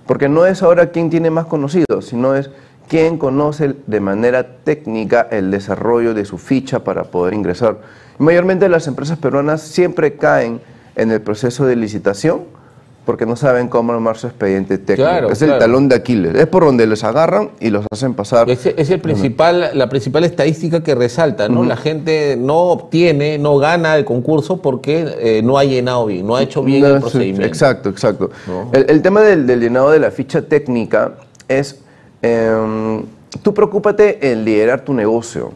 Porque 0.07 0.29
no 0.29 0.47
es 0.47 0.63
ahora 0.63 0.91
quién 0.91 1.11
tiene 1.11 1.31
más 1.31 1.47
conocido, 1.47 2.03
sino 2.03 2.35
es 2.35 2.51
quién 2.89 3.19
conoce 3.19 3.75
de 3.87 4.01
manera 4.01 4.57
técnica 4.65 5.29
el 5.31 5.51
desarrollo 5.51 6.15
de 6.15 6.25
su 6.25 6.39
ficha 6.39 6.85
para 6.85 7.05
poder 7.05 7.35
ingresar. 7.35 7.79
Mayormente 8.19 8.69
las 8.69 8.87
empresas 8.87 9.19
peruanas 9.19 9.63
siempre 9.63 10.17
caen 10.17 10.61
en 10.97 11.13
el 11.13 11.21
proceso 11.21 11.67
de 11.67 11.77
licitación 11.77 12.59
porque 13.05 13.25
no 13.25 13.37
saben 13.37 13.69
cómo 13.69 13.95
armar 13.95 14.19
su 14.19 14.27
expediente 14.27 14.77
técnico. 14.77 15.09
Claro, 15.09 15.31
es 15.31 15.41
el 15.41 15.59
talón 15.59 15.89
de 15.89 15.95
Aquiles. 15.95 16.35
Es 16.35 16.47
por 16.47 16.67
donde 16.67 16.87
les 16.87 17.05
agarran 17.05 17.53
y 17.59 17.71
los 17.71 17.87
hacen 17.91 18.13
pasar. 18.13 18.51
Es, 18.51 18.67
es 18.67 18.91
el 18.91 19.01
principal, 19.01 19.71
la 19.73 19.89
principal 19.89 20.25
estadística 20.25 20.83
que 20.83 20.95
resalta, 20.95 21.49
¿no? 21.49 21.65
La 21.65 21.79
gente 21.79 22.37
no 22.39 22.57
obtiene, 22.65 23.39
no 23.39 23.57
gana 23.57 23.97
el 23.97 24.05
concurso 24.05 24.61
porque 24.61 25.07
eh, 25.21 25.41
no 25.43 25.57
ha 25.57 25.65
llenado 25.65 26.05
bien, 26.05 26.27
no 26.27 26.37
ha 26.37 26.43
hecho 26.43 26.63
bien 26.63 26.83
No, 26.83 26.89
el 26.89 27.01
procedimiento. 27.01 27.47
Exacto, 27.47 27.89
exacto. 27.89 28.31
El, 28.73 28.91
el 28.91 29.01
tema 29.01 29.23
del, 29.23 29.47
del 29.47 29.61
llenado 29.61 29.91
de 29.91 30.01
la 30.01 30.11
ficha 30.11 30.43
técnica 30.43 31.13
es, 31.49 31.81
em, 32.23 33.05
tú 33.43 33.55
preocúpate 33.55 34.31
en 34.31 34.45
liderar 34.45 34.81
tu 34.83 34.95
negocio. 34.95 35.53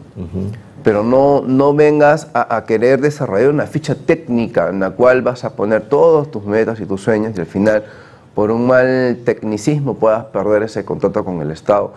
pero 0.83 1.05
no, 1.05 1.43
no 1.47 1.75
vengas 1.75 2.27
a, 2.35 2.57
a 2.57 2.65
querer 2.65 3.01
desarrollar 3.01 3.51
una 3.51 3.67
ficha 3.67 3.95
técnica 3.95 4.69
en 4.69 4.81
la 4.81 4.91
cual 4.91 5.23
vas 5.23 5.45
a 5.45 5.55
poner 5.55 5.83
todos 5.83 6.29
tus 6.33 6.45
metas 6.45 6.81
y 6.81 6.87
tus 6.87 7.01
sueños 7.01 7.35
y 7.37 7.41
al 7.41 7.47
final 7.47 7.85
por 8.35 8.51
un 8.51 8.67
mal 8.67 9.21
tecnicismo 9.25 9.95
puedas 9.95 10.25
perder 10.25 10.65
ese 10.65 10.85
contrato 10.85 11.25
con 11.25 11.41
el 11.41 11.53
Estado. 11.53 11.93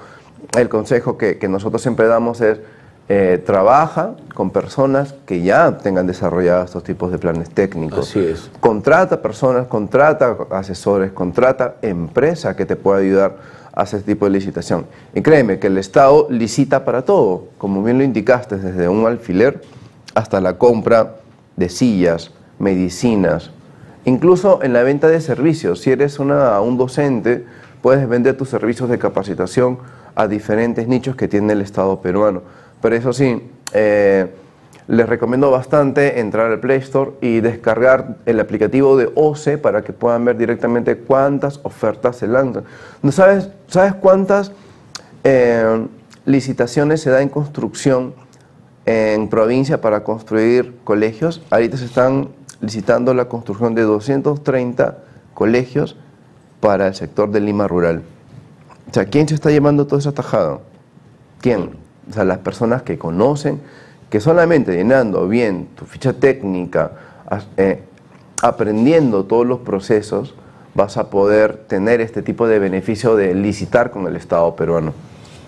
El 0.56 0.70
consejo 0.70 1.18
que, 1.18 1.40
que 1.40 1.48
nosotros 1.48 1.82
siempre 1.82 2.06
damos 2.08 2.42
es 2.42 2.60
eh, 3.08 3.40
trabaja 3.46 4.16
con 4.34 4.50
personas 4.50 5.14
que 5.28 5.44
ya 5.44 5.78
tengan 5.78 6.08
desarrollados 6.08 6.66
estos 6.66 6.84
tipos 6.84 7.12
de 7.12 7.20
planes 7.20 7.52
técnicos. 7.52 8.10
Así 8.10 8.20
es. 8.20 8.50
Contrata 8.60 9.22
personas, 9.22 9.68
contrata 9.68 10.36
asesores, 10.50 11.12
contrata 11.12 11.76
empresa 11.84 12.56
que 12.56 12.66
te 12.66 12.76
pueda 12.76 13.00
ayudar 13.00 13.36
a 13.76 13.82
hacer 13.82 14.00
este 14.00 14.14
tipo 14.14 14.26
de 14.26 14.32
licitación. 14.32 14.86
Y 15.14 15.22
créeme 15.22 15.60
que 15.60 15.68
el 15.68 15.78
Estado 15.78 16.28
licita 16.30 16.86
para 16.86 17.04
todo, 17.04 17.50
como 17.58 17.84
bien 17.84 17.98
lo 17.98 18.04
indicaste, 18.04 18.58
desde 18.58 18.88
un 18.88 19.06
alfiler 19.06 19.62
hasta 20.16 20.40
la 20.42 20.58
compra 20.58 21.18
de 21.58 21.70
sillas, 21.70 22.32
medicinas, 22.58 23.52
incluso 24.06 24.64
en 24.64 24.74
la 24.74 24.84
venta 24.84 25.08
de 25.08 25.20
servicios. 25.20 25.82
Si 25.82 25.92
eres 25.92 26.20
una, 26.20 26.60
un 26.62 26.78
docente, 26.78 27.46
puedes 27.82 28.08
vender 28.08 28.38
tus 28.38 28.50
servicios 28.50 28.90
de 28.90 28.98
capacitación 28.98 29.78
a 30.16 30.28
diferentes 30.28 30.88
nichos 30.88 31.16
que 31.16 31.28
tiene 31.28 31.54
el 31.54 31.62
Estado 31.62 32.02
peruano. 32.02 32.42
Pero 32.82 32.96
eso 32.96 33.12
sí, 33.12 33.42
eh, 33.74 34.34
les 34.88 35.10
recomiendo 35.10 35.50
bastante 35.50 36.20
entrar 36.20 36.52
al 36.52 36.60
Play 36.60 36.78
Store 36.80 37.12
y 37.22 37.40
descargar 37.40 38.18
el 38.26 38.40
aplicativo 38.40 38.98
de 38.98 39.12
OCE 39.16 39.58
para 39.58 39.84
que 39.84 39.94
puedan 39.94 40.26
ver 40.26 40.38
directamente 40.38 40.98
cuántas 40.98 41.60
ofertas 41.64 42.18
se 42.18 42.28
lanzan. 42.28 42.66
¿No 43.02 43.12
sabes, 43.12 43.50
¿Sabes 43.68 43.96
cuántas 43.96 44.52
eh, 45.24 45.88
licitaciones 46.26 47.02
se 47.02 47.10
da 47.10 47.22
en 47.22 47.30
construcción 47.30 48.14
en 48.86 49.28
provincia 49.28 49.82
para 49.82 50.04
construir 50.04 50.76
colegios? 50.84 51.42
Ahorita 51.50 51.78
se 51.78 51.86
están 51.86 52.30
licitando 52.62 53.14
la 53.14 53.26
construcción 53.26 53.74
de 53.74 53.82
230 53.82 54.98
colegios 55.34 55.98
para 56.60 56.88
el 56.88 56.96
sector 56.96 57.32
de 57.32 57.40
Lima 57.40 57.68
rural. 57.68 58.04
O 58.90 58.94
sea, 58.94 59.06
¿quién 59.06 59.28
se 59.28 59.36
está 59.36 59.50
llevando 59.50 59.88
toda 59.88 60.00
esa 60.00 60.12
tajada? 60.12 60.60
¿Quién? 61.42 61.72
O 62.10 62.14
sea, 62.14 62.24
las 62.24 62.38
personas 62.38 62.84
que 62.84 63.00
conocen, 63.00 63.60
que 64.10 64.20
solamente 64.20 64.76
llenando 64.76 65.28
bien 65.28 65.68
tu 65.76 65.86
ficha 65.86 66.14
técnica, 66.14 66.92
eh, 67.58 67.84
aprendiendo 68.42 69.26
todos 69.26 69.46
los 69.46 69.60
procesos, 69.60 70.36
vas 70.74 70.98
a 70.98 71.10
poder 71.10 71.56
tener 71.68 72.02
este 72.02 72.22
tipo 72.22 72.48
de 72.48 72.60
beneficio 72.60 73.16
de 73.16 73.34
licitar 73.34 73.92
con 73.92 74.08
el 74.08 74.16
Estado 74.16 74.56
peruano. 74.56 74.94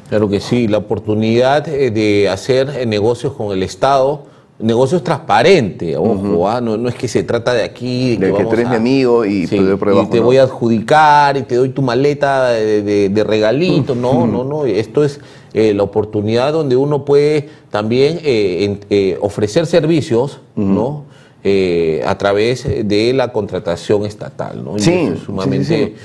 Claro 0.10 0.30
que 0.30 0.40
sí, 0.40 0.68
la 0.68 0.78
oportunidad 0.78 1.68
eh, 1.68 1.92
de 1.92 2.30
hacer 2.30 2.70
eh, 2.70 2.86
negocios 2.86 3.34
con 3.34 3.52
el 3.52 3.62
Estado, 3.62 4.24
negocios 4.60 5.04
transparentes, 5.04 5.96
ojo, 5.98 6.50
ah, 6.50 6.60
no, 6.62 6.78
no 6.78 6.90
es 6.90 6.96
que 6.96 7.08
se 7.08 7.22
trata 7.24 7.54
de 7.54 7.64
aquí, 7.64 8.16
De 8.18 8.28
que 8.28 8.32
tú 8.32 8.38
vamos 8.38 8.54
eres 8.54 8.70
mi 8.70 8.76
amigo 8.76 9.24
y 9.26 9.46
te 10.10 10.20
voy 10.20 10.38
a 10.38 10.44
adjudicar 10.44 11.38
y 11.38 11.44
te 11.44 11.56
doy 11.56 11.70
tu 11.70 11.84
maleta 11.84 12.50
de, 12.50 12.82
de- 12.82 13.10
de 13.10 13.24
regalito, 13.24 13.94
no, 13.94 14.26
no, 14.26 14.44
no, 14.44 14.66
esto 14.66 15.04
es 15.04 15.20
eh, 15.54 15.74
la 15.76 15.84
oportunidad 15.84 16.54
donde 16.54 16.76
uno 16.76 17.06
puede 17.06 17.50
también 17.70 18.20
eh, 18.24 18.64
en- 18.66 18.80
eh, 18.90 19.18
ofrecer 19.22 19.66
servicios, 19.68 20.40
¿no? 20.56 21.06
A 22.06 22.18
través 22.18 22.66
de 22.66 23.14
la 23.14 23.32
contratación 23.32 24.06
estatal, 24.06 24.66
¿no? 24.66 24.76
Y 24.76 24.80
Sí, 24.82 24.92
eso 24.92 25.14
es 25.14 25.20
sumamente 25.22 25.66
sí, 25.66 25.96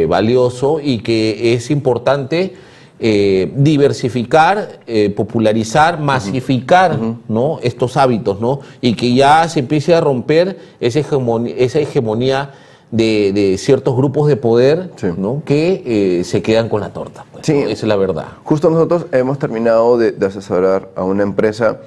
sí. 0.00 0.04
valioso 0.06 0.80
y 0.82 1.00
que 1.00 1.52
es 1.52 1.70
importante 1.70 2.54
eh, 3.00 3.52
diversificar, 3.56 4.80
eh, 4.86 5.10
popularizar, 5.10 6.00
masificar 6.00 6.98
¿no? 7.28 7.58
estos 7.62 7.96
hábitos 7.96 8.40
¿no? 8.40 8.60
y 8.80 8.94
que 8.94 9.14
ya 9.14 9.48
se 9.48 9.60
empiece 9.60 9.94
a 9.94 10.00
romper 10.00 10.58
esa 10.80 10.98
hegemonía, 11.00 11.54
esa 11.58 11.78
hegemonía 11.78 12.50
de, 12.90 13.32
de 13.32 13.58
ciertos 13.58 13.96
grupos 13.96 14.28
de 14.28 14.36
poder 14.36 14.90
¿no? 15.16 15.42
que 15.44 15.82
eh, 16.20 16.24
se 16.24 16.42
quedan 16.42 16.68
con 16.68 16.80
la 16.80 16.88
torta. 16.90 17.24
pues, 17.32 17.46
Sí. 17.46 17.52
¿no? 17.52 17.60
Esa 17.60 17.72
es 17.72 17.84
la 17.84 17.96
verdad. 17.96 18.26
Justo 18.44 18.68
nosotros 18.70 19.06
hemos 19.12 19.38
terminado 19.38 19.96
de, 19.98 20.12
de 20.12 20.26
asesorar 20.26 20.88
a 20.96 21.04
una 21.04 21.22
empresa 21.22 21.80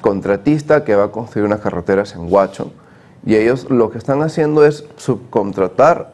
contratista 0.00 0.82
que 0.84 0.96
va 0.96 1.04
a 1.04 1.08
construir 1.12 1.46
unas 1.46 1.60
carreteras 1.60 2.14
en 2.14 2.32
Huacho. 2.32 2.72
Y 3.24 3.36
ellos 3.36 3.68
lo 3.68 3.90
que 3.90 3.98
están 3.98 4.22
haciendo 4.22 4.64
es 4.64 4.84
subcontratar 4.96 6.12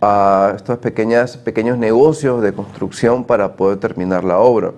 a 0.00 0.54
estos 0.56 0.78
pequeñas, 0.78 1.36
pequeños 1.36 1.78
negocios 1.78 2.42
de 2.42 2.52
construcción 2.52 3.24
para 3.24 3.56
poder 3.56 3.78
terminar 3.78 4.24
la 4.24 4.38
obra. 4.38 4.72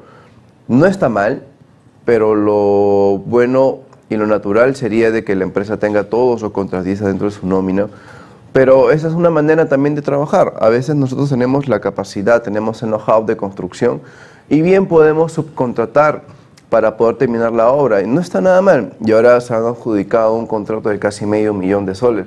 No 0.68 0.86
está 0.86 1.08
mal, 1.08 1.44
pero 2.04 2.34
lo 2.34 3.18
bueno 3.18 3.80
y 4.08 4.16
lo 4.16 4.26
natural 4.26 4.76
sería 4.76 5.10
de 5.10 5.24
que 5.24 5.36
la 5.36 5.44
empresa 5.44 5.78
tenga 5.78 6.04
todos 6.04 6.40
sus 6.40 6.52
contratistas 6.52 7.08
dentro 7.08 7.28
de 7.28 7.34
su 7.34 7.46
nómina. 7.46 7.88
Pero 8.52 8.90
esa 8.90 9.08
es 9.08 9.14
una 9.14 9.30
manera 9.30 9.68
también 9.68 9.94
de 9.94 10.02
trabajar. 10.02 10.54
A 10.60 10.68
veces 10.68 10.94
nosotros 10.94 11.30
tenemos 11.30 11.68
la 11.68 11.80
capacidad, 11.80 12.42
tenemos 12.42 12.82
el 12.82 12.90
know-how 12.90 13.24
de 13.24 13.36
construcción 13.36 14.02
y 14.48 14.60
bien 14.60 14.86
podemos 14.86 15.32
subcontratar 15.32 16.22
para 16.68 16.96
poder 16.96 17.16
terminar 17.16 17.52
la 17.52 17.70
obra. 17.70 18.02
Y 18.02 18.06
no 18.06 18.20
está 18.20 18.40
nada 18.40 18.60
mal. 18.60 18.94
Y 19.00 19.12
ahora 19.12 19.40
se 19.40 19.54
han 19.54 19.64
adjudicado 19.64 20.34
un 20.34 20.46
contrato 20.46 20.88
de 20.90 20.98
casi 20.98 21.24
medio 21.24 21.54
millón 21.54 21.86
de 21.86 21.94
soles. 21.94 22.26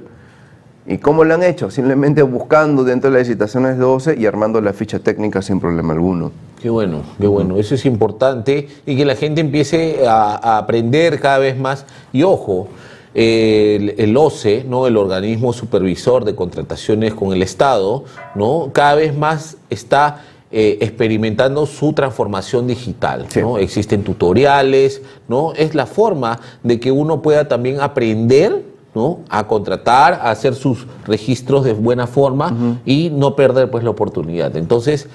¿Y 0.88 1.00
cómo 1.00 1.24
lo 1.24 1.34
han 1.34 1.44
hecho? 1.44 1.72
Simplemente 1.72 2.22
buscando 2.22 2.84
dentro 2.84 3.10
de 3.10 3.18
las 3.18 3.28
licitaciones 3.28 3.78
de 3.78 3.84
12 3.84 4.16
y 4.20 4.26
armando 4.26 4.62
la 4.62 4.72
ficha 4.74 5.00
técnica 5.00 5.42
sin 5.42 5.60
problema 5.60 5.94
alguno. 5.94 6.32
Qué 6.62 6.70
bueno, 6.70 7.02
qué 7.20 7.28
bueno. 7.28 7.58
Eso 7.58 7.76
es 7.76 7.86
importante 7.86 8.68
y 8.86 8.96
que 8.96 9.06
la 9.06 9.16
gente 9.16 9.42
empiece 9.42 10.08
a, 10.08 10.36
a 10.36 10.58
aprender 10.60 11.20
cada 11.20 11.40
vez 11.40 11.58
más. 11.58 11.86
Y 12.14 12.24
ojo, 12.24 12.68
el, 13.16 13.96
el 13.98 14.16
OCE, 14.18 14.66
¿no? 14.68 14.88
el 14.88 14.98
organismo 14.98 15.54
supervisor 15.54 16.26
de 16.26 16.36
contrataciones 16.36 17.14
con 17.14 17.32
el 17.32 17.42
Estado, 17.42 18.04
¿no? 18.36 18.70
cada 18.74 18.96
vez 18.96 19.18
más 19.18 19.58
está 19.70 20.22
eh, 20.52 20.78
experimentando 20.82 21.66
su 21.66 21.94
transformación 21.94 22.68
digital. 22.68 23.26
¿no? 23.42 23.58
Existen 23.58 24.04
tutoriales, 24.04 25.02
¿no? 25.30 25.54
es 25.54 25.74
la 25.74 25.86
forma 25.86 26.40
de 26.62 26.80
que 26.80 26.92
uno 26.92 27.22
pueda 27.22 27.48
también 27.48 27.80
aprender 27.80 28.75
¿no? 28.96 29.20
a 29.30 29.46
contratar, 29.46 30.14
a 30.14 30.32
hacer 30.32 30.56
sus 30.56 30.88
registros 31.06 31.64
de 31.66 31.74
buena 31.74 32.08
forma 32.08 32.80
y 32.86 33.10
no 33.14 33.36
perder 33.36 33.70
pues 33.70 33.84
la 33.84 33.90
oportunidad. 33.90 34.56
Entonces, 34.56 35.08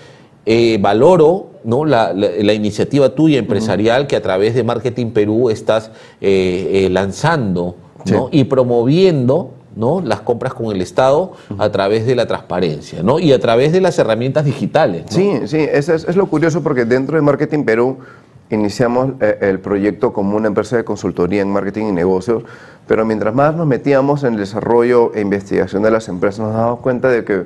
eh, 0.47 0.79
valoro 0.81 1.47
¿no? 1.65 1.85
la, 1.85 2.13
la- 2.13 2.29
la 2.41 2.53
iniciativa 2.53 3.15
tuya 3.15 3.39
empresarial 3.39 4.07
que 4.07 4.17
a 4.17 4.23
través 4.23 4.55
de 4.55 4.63
Marketing 4.65 5.11
Perú 5.13 5.51
estás 5.51 5.91
eh, 6.21 6.85
eh, 6.87 6.91
lanzando 6.91 7.77
¿no? 8.07 8.29
y 8.33 8.45
promoviendo 8.45 9.53
¿no? 9.77 10.01
las 10.01 10.21
compras 10.21 10.53
con 10.55 10.75
el 10.75 10.81
Estado 10.83 11.33
a 11.59 11.71
través 11.71 12.07
de 12.07 12.15
la 12.17 12.27
transparencia 12.27 13.03
¿no? 13.03 13.19
y 13.19 13.33
a 13.33 13.39
través 13.39 13.73
de 13.73 13.81
las 13.81 13.99
herramientas 13.99 14.45
digitales. 14.45 15.05
¿no? 15.11 15.17
Sí, 15.17 15.33
sí, 15.47 15.59
eso 15.59 15.95
es, 15.95 16.05
es 16.09 16.17
lo 16.17 16.27
curioso 16.27 16.63
porque 16.63 16.85
dentro 16.85 17.17
de 17.17 17.23
Marketing 17.23 17.65
Perú 17.65 17.99
iniciamos 18.51 19.15
eh, 19.21 19.39
el 19.43 19.61
proyecto 19.61 20.13
como 20.13 20.37
una 20.37 20.49
empresa 20.49 20.77
de 20.77 20.85
consultoría 20.85 21.43
en 21.43 21.51
marketing 21.51 21.87
y 21.87 21.93
negocios, 21.93 22.43
pero 22.87 23.05
mientras 23.05 23.35
más 23.35 23.55
nos 23.55 23.67
metíamos 23.67 24.25
en 24.25 24.35
el 24.35 24.41
desarrollo 24.41 25.13
e 25.15 25.21
investigación 25.21 25.83
de 25.83 25.91
las 25.91 26.09
empresas, 26.09 26.41
nos 26.41 26.55
dábamos 26.55 26.81
cuenta 26.81 27.09
de 27.09 27.25
que 27.25 27.45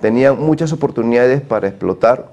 tenían 0.00 0.38
muchas 0.40 0.72
oportunidades 0.72 1.40
para 1.40 1.68
explotar 1.68 2.28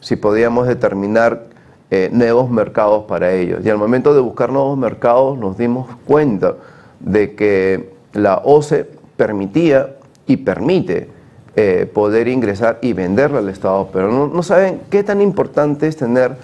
si 0.00 0.16
podíamos 0.16 0.68
determinar 0.68 1.46
eh, 1.90 2.10
nuevos 2.12 2.50
mercados 2.50 3.04
para 3.04 3.32
ellos. 3.32 3.60
Y 3.64 3.70
al 3.70 3.78
momento 3.78 4.14
de 4.14 4.20
buscar 4.20 4.50
nuevos 4.50 4.76
mercados 4.76 5.38
nos 5.38 5.56
dimos 5.56 5.88
cuenta 6.06 6.54
de 7.00 7.34
que 7.34 7.94
la 8.12 8.42
OCE 8.44 8.86
permitía 9.16 9.96
y 10.26 10.38
permite 10.38 11.08
eh, 11.56 11.88
poder 11.92 12.28
ingresar 12.28 12.78
y 12.82 12.92
venderle 12.94 13.38
al 13.38 13.48
Estado, 13.48 13.88
pero 13.92 14.28
no, 14.28 14.42
saben 14.42 14.80
qué 14.90 15.04
tan 15.04 15.20
importante 15.20 15.86
es 15.86 15.96
tener 15.96 16.36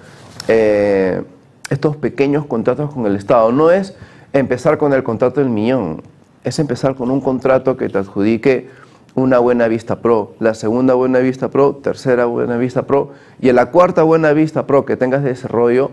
estos 1.81 1.97
pequeños 1.97 2.45
contratos 2.45 2.93
con 2.93 3.07
el 3.07 3.15
Estado. 3.15 3.51
No 3.51 3.71
es 3.71 3.95
empezar 4.33 4.77
con 4.77 4.93
el 4.93 5.01
contrato 5.01 5.39
del 5.39 5.49
millón, 5.49 6.03
es 6.43 6.59
empezar 6.59 6.93
con 6.93 7.09
un 7.09 7.21
contrato 7.21 7.75
que 7.75 7.89
te 7.89 7.97
adjudique 7.97 8.69
una 9.15 9.39
buena 9.39 9.67
vista 9.67 9.99
pro, 9.99 10.35
la 10.39 10.53
segunda 10.53 10.93
buena 10.93 11.17
vista 11.17 11.49
pro, 11.49 11.77
tercera 11.77 12.25
buena 12.25 12.55
vista 12.57 12.83
pro 12.83 13.13
y 13.41 13.49
en 13.49 13.55
la 13.55 13.71
cuarta 13.71 14.03
buena 14.03 14.31
vista 14.31 14.67
pro 14.67 14.85
que 14.85 14.95
tengas 14.95 15.23
de 15.23 15.29
desarrollo, 15.29 15.89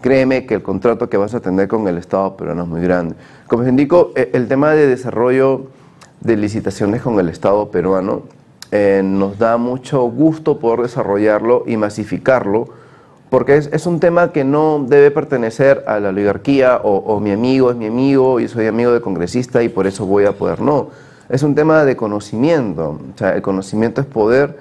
créeme 0.00 0.46
que 0.46 0.54
el 0.54 0.62
contrato 0.62 1.10
que 1.10 1.16
vas 1.16 1.34
a 1.34 1.40
tener 1.40 1.66
con 1.66 1.88
el 1.88 1.98
Estado 1.98 2.36
peruano 2.36 2.62
es 2.62 2.68
muy 2.68 2.80
grande. 2.80 3.16
Como 3.48 3.64
les 3.64 3.70
indico, 3.70 4.12
eh, 4.14 4.30
el 4.34 4.46
tema 4.46 4.70
de 4.70 4.86
desarrollo 4.86 5.66
de 6.20 6.36
licitaciones 6.36 7.02
con 7.02 7.18
el 7.18 7.28
Estado 7.28 7.72
peruano 7.72 8.22
eh, 8.70 9.02
nos 9.04 9.36
da 9.36 9.56
mucho 9.56 10.02
gusto 10.04 10.60
poder 10.60 10.82
desarrollarlo 10.82 11.64
y 11.66 11.76
masificarlo, 11.76 12.83
porque 13.30 13.56
es, 13.56 13.86
un 13.86 14.00
tema 14.00 14.32
que 14.32 14.44
no 14.44 14.84
debe 14.86 15.10
pertenecer 15.10 15.84
a 15.86 15.98
la 15.98 16.10
oligarquía 16.10 16.80
o, 16.82 16.96
o 16.96 17.20
mi 17.20 17.32
amigo 17.32 17.70
es 17.70 17.76
mi 17.76 17.86
amigo 17.86 18.38
y 18.40 18.48
soy 18.48 18.66
amigo 18.66 18.92
de 18.92 19.00
congresista 19.00 19.62
y 19.62 19.68
por 19.68 19.86
eso 19.86 20.06
voy 20.06 20.24
a 20.24 20.32
poder. 20.32 20.60
No, 20.60 20.90
es 21.28 21.42
un 21.42 21.54
tema 21.54 21.84
de 21.84 21.96
conocimiento. 21.96 23.00
O 23.14 23.18
sea, 23.18 23.34
el 23.34 23.42
conocimiento 23.42 24.00
es 24.00 24.06
poder 24.06 24.58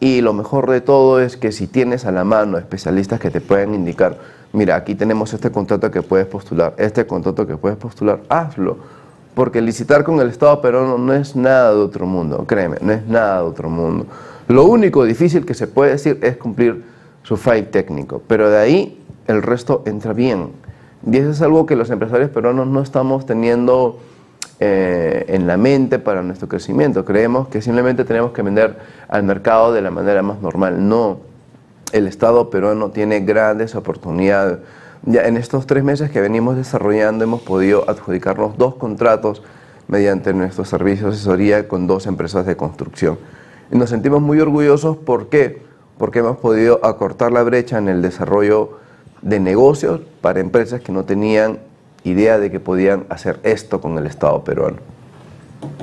y 0.00 0.20
lo 0.20 0.32
mejor 0.32 0.70
de 0.70 0.80
todo 0.80 1.20
es 1.20 1.36
que 1.36 1.52
si 1.52 1.66
tienes 1.66 2.04
a 2.04 2.12
la 2.12 2.24
mano 2.24 2.58
especialistas 2.58 3.20
que 3.20 3.30
te 3.30 3.40
pueden 3.40 3.74
indicar 3.74 4.18
mira, 4.54 4.76
aquí 4.76 4.94
tenemos 4.94 5.34
este 5.34 5.50
contrato 5.50 5.90
que 5.90 6.00
puedes 6.00 6.26
postular, 6.26 6.74
este 6.78 7.06
contrato 7.06 7.46
que 7.46 7.56
puedes 7.56 7.76
postular, 7.76 8.20
hazlo. 8.28 8.78
Porque 9.34 9.60
licitar 9.60 10.04
con 10.04 10.20
el 10.20 10.28
Estado 10.28 10.60
peruano 10.62 10.96
no 10.96 11.12
es 11.12 11.34
nada 11.34 11.72
de 11.72 11.80
otro 11.80 12.06
mundo, 12.06 12.44
créeme, 12.46 12.76
no 12.80 12.92
es 12.92 13.04
nada 13.06 13.38
de 13.38 13.48
otro 13.48 13.68
mundo. 13.68 14.06
Lo 14.46 14.64
único 14.64 15.04
difícil 15.04 15.44
que 15.44 15.54
se 15.54 15.66
puede 15.66 15.92
decir 15.92 16.20
es 16.22 16.36
cumplir 16.36 16.84
su 17.24 17.36
file 17.36 17.64
técnico, 17.64 18.22
pero 18.28 18.48
de 18.48 18.58
ahí 18.58 19.04
el 19.26 19.42
resto 19.42 19.82
entra 19.86 20.12
bien. 20.12 20.52
Y 21.10 21.16
eso 21.16 21.30
es 21.30 21.42
algo 21.42 21.66
que 21.66 21.74
los 21.74 21.90
empresarios 21.90 22.30
peruanos 22.30 22.66
no 22.68 22.80
estamos 22.80 23.26
teniendo 23.26 23.98
eh, 24.60 25.24
en 25.28 25.46
la 25.46 25.56
mente 25.56 25.98
para 25.98 26.22
nuestro 26.22 26.48
crecimiento. 26.48 27.04
Creemos 27.04 27.48
que 27.48 27.60
simplemente 27.60 28.04
tenemos 28.04 28.32
que 28.32 28.42
vender 28.42 28.78
al 29.08 29.22
mercado 29.24 29.72
de 29.72 29.82
la 29.82 29.90
manera 29.90 30.22
más 30.22 30.40
normal. 30.40 30.88
No, 30.88 31.18
el 31.92 32.06
Estado 32.06 32.50
peruano 32.50 32.90
tiene 32.90 33.20
grandes 33.20 33.74
oportunidades. 33.74 34.58
Ya 35.06 35.22
en 35.22 35.36
estos 35.36 35.66
tres 35.66 35.82
meses 35.82 36.10
que 36.10 36.20
venimos 36.20 36.56
desarrollando 36.56 37.24
hemos 37.24 37.42
podido 37.42 37.88
adjudicarnos 37.88 38.56
dos 38.56 38.76
contratos 38.76 39.42
mediante 39.88 40.32
nuestros 40.32 40.68
servicios 40.68 41.10
de 41.10 41.16
asesoría 41.16 41.68
con 41.68 41.86
dos 41.86 42.06
empresas 42.06 42.46
de 42.46 42.56
construcción. 42.56 43.18
Y 43.70 43.76
nos 43.76 43.90
sentimos 43.90 44.22
muy 44.22 44.40
orgullosos, 44.40 44.96
¿por 44.96 45.28
qué? 45.28 45.62
Porque 45.98 46.20
hemos 46.20 46.38
podido 46.38 46.84
acortar 46.84 47.32
la 47.32 47.42
brecha 47.42 47.78
en 47.78 47.88
el 47.88 48.02
desarrollo 48.02 48.78
de 49.22 49.40
negocios 49.40 50.00
para 50.20 50.40
empresas 50.40 50.80
que 50.80 50.92
no 50.92 51.04
tenían 51.04 51.58
idea 52.04 52.38
de 52.38 52.50
que 52.50 52.60
podían 52.60 53.06
hacer 53.08 53.40
esto 53.42 53.80
con 53.80 53.96
el 53.98 54.06
Estado 54.06 54.44
peruano. 54.44 54.78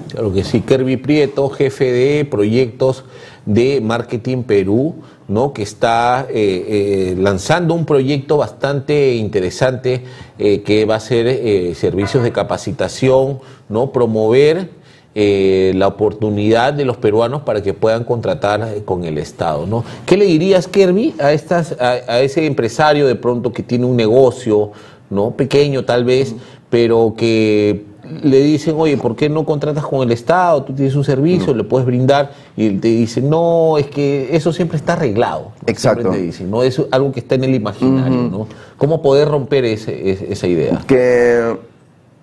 Claro 0.09 0.31
que 0.33 0.43
sí, 0.43 0.61
Kirby 0.61 0.97
Prieto, 0.97 1.49
jefe 1.49 1.91
de 1.91 2.25
proyectos 2.25 3.05
de 3.45 3.81
Marketing 3.81 4.43
Perú, 4.43 4.95
¿no? 5.27 5.53
que 5.53 5.63
está 5.63 6.27
eh, 6.29 6.33
eh, 6.33 7.15
lanzando 7.17 7.73
un 7.73 7.85
proyecto 7.85 8.37
bastante 8.37 9.15
interesante 9.15 10.03
eh, 10.37 10.61
que 10.61 10.85
va 10.85 10.95
a 10.95 10.99
ser 10.99 11.75
servicios 11.75 12.23
de 12.23 12.31
capacitación, 12.31 13.39
¿no? 13.69 13.91
promover 13.91 14.69
la 15.13 15.87
oportunidad 15.87 16.73
de 16.73 16.85
los 16.85 16.97
peruanos 16.97 17.41
para 17.41 17.61
que 17.61 17.73
puedan 17.73 18.03
contratar 18.03 18.83
con 18.85 19.03
el 19.03 19.17
Estado. 19.17 19.67
¿no? 19.67 19.83
¿Qué 20.05 20.17
le 20.17 20.25
dirías, 20.25 20.67
Kirby, 20.67 21.15
a, 21.19 21.33
estas, 21.33 21.75
a, 21.79 22.21
ese 22.21 22.45
empresario 22.45 23.07
de 23.07 23.15
pronto 23.15 23.51
que 23.51 23.63
tiene 23.63 23.85
un 23.85 23.97
negocio, 23.97 24.71
¿no? 25.09 25.31
pequeño 25.31 25.83
tal 25.83 26.05
vez, 26.05 26.33
pero 26.69 27.13
que 27.17 27.85
le 28.23 28.41
dicen, 28.41 28.75
oye, 28.77 28.97
¿por 28.97 29.15
qué 29.15 29.29
no 29.29 29.45
contratas 29.45 29.85
con 29.85 30.01
el 30.01 30.11
Estado? 30.11 30.63
Tú 30.63 30.73
tienes 30.73 30.95
un 30.95 31.03
servicio, 31.03 31.53
le 31.53 31.63
puedes 31.63 31.85
brindar, 31.85 32.31
y 32.57 32.67
él 32.67 32.79
te 32.81 32.89
dice, 32.89 33.21
no, 33.21 33.77
es 33.77 33.87
que 33.87 34.35
eso 34.35 34.51
siempre 34.51 34.77
está 34.77 34.93
arreglado. 34.93 35.51
Exacto. 35.65 36.09
Te 36.09 36.17
dicen, 36.17 36.49
¿no? 36.49 36.63
Es 36.63 36.81
algo 36.91 37.11
que 37.11 37.19
está 37.19 37.35
en 37.35 37.45
el 37.45 37.55
imaginario, 37.55 38.23
¿no? 38.29 38.47
¿Cómo 38.77 39.01
poder 39.01 39.27
romper 39.29 39.65
ese, 39.65 40.31
esa 40.31 40.47
idea? 40.47 40.81
Que, 40.87 41.57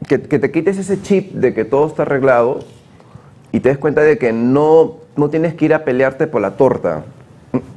que, 0.07 0.19
te 0.19 0.51
quites 0.51 0.79
ese 0.79 1.01
chip 1.01 1.33
de 1.33 1.55
que 1.55 1.65
todo 1.65 1.87
está 1.87 2.03
arreglado 2.03 2.61
y 3.53 3.61
te 3.61 3.71
des 3.71 3.79
cuenta 3.79 4.03
de 4.03 4.19
que 4.19 4.33
no, 4.33 4.97
no 5.17 5.31
tienes 5.31 5.55
que 5.55 5.65
ir 5.65 5.75
a 5.75 5.85
pelearte 5.85 6.27
por 6.27 6.41
la 6.41 6.57
torta. 6.57 7.05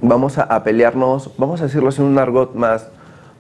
Vamos 0.01 0.37
a, 0.37 0.63
pelearnos, 0.63 1.31
vamos 1.37 1.61
a 1.61 1.65
decirlo 1.65 1.89
así 1.89 2.01
en 2.01 2.07
un 2.07 2.19
argot 2.19 2.55
más, 2.55 2.89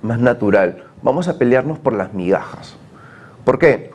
más 0.01 0.19
natural, 0.19 0.83
vamos 1.01 1.27
a 1.27 1.37
pelearnos 1.37 1.77
por 1.79 1.93
las 1.93 2.13
migajas. 2.13 2.75
¿Por 3.43 3.59
qué? 3.59 3.91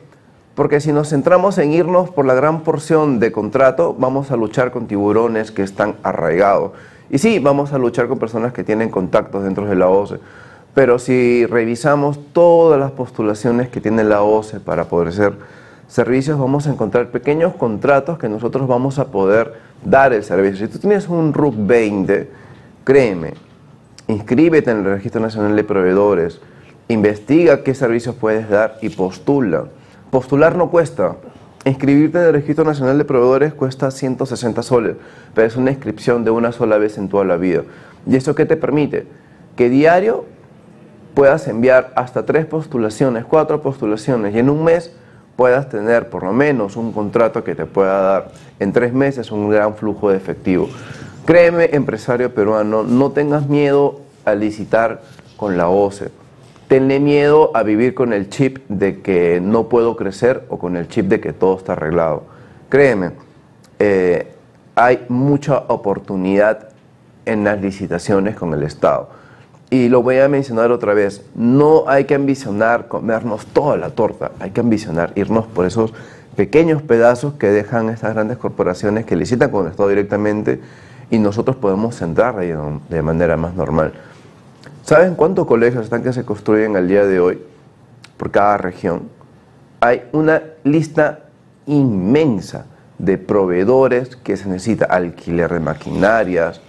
Porque 0.53 0.79
si 0.79 0.91
nos 0.91 1.09
centramos 1.09 1.57
en 1.57 1.71
irnos 1.71 2.09
por 2.09 2.25
la 2.25 2.33
gran 2.33 2.61
porción 2.61 3.19
de 3.19 3.31
contrato, 3.31 3.95
vamos 3.97 4.31
a 4.31 4.37
luchar 4.37 4.71
con 4.71 4.87
tiburones 4.87 5.51
que 5.51 5.63
están 5.63 5.95
arraigados. 6.03 6.71
Y 7.09 7.19
sí, 7.19 7.39
vamos 7.39 7.73
a 7.73 7.77
luchar 7.77 8.07
con 8.07 8.19
personas 8.19 8.53
que 8.53 8.63
tienen 8.63 8.89
contactos 8.89 9.43
dentro 9.43 9.65
de 9.65 9.75
la 9.75 9.87
OCE. 9.87 10.19
Pero 10.73 10.99
si 10.99 11.45
revisamos 11.45 12.19
todas 12.33 12.79
las 12.79 12.91
postulaciones 12.91 13.69
que 13.69 13.81
tiene 13.81 14.03
la 14.03 14.21
OCE 14.21 14.59
para 14.59 14.85
poder 14.85 15.07
hacer 15.09 15.33
servicios, 15.87 16.37
vamos 16.37 16.67
a 16.67 16.71
encontrar 16.71 17.09
pequeños 17.09 17.55
contratos 17.55 18.17
que 18.17 18.29
nosotros 18.29 18.67
vamos 18.67 18.99
a 18.99 19.07
poder 19.07 19.53
dar 19.83 20.13
el 20.13 20.23
servicio. 20.23 20.65
Si 20.65 20.71
tú 20.71 20.79
tienes 20.79 21.07
un 21.07 21.33
RUC 21.33 21.55
20, 21.57 22.29
créeme, 22.83 23.33
inscríbete 24.07 24.71
en 24.71 24.79
el 24.79 24.85
Registro 24.85 25.21
Nacional 25.21 25.55
de 25.55 25.63
Proveedores, 25.63 26.41
investiga 26.89 27.63
qué 27.63 27.73
servicios 27.73 28.15
puedes 28.15 28.49
dar 28.49 28.77
y 28.81 28.89
postula. 28.89 29.65
Postular 30.11 30.55
no 30.55 30.69
cuesta. 30.69 31.15
Inscribirte 31.65 32.17
en 32.19 32.25
el 32.25 32.33
Registro 32.33 32.63
Nacional 32.63 32.97
de 32.97 33.03
Proveedores 33.03 33.53
cuesta 33.53 33.91
160 33.91 34.63
soles, 34.63 34.95
pero 35.33 35.47
es 35.47 35.57
una 35.57 35.71
inscripción 35.71 36.23
de 36.23 36.31
una 36.31 36.51
sola 36.51 36.77
vez 36.77 36.97
en 36.97 37.09
toda 37.09 37.25
la 37.25 37.35
vida. 37.35 37.63
¿Y 38.05 38.15
eso 38.15 38.35
qué 38.35 38.45
te 38.45 38.55
permite? 38.55 39.05
Que 39.57 39.69
diario 39.69 40.25
puedas 41.13 41.47
enviar 41.47 41.91
hasta 41.95 42.25
tres 42.25 42.45
postulaciones, 42.45 43.25
cuatro 43.25 43.61
postulaciones, 43.61 44.33
y 44.35 44.39
en 44.39 44.49
un 44.49 44.63
mes 44.63 44.93
puedas 45.37 45.69
tener 45.69 46.09
por 46.09 46.23
lo 46.23 46.33
menos 46.33 46.75
un 46.75 46.91
contrato 46.91 47.45
que 47.45 47.55
te 47.55 47.65
pueda 47.65 48.01
dar 48.01 48.31
en 48.59 48.73
tres 48.73 48.91
meses 48.91 49.31
un 49.31 49.49
gran 49.49 49.75
flujo 49.75 50.09
de 50.09 50.17
efectivo. 50.17 50.67
Créeme, 51.25 51.69
empresario 51.71 52.33
peruano, 52.33 52.83
no 52.83 53.11
tengas 53.11 53.47
miedo 53.47 54.01
a 54.25 54.35
licitar 54.35 55.01
con 55.37 55.55
la 55.55 55.69
OCE 55.69 56.11
tenle 56.67 56.99
miedo 56.99 57.51
a 57.53 57.63
vivir 57.63 57.93
con 57.93 58.13
el 58.13 58.29
chip 58.29 58.59
de 58.67 59.01
que 59.01 59.39
no 59.41 59.69
puedo 59.69 59.95
crecer 59.95 60.43
o 60.49 60.59
con 60.59 60.75
el 60.75 60.87
chip 60.87 61.07
de 61.07 61.19
que 61.19 61.33
todo 61.33 61.57
está 61.57 61.73
arreglado. 61.73 62.23
Créeme, 62.69 63.11
eh, 63.79 64.33
hay 64.75 65.05
mucha 65.07 65.57
oportunidad 65.57 66.69
en 67.25 67.43
las 67.43 67.61
licitaciones 67.61 68.35
con 68.35 68.53
el 68.53 68.63
Estado. 68.63 69.09
Y 69.69 69.89
lo 69.89 70.01
voy 70.01 70.19
a 70.19 70.29
mencionar 70.29 70.71
otra 70.71 70.93
vez, 70.93 71.21
no 71.35 71.83
hay 71.87 72.05
que 72.05 72.15
ambicionar 72.15 72.87
comernos 72.87 73.45
toda 73.47 73.75
la 73.75 73.89
torta, 73.89 74.31
hay 74.39 74.51
que 74.51 74.61
ambicionar 74.61 75.11
irnos 75.15 75.45
por 75.45 75.65
esos 75.65 75.93
pequeños 76.37 76.81
pedazos 76.81 77.33
que 77.33 77.49
dejan 77.49 77.89
estas 77.89 78.13
grandes 78.13 78.37
corporaciones 78.37 79.05
que 79.05 79.17
licitan 79.17 79.49
con 79.49 79.65
el 79.65 79.71
Estado 79.71 79.89
directamente 79.89 80.61
y 81.09 81.19
nosotros 81.19 81.57
podemos 81.57 82.01
entrar 82.01 82.35
de 82.37 83.01
manera 83.01 83.35
más 83.35 83.55
normal. 83.55 83.93
¿Saben 84.83 85.15
cuántos 85.15 85.45
colegios 85.47 85.83
están 85.83 86.01
que 86.01 86.13
se 86.13 86.23
construyen 86.23 86.77
al 86.77 86.87
día 86.87 87.05
de 87.05 87.19
hoy 87.19 87.41
por 88.15 88.31
cada 88.31 88.57
región? 88.57 89.09
Hay 89.81 90.03
una 90.13 90.43
lista 90.63 91.19
inmensa 91.65 92.67
de 92.97 93.17
proveedores 93.17 94.15
que 94.15 94.37
se 94.37 94.47
necesita 94.47 94.85
alquiler 94.85 95.51
de 95.51 95.59
maquinarias, 95.59 96.61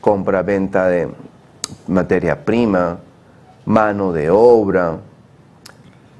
compra-venta 0.00 0.86
de 0.86 1.08
materia 1.86 2.44
prima, 2.44 2.98
mano 3.64 4.12
de 4.12 4.30
obra, 4.30 4.98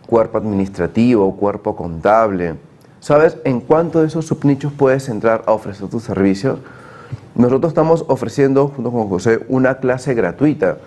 cuerpo 0.07 0.39
administrativo, 0.39 1.37
cuerpo 1.37 1.77
contable. 1.77 2.55
¿Sabes 3.01 3.37
en 3.45 3.61
cuánto 3.61 4.01
de 4.01 4.09
esos 4.09 4.27
subnichos 4.27 4.73
puedes 4.73 5.09
entrar 5.09 5.45
a 5.47 5.53
ofrecer 5.53 5.89
tus 5.89 6.03
servicios? 6.03 6.59
Nosotros 7.35 7.71
estamos 7.71 8.05
ofreciendo, 8.09 8.69
junto 8.69 8.91
con 8.91 9.09
José, 9.09 9.45
una 9.49 9.77
clase 9.77 10.15
gratuita 10.15 10.79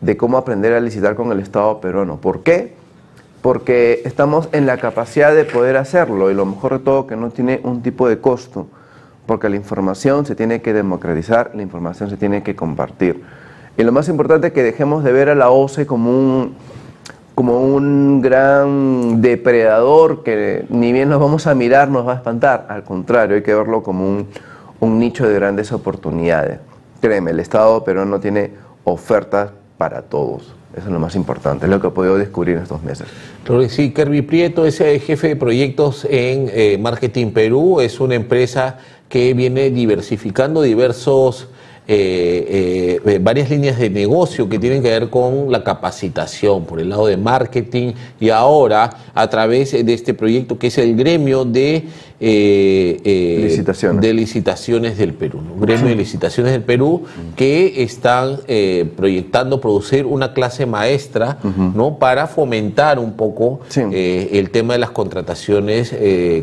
de 0.00 0.16
cómo 0.16 0.36
aprender 0.36 0.72
a 0.74 0.80
licitar 0.80 1.14
con 1.14 1.32
el 1.32 1.40
Estado 1.40 1.80
peruano. 1.80 2.20
¿Por 2.20 2.42
qué? 2.42 2.74
Porque 3.42 4.02
estamos 4.04 4.48
en 4.52 4.66
la 4.66 4.76
capacidad 4.76 5.34
de 5.34 5.44
poder 5.44 5.76
hacerlo 5.76 6.30
y 6.30 6.34
lo 6.34 6.44
mejor 6.44 6.74
de 6.74 6.78
todo 6.80 7.06
que 7.06 7.16
no 7.16 7.30
tiene 7.30 7.60
un 7.64 7.82
tipo 7.82 8.08
de 8.08 8.20
costo, 8.20 8.66
porque 9.26 9.48
la 9.48 9.56
información 9.56 10.26
se 10.26 10.34
tiene 10.34 10.60
que 10.60 10.72
democratizar, 10.72 11.52
la 11.54 11.62
información 11.62 12.10
se 12.10 12.16
tiene 12.16 12.42
que 12.42 12.54
compartir. 12.54 13.22
Y 13.78 13.84
lo 13.84 13.92
más 13.92 14.08
importante 14.08 14.48
es 14.48 14.52
que 14.52 14.64
dejemos 14.64 15.04
de 15.04 15.12
ver 15.12 15.28
a 15.28 15.36
la 15.36 15.50
OCE 15.50 15.86
como 15.86 16.10
un, 16.10 16.54
como 17.36 17.60
un 17.60 18.20
gran 18.20 19.22
depredador 19.22 20.24
que 20.24 20.66
ni 20.68 20.92
bien 20.92 21.08
nos 21.08 21.20
vamos 21.20 21.46
a 21.46 21.54
mirar 21.54 21.88
nos 21.88 22.04
va 22.04 22.14
a 22.14 22.16
espantar, 22.16 22.66
al 22.68 22.82
contrario, 22.82 23.36
hay 23.36 23.42
que 23.44 23.54
verlo 23.54 23.84
como 23.84 24.04
un, 24.04 24.26
un 24.80 24.98
nicho 24.98 25.28
de 25.28 25.34
grandes 25.34 25.70
oportunidades. 25.70 26.58
Créeme, 27.00 27.30
el 27.30 27.38
Estado 27.38 27.84
peruano 27.84 28.18
tiene 28.18 28.50
ofertas 28.82 29.52
para 29.76 30.02
todos. 30.02 30.56
Eso 30.76 30.86
es 30.86 30.92
lo 30.92 30.98
más 30.98 31.14
importante, 31.14 31.66
es 31.66 31.70
lo 31.70 31.80
que 31.80 31.86
he 31.86 31.90
podido 31.90 32.18
descubrir 32.18 32.56
en 32.56 32.64
estos 32.64 32.82
meses. 32.82 33.06
sí, 33.68 33.92
Kirby 33.92 34.22
Prieto 34.22 34.66
es 34.66 34.78
jefe 34.78 35.28
de 35.28 35.36
proyectos 35.36 36.04
en 36.04 36.50
eh, 36.52 36.78
Marketing 36.80 37.30
Perú, 37.30 37.80
es 37.80 38.00
una 38.00 38.16
empresa 38.16 38.78
que 39.08 39.34
viene 39.34 39.70
diversificando 39.70 40.62
diversos 40.62 41.48
eh, 41.90 43.00
eh, 43.06 43.18
varias 43.18 43.48
líneas 43.48 43.78
de 43.78 43.88
negocio 43.88 44.46
que 44.46 44.58
tienen 44.58 44.82
que 44.82 44.90
ver 44.90 45.08
con 45.08 45.50
la 45.50 45.64
capacitación 45.64 46.66
por 46.66 46.80
el 46.80 46.90
lado 46.90 47.06
de 47.06 47.16
marketing 47.16 47.94
y 48.20 48.28
ahora 48.28 48.90
a 49.14 49.30
través 49.30 49.72
de 49.72 49.94
este 49.94 50.12
proyecto 50.12 50.58
que 50.58 50.66
es 50.66 50.76
el 50.76 50.94
gremio 50.94 51.46
de, 51.46 51.86
eh, 52.20 53.40
licitaciones. 53.42 54.02
de 54.02 54.12
licitaciones 54.12 54.98
del 54.98 55.14
Perú, 55.14 55.40
gremio 55.58 55.86
de 55.86 55.94
licitaciones 55.94 56.52
del 56.52 56.62
Perú 56.62 57.04
que 57.34 57.82
están 57.82 58.40
proyectando 58.94 59.58
producir 59.58 60.04
una 60.04 60.34
clase 60.34 60.66
maestra 60.66 61.38
¿no? 61.74 61.98
para 61.98 62.26
fomentar 62.26 62.98
un 62.98 63.14
poco 63.14 63.60
el 63.74 64.50
tema 64.50 64.74
de 64.74 64.78
las 64.78 64.90
contrataciones 64.90 65.94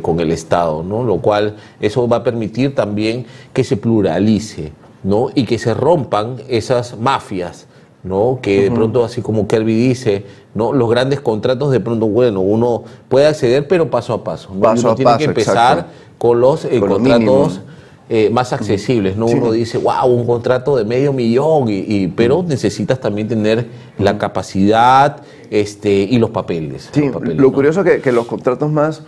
con 0.01 0.19
el 0.19 0.31
Estado, 0.31 0.81
¿no? 0.81 1.03
lo 1.03 1.17
cual 1.17 1.55
eso 1.79 2.07
va 2.07 2.17
a 2.17 2.23
permitir 2.23 2.73
también 2.73 3.27
que 3.53 3.63
se 3.63 3.77
pluralice. 3.77 4.71
¿No? 5.05 5.29
y 5.35 5.45
que 5.45 5.57
se 5.59 5.73
rompan 5.73 6.37
esas 6.49 6.97
mafias 6.99 7.67
¿no? 8.03 8.37
Que 8.41 8.61
de 8.63 8.71
pronto, 8.71 9.03
así 9.03 9.21
como 9.23 9.47
Kirby 9.47 9.73
dice, 9.73 10.23
¿no? 10.53 10.73
Los 10.73 10.87
grandes 10.91 11.21
contratos 11.21 11.71
de 11.71 11.79
pronto, 11.79 12.05
bueno, 12.05 12.39
uno 12.41 12.83
puede 13.09 13.25
acceder, 13.25 13.67
pero 13.67 13.89
paso 13.89 14.13
a 14.13 14.23
paso. 14.23 14.49
¿no? 14.53 14.59
Paso 14.61 14.81
uno 14.83 14.91
a 14.91 14.95
tiene 14.95 15.05
paso, 15.11 15.17
que 15.17 15.23
empezar 15.25 15.77
exacto. 15.79 15.93
con 16.19 16.39
los 16.39 16.65
eh, 16.65 16.79
Con 16.79 16.89
contratos 16.89 17.61
eh, 18.07 18.29
más 18.31 18.53
accesibles, 18.53 19.17
¿no? 19.17 19.27
Sí. 19.27 19.33
Uno 19.33 19.51
dice, 19.51 19.79
wow, 19.79 20.05
un 20.05 20.23
contrato 20.27 20.75
de 20.77 20.85
medio 20.85 21.13
millón, 21.13 21.67
y, 21.67 21.79
y- 21.79 22.07
pero 22.09 22.43
necesitas 22.47 22.99
también 22.99 23.27
tener 23.27 23.65
la 23.97 24.19
capacidad 24.19 25.23
este, 25.49 25.91
y 25.91 26.19
los 26.19 26.29
papeles. 26.29 26.89
Sí, 26.91 27.05
los 27.05 27.13
papeles, 27.13 27.37
lo 27.37 27.47
¿no? 27.47 27.53
curioso 27.53 27.81
es 27.81 27.87
que, 27.89 28.01
que 28.01 28.11
los 28.11 28.27
contratos 28.27 28.71
más, 28.71 29.01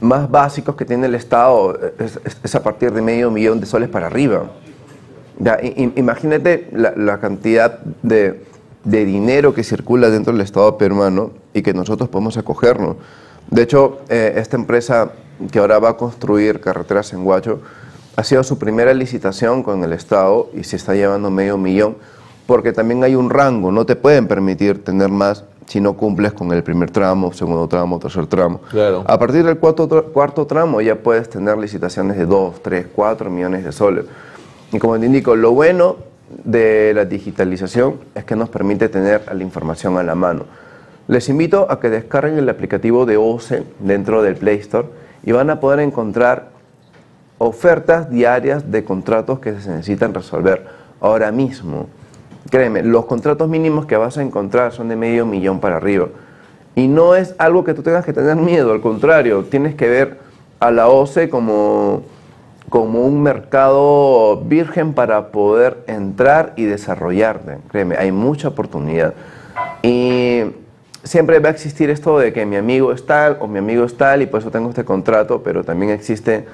más 0.00 0.30
básicos 0.30 0.76
que 0.76 0.86
tiene 0.86 1.08
el 1.08 1.14
Estado 1.14 1.78
es, 1.98 2.18
es- 2.24 2.38
es 2.42 2.54
a 2.54 2.62
partir 2.62 2.90
de 2.90 3.02
medio 3.02 3.30
millón 3.30 3.60
de 3.60 3.66
soles 3.66 3.90
para 3.90 4.06
arriba. 4.06 4.44
Ya, 5.38 5.58
imagínate 5.96 6.68
la, 6.72 6.92
la 6.96 7.18
cantidad 7.18 7.80
de, 8.02 8.44
de 8.84 9.04
dinero 9.04 9.54
que 9.54 9.64
circula 9.64 10.10
dentro 10.10 10.32
del 10.32 10.42
Estado 10.42 10.78
peruano 10.78 11.30
y 11.52 11.62
que 11.62 11.74
nosotros 11.74 12.08
podemos 12.08 12.36
acogernos. 12.36 12.96
De 13.50 13.62
hecho, 13.62 13.98
eh, 14.08 14.34
esta 14.36 14.56
empresa 14.56 15.12
que 15.50 15.58
ahora 15.58 15.78
va 15.78 15.90
a 15.90 15.96
construir 15.96 16.60
carreteras 16.60 17.12
en 17.12 17.26
Huacho 17.26 17.60
ha 18.16 18.22
sido 18.22 18.44
su 18.44 18.58
primera 18.58 18.94
licitación 18.94 19.62
con 19.62 19.82
el 19.82 19.92
Estado 19.92 20.48
y 20.54 20.64
se 20.64 20.76
está 20.76 20.94
llevando 20.94 21.30
medio 21.30 21.58
millón 21.58 21.96
porque 22.46 22.72
también 22.72 23.02
hay 23.02 23.14
un 23.14 23.30
rango, 23.30 23.72
no 23.72 23.86
te 23.86 23.96
pueden 23.96 24.28
permitir 24.28 24.84
tener 24.84 25.08
más 25.08 25.44
si 25.66 25.80
no 25.80 25.94
cumples 25.94 26.34
con 26.34 26.52
el 26.52 26.62
primer 26.62 26.90
tramo, 26.90 27.32
segundo 27.32 27.66
tramo, 27.66 27.98
tercer 27.98 28.26
tramo. 28.26 28.60
Claro. 28.70 29.02
A 29.06 29.18
partir 29.18 29.44
del 29.44 29.56
cuarto, 29.56 29.88
cuarto 30.12 30.46
tramo 30.46 30.80
ya 30.82 30.94
puedes 30.96 31.28
tener 31.30 31.56
licitaciones 31.56 32.18
de 32.18 32.26
2, 32.26 32.62
3, 32.62 32.86
4 32.94 33.30
millones 33.30 33.64
de 33.64 33.72
soles. 33.72 34.04
Y 34.74 34.80
como 34.80 34.98
te 34.98 35.06
indico, 35.06 35.36
lo 35.36 35.52
bueno 35.52 35.98
de 36.42 36.92
la 36.94 37.04
digitalización 37.04 38.00
es 38.16 38.24
que 38.24 38.34
nos 38.34 38.48
permite 38.48 38.88
tener 38.88 39.32
la 39.32 39.40
información 39.40 39.96
a 39.98 40.02
la 40.02 40.16
mano. 40.16 40.46
Les 41.06 41.28
invito 41.28 41.70
a 41.70 41.78
que 41.78 41.90
descarguen 41.90 42.38
el 42.38 42.48
aplicativo 42.48 43.06
de 43.06 43.16
OCE 43.16 43.62
dentro 43.78 44.20
del 44.20 44.34
Play 44.34 44.56
Store 44.58 44.88
y 45.22 45.30
van 45.30 45.48
a 45.50 45.60
poder 45.60 45.78
encontrar 45.78 46.48
ofertas 47.38 48.10
diarias 48.10 48.72
de 48.72 48.82
contratos 48.82 49.38
que 49.38 49.60
se 49.60 49.70
necesitan 49.70 50.12
resolver 50.12 50.66
ahora 51.00 51.30
mismo. 51.30 51.86
Créeme, 52.50 52.82
los 52.82 53.06
contratos 53.06 53.48
mínimos 53.48 53.86
que 53.86 53.96
vas 53.96 54.18
a 54.18 54.22
encontrar 54.22 54.72
son 54.72 54.88
de 54.88 54.96
medio 54.96 55.24
millón 55.24 55.60
para 55.60 55.76
arriba. 55.76 56.08
Y 56.74 56.88
no 56.88 57.14
es 57.14 57.36
algo 57.38 57.62
que 57.62 57.74
tú 57.74 57.84
tengas 57.84 58.04
que 58.04 58.12
tener 58.12 58.34
miedo, 58.34 58.72
al 58.72 58.80
contrario, 58.80 59.44
tienes 59.44 59.76
que 59.76 59.88
ver 59.88 60.18
a 60.58 60.72
la 60.72 60.88
OCE 60.88 61.30
como, 61.30 62.02
como 62.74 63.06
un 63.06 63.22
mercado 63.22 64.42
virgen 64.46 64.94
para 64.94 65.28
poder 65.30 65.84
entrar 65.86 66.54
y 66.56 66.64
desarrollarte. 66.64 67.58
Créeme, 67.70 67.94
hay 67.96 68.10
mucha 68.10 68.48
oportunidad. 68.48 69.14
Y 69.84 70.40
siempre 71.04 71.38
va 71.38 71.50
a 71.50 71.52
existir 71.52 71.88
esto 71.88 72.18
de 72.18 72.32
que 72.32 72.44
mi 72.44 72.56
amigo 72.56 72.90
es 72.90 73.06
tal 73.06 73.36
o 73.38 73.46
mi 73.46 73.60
amigo 73.60 73.84
es 73.84 73.96
tal 73.96 74.22
y 74.22 74.26
por 74.26 74.40
eso 74.40 74.50
tengo 74.50 74.70
este 74.70 74.84
contrato, 74.84 75.44
pero 75.44 75.62
también 75.62 75.92
existe 75.92 76.46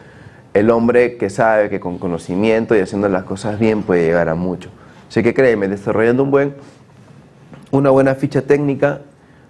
el 0.53 0.68
hombre 0.68 1.16
que 1.16 1.31
sabe 1.31 1.71
que 1.71 1.81
con 1.81 1.97
conocimiento 1.97 2.77
y 2.77 2.81
haciendo 2.81 3.09
las 3.09 3.25
cosas 3.25 3.59
bien 3.59 3.83
puede 3.83 4.05
llegar 4.05 4.29
a 4.29 4.35
mucho. 4.35 4.68
Así 5.09 5.23
que 5.23 5.33
créeme, 5.33 5.68
desarrollando 5.68 6.23
un 6.23 6.31
buen, 6.31 6.55
una 7.71 7.89
buena 7.89 8.14
ficha 8.14 8.43
técnica 8.43 9.01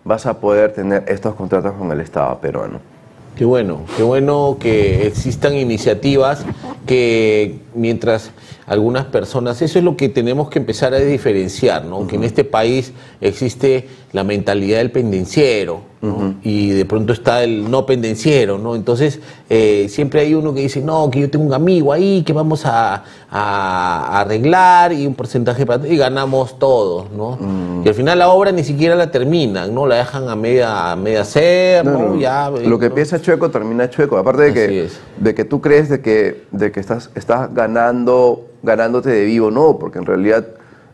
vas 0.04 0.24
a 0.24 0.38
poder 0.38 0.72
tener 0.72 1.02
estos 1.08 1.34
contratos 1.34 1.72
con 1.72 1.90
el 1.90 1.98
Estado 1.98 2.38
peruano. 2.38 2.99
Qué 3.36 3.44
bueno, 3.44 3.86
qué 3.96 4.02
bueno 4.02 4.58
que 4.60 5.06
existan 5.06 5.56
iniciativas 5.56 6.44
que 6.86 7.60
mientras 7.74 8.32
algunas 8.66 9.06
personas, 9.06 9.62
eso 9.62 9.78
es 9.78 9.84
lo 9.84 9.96
que 9.96 10.08
tenemos 10.08 10.50
que 10.50 10.58
empezar 10.58 10.92
a 10.92 10.98
diferenciar, 10.98 11.84
¿no? 11.84 12.06
Que 12.06 12.16
en 12.16 12.24
este 12.24 12.44
país 12.44 12.92
existe 13.20 13.88
la 14.12 14.24
mentalidad 14.24 14.78
del 14.78 14.90
pendenciero, 14.90 15.89
¿no? 16.02 16.34
Y 16.42 16.70
de 16.70 16.84
pronto 16.86 17.12
está 17.12 17.44
el 17.44 17.70
no 17.70 17.84
pendenciero, 17.84 18.58
¿no? 18.58 18.74
Entonces, 18.74 19.20
eh, 19.50 19.86
siempre 19.90 20.20
hay 20.20 20.34
uno 20.34 20.54
que 20.54 20.60
dice, 20.60 20.80
no, 20.80 21.10
que 21.10 21.20
yo 21.20 21.30
tengo 21.30 21.44
un 21.44 21.52
amigo 21.52 21.92
ahí 21.92 22.22
que 22.22 22.32
vamos 22.32 22.64
a, 22.64 23.04
a 23.30 24.20
arreglar 24.20 24.92
y 24.94 25.06
un 25.06 25.14
porcentaje 25.14 25.66
para... 25.66 25.86
y 25.86 25.96
ganamos 25.98 26.58
todos, 26.58 27.10
¿no? 27.10 27.38
Y 27.84 27.88
al 27.88 27.94
final 27.94 28.18
la 28.18 28.30
obra 28.30 28.50
ni 28.50 28.64
siquiera 28.64 28.94
la 28.94 29.10
terminan, 29.10 29.74
¿no? 29.74 29.86
La 29.86 29.96
dejan 29.96 30.28
a 30.28 30.36
media, 30.36 30.92
a 30.92 30.96
media 30.96 31.20
hacer, 31.20 31.84
¿no? 31.84 31.92
No, 31.92 32.08
no, 32.14 32.18
Ya, 32.18 32.50
lo 32.50 32.78
que 32.78 32.86
empieza 32.86 33.20
chueco 33.20 33.50
termina 33.50 33.90
chueco. 33.90 34.16
Aparte 34.16 34.42
de 34.44 34.54
que, 34.54 34.88
de 35.18 35.34
que 35.34 35.44
tú 35.44 35.60
crees 35.60 35.90
de 35.90 36.00
que, 36.00 36.44
de 36.50 36.72
que 36.72 36.80
estás, 36.80 37.10
estás 37.14 37.52
ganando, 37.52 38.46
ganándote 38.62 39.10
de 39.10 39.24
vivo, 39.26 39.50
no, 39.50 39.78
porque 39.78 39.98
en 39.98 40.06
realidad 40.06 40.46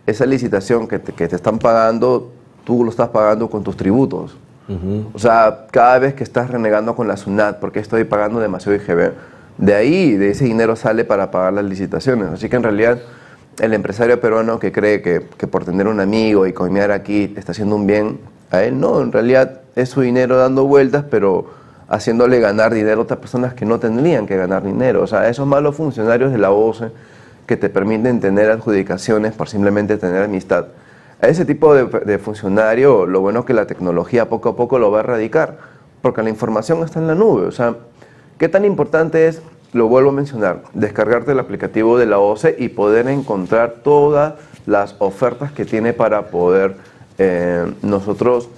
esa 0.05 0.27
licitación 0.27 0.89
que 0.89 0.99
te, 0.99 1.13
que 1.13 1.29
te 1.29 1.37
están 1.37 1.59
pagando, 1.61 2.33
tú 2.65 2.83
lo 2.83 2.91
estás 2.91 3.11
pagando 3.11 3.49
con 3.49 3.63
tus 3.63 3.77
tributos. 3.77 4.37
O 5.13 5.19
sea, 5.19 5.67
cada 5.71 5.99
vez 5.99 6.15
que 6.15 6.25
estás 6.25 6.51
renegando 6.51 6.97
con 6.97 7.07
la 7.07 7.17
SUNAT 7.17 7.61
porque 7.61 7.79
estoy 7.79 8.05
pagando 8.05 8.41
demasiado 8.41 8.77
IGB, 8.77 9.13
de 9.59 9.75
ahí, 9.75 10.17
de 10.17 10.31
ese 10.31 10.45
dinero 10.45 10.77
sale 10.77 11.05
para 11.05 11.31
pagar 11.31 11.53
las 11.53 11.65
licitaciones. 11.65 12.29
Así 12.29 12.49
que 12.49 12.57
en 12.57 12.63
realidad 12.63 12.99
el 13.61 13.73
empresario 13.73 14.21
peruano 14.21 14.59
que 14.59 14.73
cree 14.73 15.03
que, 15.03 15.27
que 15.39 15.47
por 15.47 15.65
tener 15.65 15.87
un 15.87 16.01
amigo 16.01 16.47
y 16.47 16.53
coimear 16.53 16.91
aquí 16.91 17.33
está 17.37 17.53
haciendo 17.53 17.77
un 17.77 17.87
bien, 17.87 18.19
a 18.51 18.63
él 18.63 18.79
no, 18.79 19.01
en 19.01 19.13
realidad 19.13 19.61
es 19.77 19.91
su 19.91 20.01
dinero 20.01 20.37
dando 20.37 20.67
vueltas, 20.67 21.05
pero 21.11 21.51
haciéndole 21.89 22.41
ganar 22.41 22.75
dinero 22.75 23.01
a 23.01 23.05
otras 23.05 23.21
personas 23.21 23.55
que 23.55 23.65
no 23.65 23.79
tendrían 23.79 24.27
que 24.27 24.37
ganar 24.37 24.65
dinero. 24.65 25.03
O 25.03 25.07
sea, 25.07 25.29
esos 25.29 25.47
malos 25.47 25.77
funcionarios 25.77 26.33
de 26.33 26.39
la 26.39 26.51
OCE 26.51 26.91
que 27.47 27.57
te 27.57 27.69
permiten 27.69 28.21
tener 28.21 28.51
adjudicaciones 28.51 29.33
por 29.33 29.49
simplemente 29.49 29.97
tener 29.97 30.23
amistad. 30.23 30.67
A 31.21 31.29
ese 31.29 31.47
tipo 31.47 31.75
de, 31.75 32.19
funcionario, 32.19 33.07
lo 33.07 33.23
bueno 33.23 33.41
es 33.41 33.47
que 33.47 33.55
la 33.55 33.67
tecnología 33.67 34.29
poco 34.29 34.51
a 34.51 34.57
poco 34.57 34.79
lo 34.79 34.91
va 34.91 34.99
a 34.99 35.01
erradicar, 35.01 35.57
porque 36.03 36.23
la 36.23 36.29
información 36.29 36.83
está 36.83 36.99
en 36.99 37.07
la 37.07 37.15
nube. 37.15 37.47
O 37.47 37.53
sea, 37.53 37.75
¿qué 38.37 38.51
tan 38.51 38.67
importante 38.67 39.27
es, 39.27 39.41
lo 39.73 39.89
vuelvo 39.89 40.11
a 40.11 40.13
mencionar, 40.13 40.63
descargarte 40.75 41.33
el 41.33 41.39
aplicativo 41.39 41.99
de 41.99 42.05
la 42.05 42.19
OCE 42.19 42.57
y 42.59 42.69
poder 42.69 43.09
encontrar 43.09 43.77
todas 43.83 44.35
las 44.67 44.95
ofertas 44.99 45.53
que 45.53 45.65
tiene 45.65 45.95
para 45.95 46.27
poder 46.27 46.77
eh, 47.19 47.73
nosotros 47.83 48.51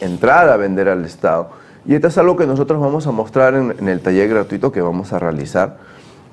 entrar 0.00 0.48
a 0.48 0.56
vender 0.56 0.88
al 0.88 1.04
Estado? 1.04 1.50
Y 1.84 1.94
esto 1.94 2.08
es 2.08 2.16
algo 2.16 2.34
que 2.36 2.46
nosotros 2.46 2.80
vamos 2.80 3.06
a 3.06 3.12
mostrar 3.12 3.54
en, 3.54 3.88
el 3.88 4.00
taller 4.00 4.30
gratuito 4.30 4.72
que 4.72 4.80
vamos 4.80 5.12
a 5.12 5.18
realizar. 5.18 5.76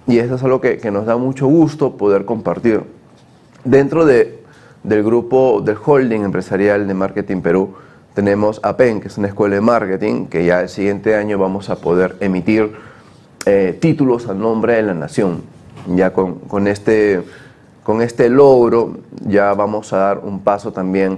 Y 0.08 0.18
esto 0.20 0.36
es 0.36 0.44
algo 0.44 0.62
que 0.62 0.92
nos 0.92 1.06
da 1.06 1.18
mucho 1.18 1.46
gusto 1.46 1.98
poder 1.98 2.24
compartir. 2.24 2.84
Dentro 3.66 4.06
de, 4.06 4.43
del 4.84 5.04
grupo 5.04 5.62
del 5.64 5.78
holding 5.84 6.22
empresarial 6.22 6.88
de 6.88 6.94
Marketing 6.94 7.42
Perú, 7.42 7.74
tenemos 8.14 8.60
APEN, 8.64 9.02
que 9.02 9.08
es 9.08 9.18
una 9.18 9.28
escuela 9.28 9.56
de 9.56 9.62
marketing, 9.62 10.28
que 10.28 10.46
ya 10.46 10.62
el 10.62 10.70
siguiente 10.70 11.16
año 11.16 11.40
vamos 11.40 11.70
a 11.70 11.78
poder 11.78 12.16
emitir 12.20 12.72
eh, 13.46 13.78
títulos 13.82 14.30
a 14.30 14.34
nombre 14.34 14.76
de 14.76 14.84
la 14.84 14.94
nación. 14.94 15.42
Ya 15.96 16.14
con, 16.14 16.36
con, 16.40 16.68
este, 16.68 17.24
con 17.84 18.02
este 18.02 18.30
logro 18.30 18.98
ya 19.26 19.54
vamos 19.54 19.94
a 19.94 19.98
dar 19.98 20.20
un 20.20 20.42
paso 20.42 20.72
también 20.72 21.18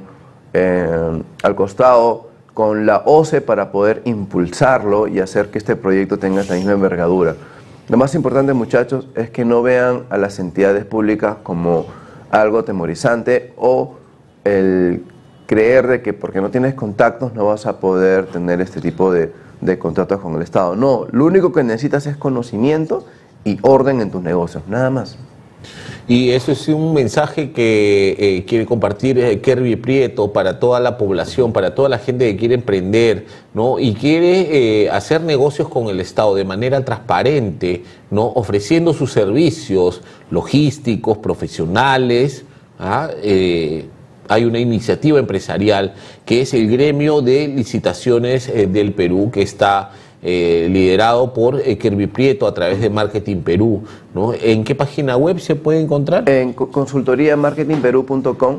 eh, 0.53 1.21
al 1.43 1.55
costado 1.55 2.29
con 2.53 2.85
la 2.85 3.03
OCE 3.05 3.41
para 3.41 3.71
poder 3.71 4.01
impulsarlo 4.05 5.07
y 5.07 5.19
hacer 5.19 5.51
que 5.51 5.57
este 5.57 5.75
proyecto 5.75 6.17
tenga 6.17 6.41
esta 6.41 6.53
misma 6.53 6.71
envergadura. 6.71 7.35
Lo 7.89 7.97
más 7.97 8.15
importante, 8.15 8.53
muchachos, 8.53 9.09
es 9.15 9.29
que 9.29 9.43
no 9.43 9.61
vean 9.61 10.03
a 10.09 10.17
las 10.17 10.39
entidades 10.39 10.85
públicas 10.85 11.35
como 11.43 11.85
algo 12.31 12.63
temorizante 12.63 13.53
o 13.57 13.95
el 14.43 15.03
creer 15.45 15.87
de 15.87 16.01
que 16.01 16.13
porque 16.13 16.41
no 16.41 16.49
tienes 16.49 16.73
contactos 16.73 17.33
no 17.33 17.45
vas 17.45 17.65
a 17.65 17.79
poder 17.79 18.25
tener 18.27 18.61
este 18.61 18.81
tipo 18.81 19.11
de, 19.11 19.31
de 19.61 19.79
contratos 19.79 20.19
con 20.19 20.35
el 20.35 20.41
Estado. 20.41 20.75
No, 20.75 21.07
lo 21.11 21.25
único 21.25 21.51
que 21.51 21.63
necesitas 21.63 22.05
es 22.07 22.17
conocimiento 22.17 23.05
y 23.43 23.59
orden 23.61 24.01
en 24.01 24.11
tus 24.11 24.21
negocios, 24.21 24.63
nada 24.67 24.89
más. 24.89 25.17
Y 26.07 26.29
eso 26.31 26.51
es 26.51 26.67
un 26.67 26.93
mensaje 26.93 27.51
que 27.51 28.15
eh, 28.19 28.45
quiere 28.45 28.67
compartir 28.67 29.17
eh, 29.17 29.41
Kirby 29.41 29.75
Prieto 29.75 30.31
para 30.31 30.59
toda 30.59 30.79
la 30.79 30.99
población, 30.99 31.51
para 31.51 31.73
toda 31.73 31.89
la 31.89 31.97
gente 31.97 32.31
que 32.31 32.37
quiere 32.37 32.53
emprender, 32.53 33.25
¿no? 33.55 33.79
Y 33.79 33.95
quiere 33.95 34.83
eh, 34.83 34.89
hacer 34.91 35.21
negocios 35.21 35.67
con 35.67 35.87
el 35.87 35.99
Estado 35.99 36.35
de 36.35 36.45
manera 36.45 36.85
transparente, 36.85 37.83
¿no? 38.11 38.27
Ofreciendo 38.35 38.93
sus 38.93 39.11
servicios 39.11 40.01
logísticos, 40.29 41.17
profesionales. 41.17 42.45
¿ah? 42.77 43.09
Eh, 43.23 43.85
hay 44.27 44.45
una 44.45 44.59
iniciativa 44.59 45.17
empresarial 45.17 45.95
que 46.23 46.41
es 46.41 46.53
el 46.53 46.69
gremio 46.69 47.21
de 47.21 47.47
licitaciones 47.47 48.51
del 48.71 48.93
Perú 48.93 49.31
que 49.31 49.41
está 49.41 49.91
eh, 50.27 50.67
liderado 50.71 51.33
por 51.33 51.59
eh, 51.63 51.77
Kirby 51.77 52.07
Prieto 52.07 52.47
a 52.47 52.53
través 52.55 52.81
de 52.81 52.89
Marketing 52.89 53.37
Perú. 53.43 53.83
¿no? 54.15 54.33
¿En 54.33 54.63
qué 54.63 54.73
página 54.73 55.15
web 55.17 55.39
se 55.39 55.55
puede 55.55 55.79
encontrar? 55.79 56.27
En 56.27 56.53
co- 56.53 56.71
consultoriamarketingperú.com, 56.71 58.55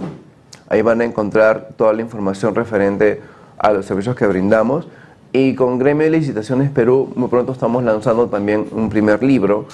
ahí 0.68 0.82
van 0.82 1.00
a 1.00 1.04
encontrar 1.04 1.70
toda 1.76 1.92
la 1.92 2.02
información 2.02 2.54
referente 2.54 3.20
a 3.58 3.72
los 3.72 3.84
servicios 3.84 4.14
que 4.14 4.26
brindamos. 4.28 4.86
Y 5.32 5.54
con 5.56 5.78
Gremio 5.78 6.04
de 6.04 6.10
Licitaciones 6.18 6.70
Perú, 6.70 7.12
muy 7.16 7.28
pronto 7.28 7.50
estamos 7.52 7.82
lanzando 7.82 8.28
también 8.28 8.66
un 8.70 8.88
primer 8.88 9.22
libro 9.24 9.66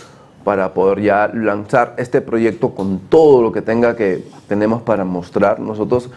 para 0.44 0.72
poder 0.74 1.02
ya 1.02 1.30
lanzar 1.32 1.94
este 1.98 2.20
proyecto 2.22 2.70
con 2.70 2.98
todo 3.10 3.42
lo 3.42 3.52
que 3.52 3.60
tenga 3.62 3.94
que 3.96 4.24
tenemos 4.48 4.80
para 4.82 5.04
mostrar. 5.04 5.60
Nosotros 5.60 6.08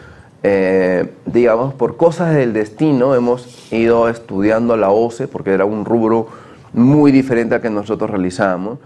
eh, 0.48 1.12
digamos, 1.26 1.74
por 1.74 1.98
cosas 1.98 2.36
del 2.36 2.54
destino 2.54 3.16
hemos 3.16 3.74
ido 3.74 4.08
estudiando 4.10 4.78
la 4.78 4.92
OCE 4.92 5.28
porque 5.28 5.52
era 5.52 5.66
un 5.66 5.86
rubro 5.86 6.28
muy 6.72 7.12
diferente 7.12 7.56
al 7.56 7.62
que 7.62 7.72
nosotros 7.72 8.12
realizábamos. 8.12 8.78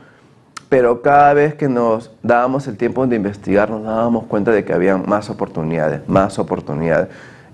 Pero 0.69 1.01
cada 1.01 1.33
vez 1.33 1.55
que 1.55 1.67
nos 1.67 2.11
dábamos 2.23 2.65
el 2.67 2.77
tiempo 2.77 3.05
de 3.05 3.17
investigar, 3.17 3.69
nos 3.71 3.83
dábamos 3.83 4.23
cuenta 4.27 4.51
de 4.51 4.63
que 4.63 4.71
había 4.71 4.95
más 4.95 5.29
oportunidades, 5.29 6.07
más 6.07 6.39
oportunidades 6.39 7.09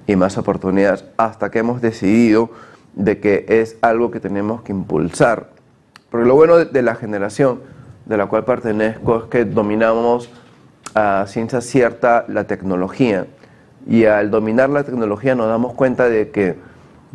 y 0.05 0.15
más 0.15 0.37
oportunidades, 0.37 1.05
hasta 1.17 1.49
que 1.49 1.57
hemos 1.57 1.81
decidido 1.81 2.51
de 2.93 3.19
que 3.19 3.47
es 3.49 3.75
algo 3.81 4.11
que 4.11 4.19
tenemos 4.19 4.61
que 4.61 4.71
impulsar. 4.71 5.49
Porque 6.11 6.27
lo 6.27 6.35
bueno 6.35 6.57
de, 6.57 6.65
de 6.65 6.83
la 6.83 6.93
generación 6.93 7.61
de 8.05 8.17
la 8.17 8.27
cual 8.27 8.45
pertenezco 8.45 9.17
es 9.17 9.23
que 9.31 9.45
dominamos 9.45 10.29
a 10.93 11.25
ciencia 11.27 11.59
cierta 11.61 12.25
la 12.27 12.43
tecnología. 12.43 13.25
Y 13.87 14.05
al 14.05 14.31
dominar 14.31 14.69
la 14.69 14.83
tecnología 14.83 15.35
nos 15.35 15.47
damos 15.47 15.73
cuenta 15.73 16.09
de 16.09 16.29
que 16.31 16.55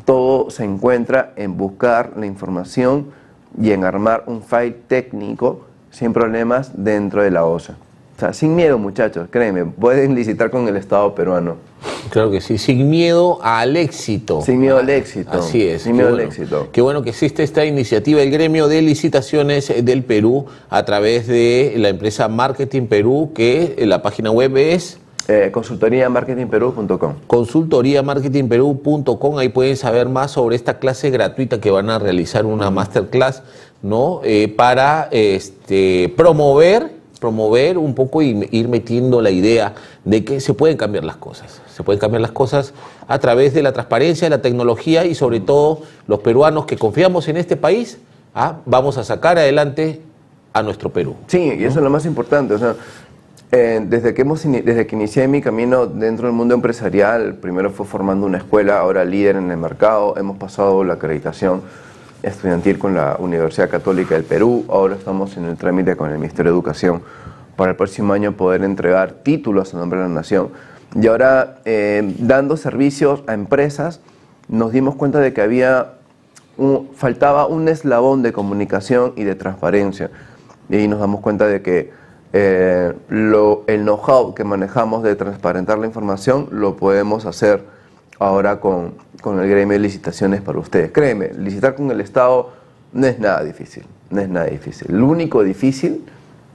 todo 0.05 0.51
se 0.51 0.65
encuentra 0.65 1.33
en 1.37 1.57
buscar 1.57 2.13
la 2.17 2.27
información 2.27 3.07
y 3.61 3.73
en 3.73 3.85
armar 3.85 4.25
un 4.27 4.43
file 4.43 4.77
técnico 4.87 5.67
sin 5.91 6.13
problemas 6.13 6.73
dentro 6.75 7.23
de 7.23 7.31
la 7.31 7.45
OSA. 7.45 7.77
O 8.17 8.21
sea, 8.21 8.33
sin 8.33 8.55
miedo 8.55 8.79
muchachos, 8.79 9.29
créeme, 9.31 9.65
pueden 9.65 10.15
licitar 10.15 10.51
con 10.51 10.69
el 10.69 10.77
Estado 10.77 11.15
peruano. 11.15 11.57
Claro 12.11 12.31
que 12.31 12.41
sí, 12.41 12.59
sin 12.59 12.91
miedo 12.91 13.39
al 13.43 13.77
éxito. 13.77 14.43
Sin 14.43 14.61
miedo 14.61 14.79
al 14.79 14.91
éxito. 14.91 15.33
Así 15.33 15.67
es. 15.67 15.83
Sin 15.83 15.97
miedo 15.97 16.09
al 16.09 16.21
éxito. 16.21 16.69
Qué 16.71 16.83
bueno 16.83 17.03
que 17.03 17.11
existe 17.11 17.43
esta 17.43 17.65
iniciativa, 17.65 18.21
el 18.21 18.31
gremio 18.31 18.69
de 18.69 18.83
licitaciones 18.83 19.73
del 19.85 20.05
Perú, 20.05 20.47
a 20.69 20.85
través 20.85 21.27
de 21.27 21.75
la 21.79 21.89
empresa 21.89 22.29
Marketing 22.29 22.89
Perú, 22.89 23.33
que 23.35 23.75
la 23.87 24.03
página 24.03 24.31
web 24.31 24.57
es 24.57 24.99
Eh, 25.29 25.51
consultoriamarketingperú.com. 25.53 27.15
consultoriamarketingperú.com. 27.27 29.39
Ahí 29.39 29.51
pueden 29.51 29.77
saber 29.77 30.09
más 30.09 30.31
sobre 30.33 30.57
esta 30.57 30.79
clase 30.79 31.11
gratuita 31.11 31.61
que 31.61 31.71
van 31.71 31.91
a 31.91 31.99
realizar, 31.99 32.47
una 32.47 32.71
masterclass, 32.71 33.43
¿no? 33.83 34.23
Eh, 34.25 34.49
para 34.49 35.09
este, 35.11 36.13
promover, 36.17 36.93
promover 37.21 37.79
un 37.79 37.95
poco 37.95 38.23
y 38.23 38.49
ir 38.51 38.69
metiendo 38.69 39.21
la 39.21 39.31
idea 39.31 39.75
de 40.05 40.25
que 40.25 40.41
se 40.41 40.55
pueden 40.55 40.77
cambiar 40.77 41.05
las 41.05 41.17
cosas. 41.17 41.61
Se 41.73 41.83
pueden 41.83 42.01
cambiar 42.01 42.23
las 42.23 42.33
cosas 42.33 42.73
a 43.07 43.19
través 43.19 43.55
de 43.55 43.63
la 43.63 43.73
transparencia, 43.73 44.27
de 44.27 44.31
la 44.31 44.43
tecnología 44.43 45.05
y 45.05 45.15
sobre 45.15 45.41
todo 45.41 45.83
los 46.07 46.21
peruanos 46.21 46.67
que 46.67 46.77
confiamos 46.77 47.29
en 47.29 47.37
este 47.37 47.57
país, 47.57 47.99
¿ah? 48.35 48.59
vamos 48.67 48.99
a 48.99 49.05
sacar 49.05 49.39
adelante 49.39 50.01
a 50.53 50.63
nuestro 50.63 50.91
Perú. 50.91 51.15
Sí, 51.29 51.39
y 51.39 51.65
eso 51.65 51.79
es 51.79 51.85
lo 51.85 51.91
más 51.91 52.07
importante. 52.07 52.55
O 52.55 52.59
sea, 52.59 52.75
eh, 53.53 53.85
desde, 53.85 54.15
que 54.15 54.23
hemos, 54.23 54.43
desde 54.45 54.87
que 54.87 54.95
inicié 54.97 55.27
mi 55.29 55.43
camino 55.43 55.87
dentro 55.87 56.27
del 56.27 56.37
mundo 56.37 56.55
empresarial, 56.55 57.35
primero 57.35 57.71
fue 57.71 57.85
formando 57.87 58.27
una 58.27 58.39
escuela, 58.39 58.79
ahora 58.79 59.05
líder 59.05 59.37
en 59.37 59.51
el 59.51 59.57
mercado, 59.57 60.17
hemos 60.17 60.37
pasado 60.39 60.85
la 60.85 60.95
acreditación 60.95 61.63
estudiantil 62.23 62.79
con 62.79 62.95
la 62.95 63.17
Universidad 63.19 63.69
Católica 63.71 64.15
del 64.15 64.25
Perú, 64.25 64.65
ahora 64.69 64.95
estamos 64.95 65.37
en 65.37 65.47
el 65.47 65.57
trámite 65.57 65.97
con 65.97 66.11
el 66.11 66.19
Ministerio 66.19 66.53
de 66.53 66.57
Educación 66.57 67.03
para 67.57 67.73
el 67.73 67.77
próximo 67.77 68.13
año 68.13 68.33
poder 68.33 68.63
entregar 68.63 69.13
títulos 69.13 69.75
a 69.75 69.79
nombre 69.79 69.99
de 69.99 70.07
la 70.09 70.15
nación. 70.15 70.49
Y 70.95 71.07
ahora, 71.07 71.59
eh, 71.65 72.15
dando 72.19 72.57
servicios 72.57 73.23
a 73.27 73.35
empresas, 73.35 74.01
nos 74.49 74.73
dimos 74.73 74.97
cuenta 74.97 75.21
de 75.21 75.33
que 75.33 75.41
había 75.41 75.93
un- 76.57 76.89
faltaba 76.95 77.47
un 77.47 77.69
eslabón 77.69 78.23
de 78.23 78.33
comunicación 78.33 79.13
y 79.17 79.25
de 79.25 79.35
transparencia. 79.35 80.11
Y 80.69 80.89
nos 80.89 81.01
damos 81.01 81.21
cuenta 81.21 81.47
de 81.47 81.63
que 81.63 81.93
eh, 82.33 82.93
lo- 83.09 83.65
el 83.67 83.83
know-how 83.83 84.35
que 84.35 84.45
manejamos 84.45 85.03
de 85.03 85.17
transparentar 85.17 85.79
la 85.79 85.87
información 85.87 86.49
lo 86.53 86.77
podemos 86.77 87.27
hacer 87.27 87.65
ahora 88.19 88.61
con, 88.61 88.95
con 89.21 89.41
el 89.41 89.49
gremio 89.49 89.73
de 89.75 89.79
licitaciones 89.81 90.41
para 90.41 90.59
ustedes. 90.59 90.93
Créeme, 90.93 91.33
licitar 91.35 91.75
con 91.75 91.91
el 91.91 92.01
Estado 92.01 92.51
no 92.93 93.07
es 93.07 93.19
nada 93.19 93.43
difícil, 93.43 93.85
no 94.11 94.21
es 94.21 94.29
nada 94.29 94.47
difícil. 94.47 94.89
Lo 94.91 95.07
único 95.07 95.43
difícil 95.43 96.05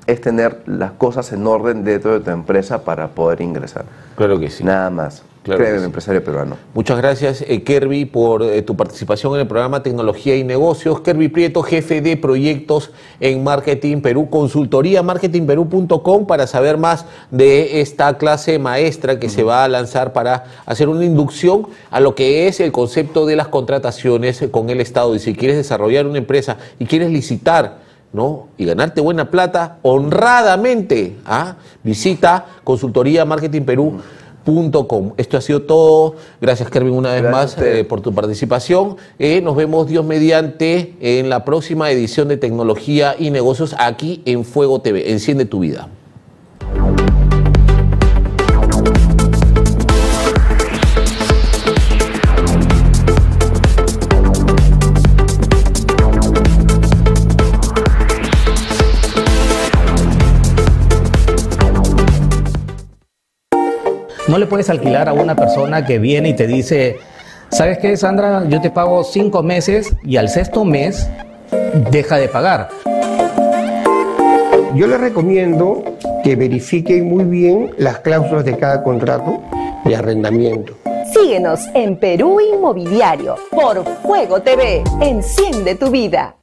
es 0.07 0.21
tener 0.21 0.61
las 0.65 0.91
cosas 0.91 1.31
en 1.31 1.45
orden 1.47 1.83
dentro 1.83 2.13
de 2.13 2.19
tu 2.19 2.31
empresa 2.31 2.83
para 2.83 3.09
poder 3.09 3.41
ingresar. 3.41 3.85
Claro 4.15 4.39
que 4.39 4.49
sí. 4.49 4.63
Nada 4.63 4.89
más. 4.89 5.23
Claro 5.45 5.59
Créeme, 5.59 5.79
sí. 5.79 5.85
empresario 5.85 6.23
peruano. 6.23 6.57
Muchas 6.73 6.97
gracias, 6.97 7.45
eh, 7.47 7.61
Kerby, 7.61 8.05
por 8.05 8.41
eh, 8.41 8.63
tu 8.63 8.75
participación 8.75 9.35
en 9.35 9.41
el 9.41 9.47
programa 9.47 9.83
Tecnología 9.83 10.35
y 10.35 10.43
Negocios. 10.43 11.01
Kerby 11.01 11.27
Prieto, 11.27 11.61
jefe 11.61 12.01
de 12.01 12.17
proyectos 12.17 12.89
en 13.19 13.43
Marketing 13.43 14.01
Perú, 14.01 14.27
consultoría 14.31 15.03
marketingperú.com 15.03 16.25
para 16.25 16.47
saber 16.47 16.79
más 16.79 17.05
de 17.29 17.81
esta 17.81 18.17
clase 18.17 18.57
maestra 18.57 19.19
que 19.19 19.29
se 19.29 19.43
va 19.43 19.63
a 19.63 19.67
lanzar 19.67 20.13
para 20.13 20.45
hacer 20.65 20.89
una 20.89 21.05
inducción 21.05 21.67
a 21.91 21.99
lo 21.99 22.15
que 22.15 22.47
es 22.47 22.59
el 22.59 22.71
concepto 22.71 23.27
de 23.27 23.35
las 23.35 23.47
contrataciones 23.47 24.43
con 24.49 24.71
el 24.71 24.81
Estado. 24.81 25.13
Y 25.13 25.19
si 25.19 25.35
quieres 25.35 25.57
desarrollar 25.57 26.07
una 26.07 26.17
empresa 26.17 26.57
y 26.79 26.87
quieres 26.87 27.11
licitar, 27.11 27.84
¿no? 28.15 28.47
Y 28.57 28.65
ganarte 28.65 29.01
buena 29.01 29.29
plata 29.29 29.77
honradamente, 29.83 31.17
¿ah? 31.25 31.57
visita 31.83 32.45
consultoría 32.63 33.25
Marketing 33.25 33.61
Perú. 33.63 34.01
.com. 34.87 35.13
Esto 35.17 35.37
ha 35.37 35.41
sido 35.41 35.63
todo. 35.63 36.17
Gracias, 36.39 36.69
Kervin, 36.69 36.93
una 36.93 37.13
vez 37.13 37.23
más 37.23 37.57
eh, 37.57 37.83
por 37.83 38.01
tu 38.01 38.13
participación. 38.13 38.97
Eh, 39.17 39.41
nos 39.41 39.55
vemos, 39.55 39.87
Dios 39.87 40.05
mediante, 40.05 40.93
en 40.99 41.29
la 41.29 41.43
próxima 41.43 41.89
edición 41.89 42.27
de 42.27 42.37
Tecnología 42.37 43.15
y 43.17 43.31
Negocios 43.31 43.75
aquí 43.79 44.21
en 44.25 44.45
Fuego 44.45 44.81
TV. 44.81 45.11
Enciende 45.11 45.45
tu 45.45 45.61
vida. 45.61 45.89
No 64.27 64.39
le 64.39 64.47
puedes 64.47 64.71
alquilar 64.71 65.07
a 65.07 65.13
una 65.13 65.35
persona 65.35 65.85
que 65.85 65.99
viene 65.99 66.29
y 66.29 66.33
te 66.33 66.47
dice, 66.47 66.97
¿sabes 67.51 67.77
qué, 67.77 67.95
Sandra? 67.95 68.43
Yo 68.49 68.59
te 68.59 68.71
pago 68.71 69.03
cinco 69.03 69.43
meses 69.43 69.93
y 70.03 70.17
al 70.17 70.29
sexto 70.29 70.65
mes 70.65 71.07
deja 71.91 72.17
de 72.17 72.27
pagar. 72.27 72.69
Yo 74.73 74.87
les 74.87 74.99
recomiendo 74.99 75.83
que 76.23 76.35
verifiquen 76.35 77.07
muy 77.07 77.23
bien 77.23 77.71
las 77.77 77.99
cláusulas 77.99 78.43
de 78.45 78.57
cada 78.57 78.81
contrato 78.81 79.43
de 79.85 79.95
arrendamiento. 79.95 80.73
Síguenos 81.13 81.61
en 81.75 81.97
Perú 81.97 82.39
Inmobiliario 82.41 83.35
por 83.51 83.85
Fuego 84.01 84.41
TV. 84.41 84.83
Enciende 85.01 85.75
tu 85.75 85.91
vida. 85.91 86.35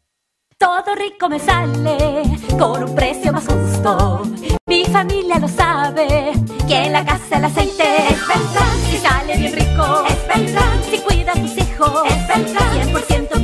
Todo 0.57 0.95
rico 0.95 1.29
me 1.29 1.41
sale 1.41 2.23
con 2.57 2.85
un 2.85 2.95
precio 2.95 3.33
más 3.33 3.45
justo. 3.47 4.23
Mi 4.69 4.85
familia 4.85 5.41
lo 5.41 5.49
sabe, 5.49 6.33
que 6.69 6.85
en 6.85 6.93
la 6.93 7.05
casa 7.05 7.39
el 7.39 7.47
aceite 7.47 7.83
es 8.11 8.29
verdad. 8.29 8.73
Si 8.89 8.97
sale 8.97 9.37
bien 9.37 9.53
rico, 9.55 10.05
es 10.09 10.29
verdad. 10.29 10.81
Si 10.89 10.99
cuida 10.99 11.33
a 11.33 11.35
tus 11.35 11.57
hijos, 11.59 12.03
es 12.07 12.29
verdad. 12.29 12.73
100% 13.09 13.43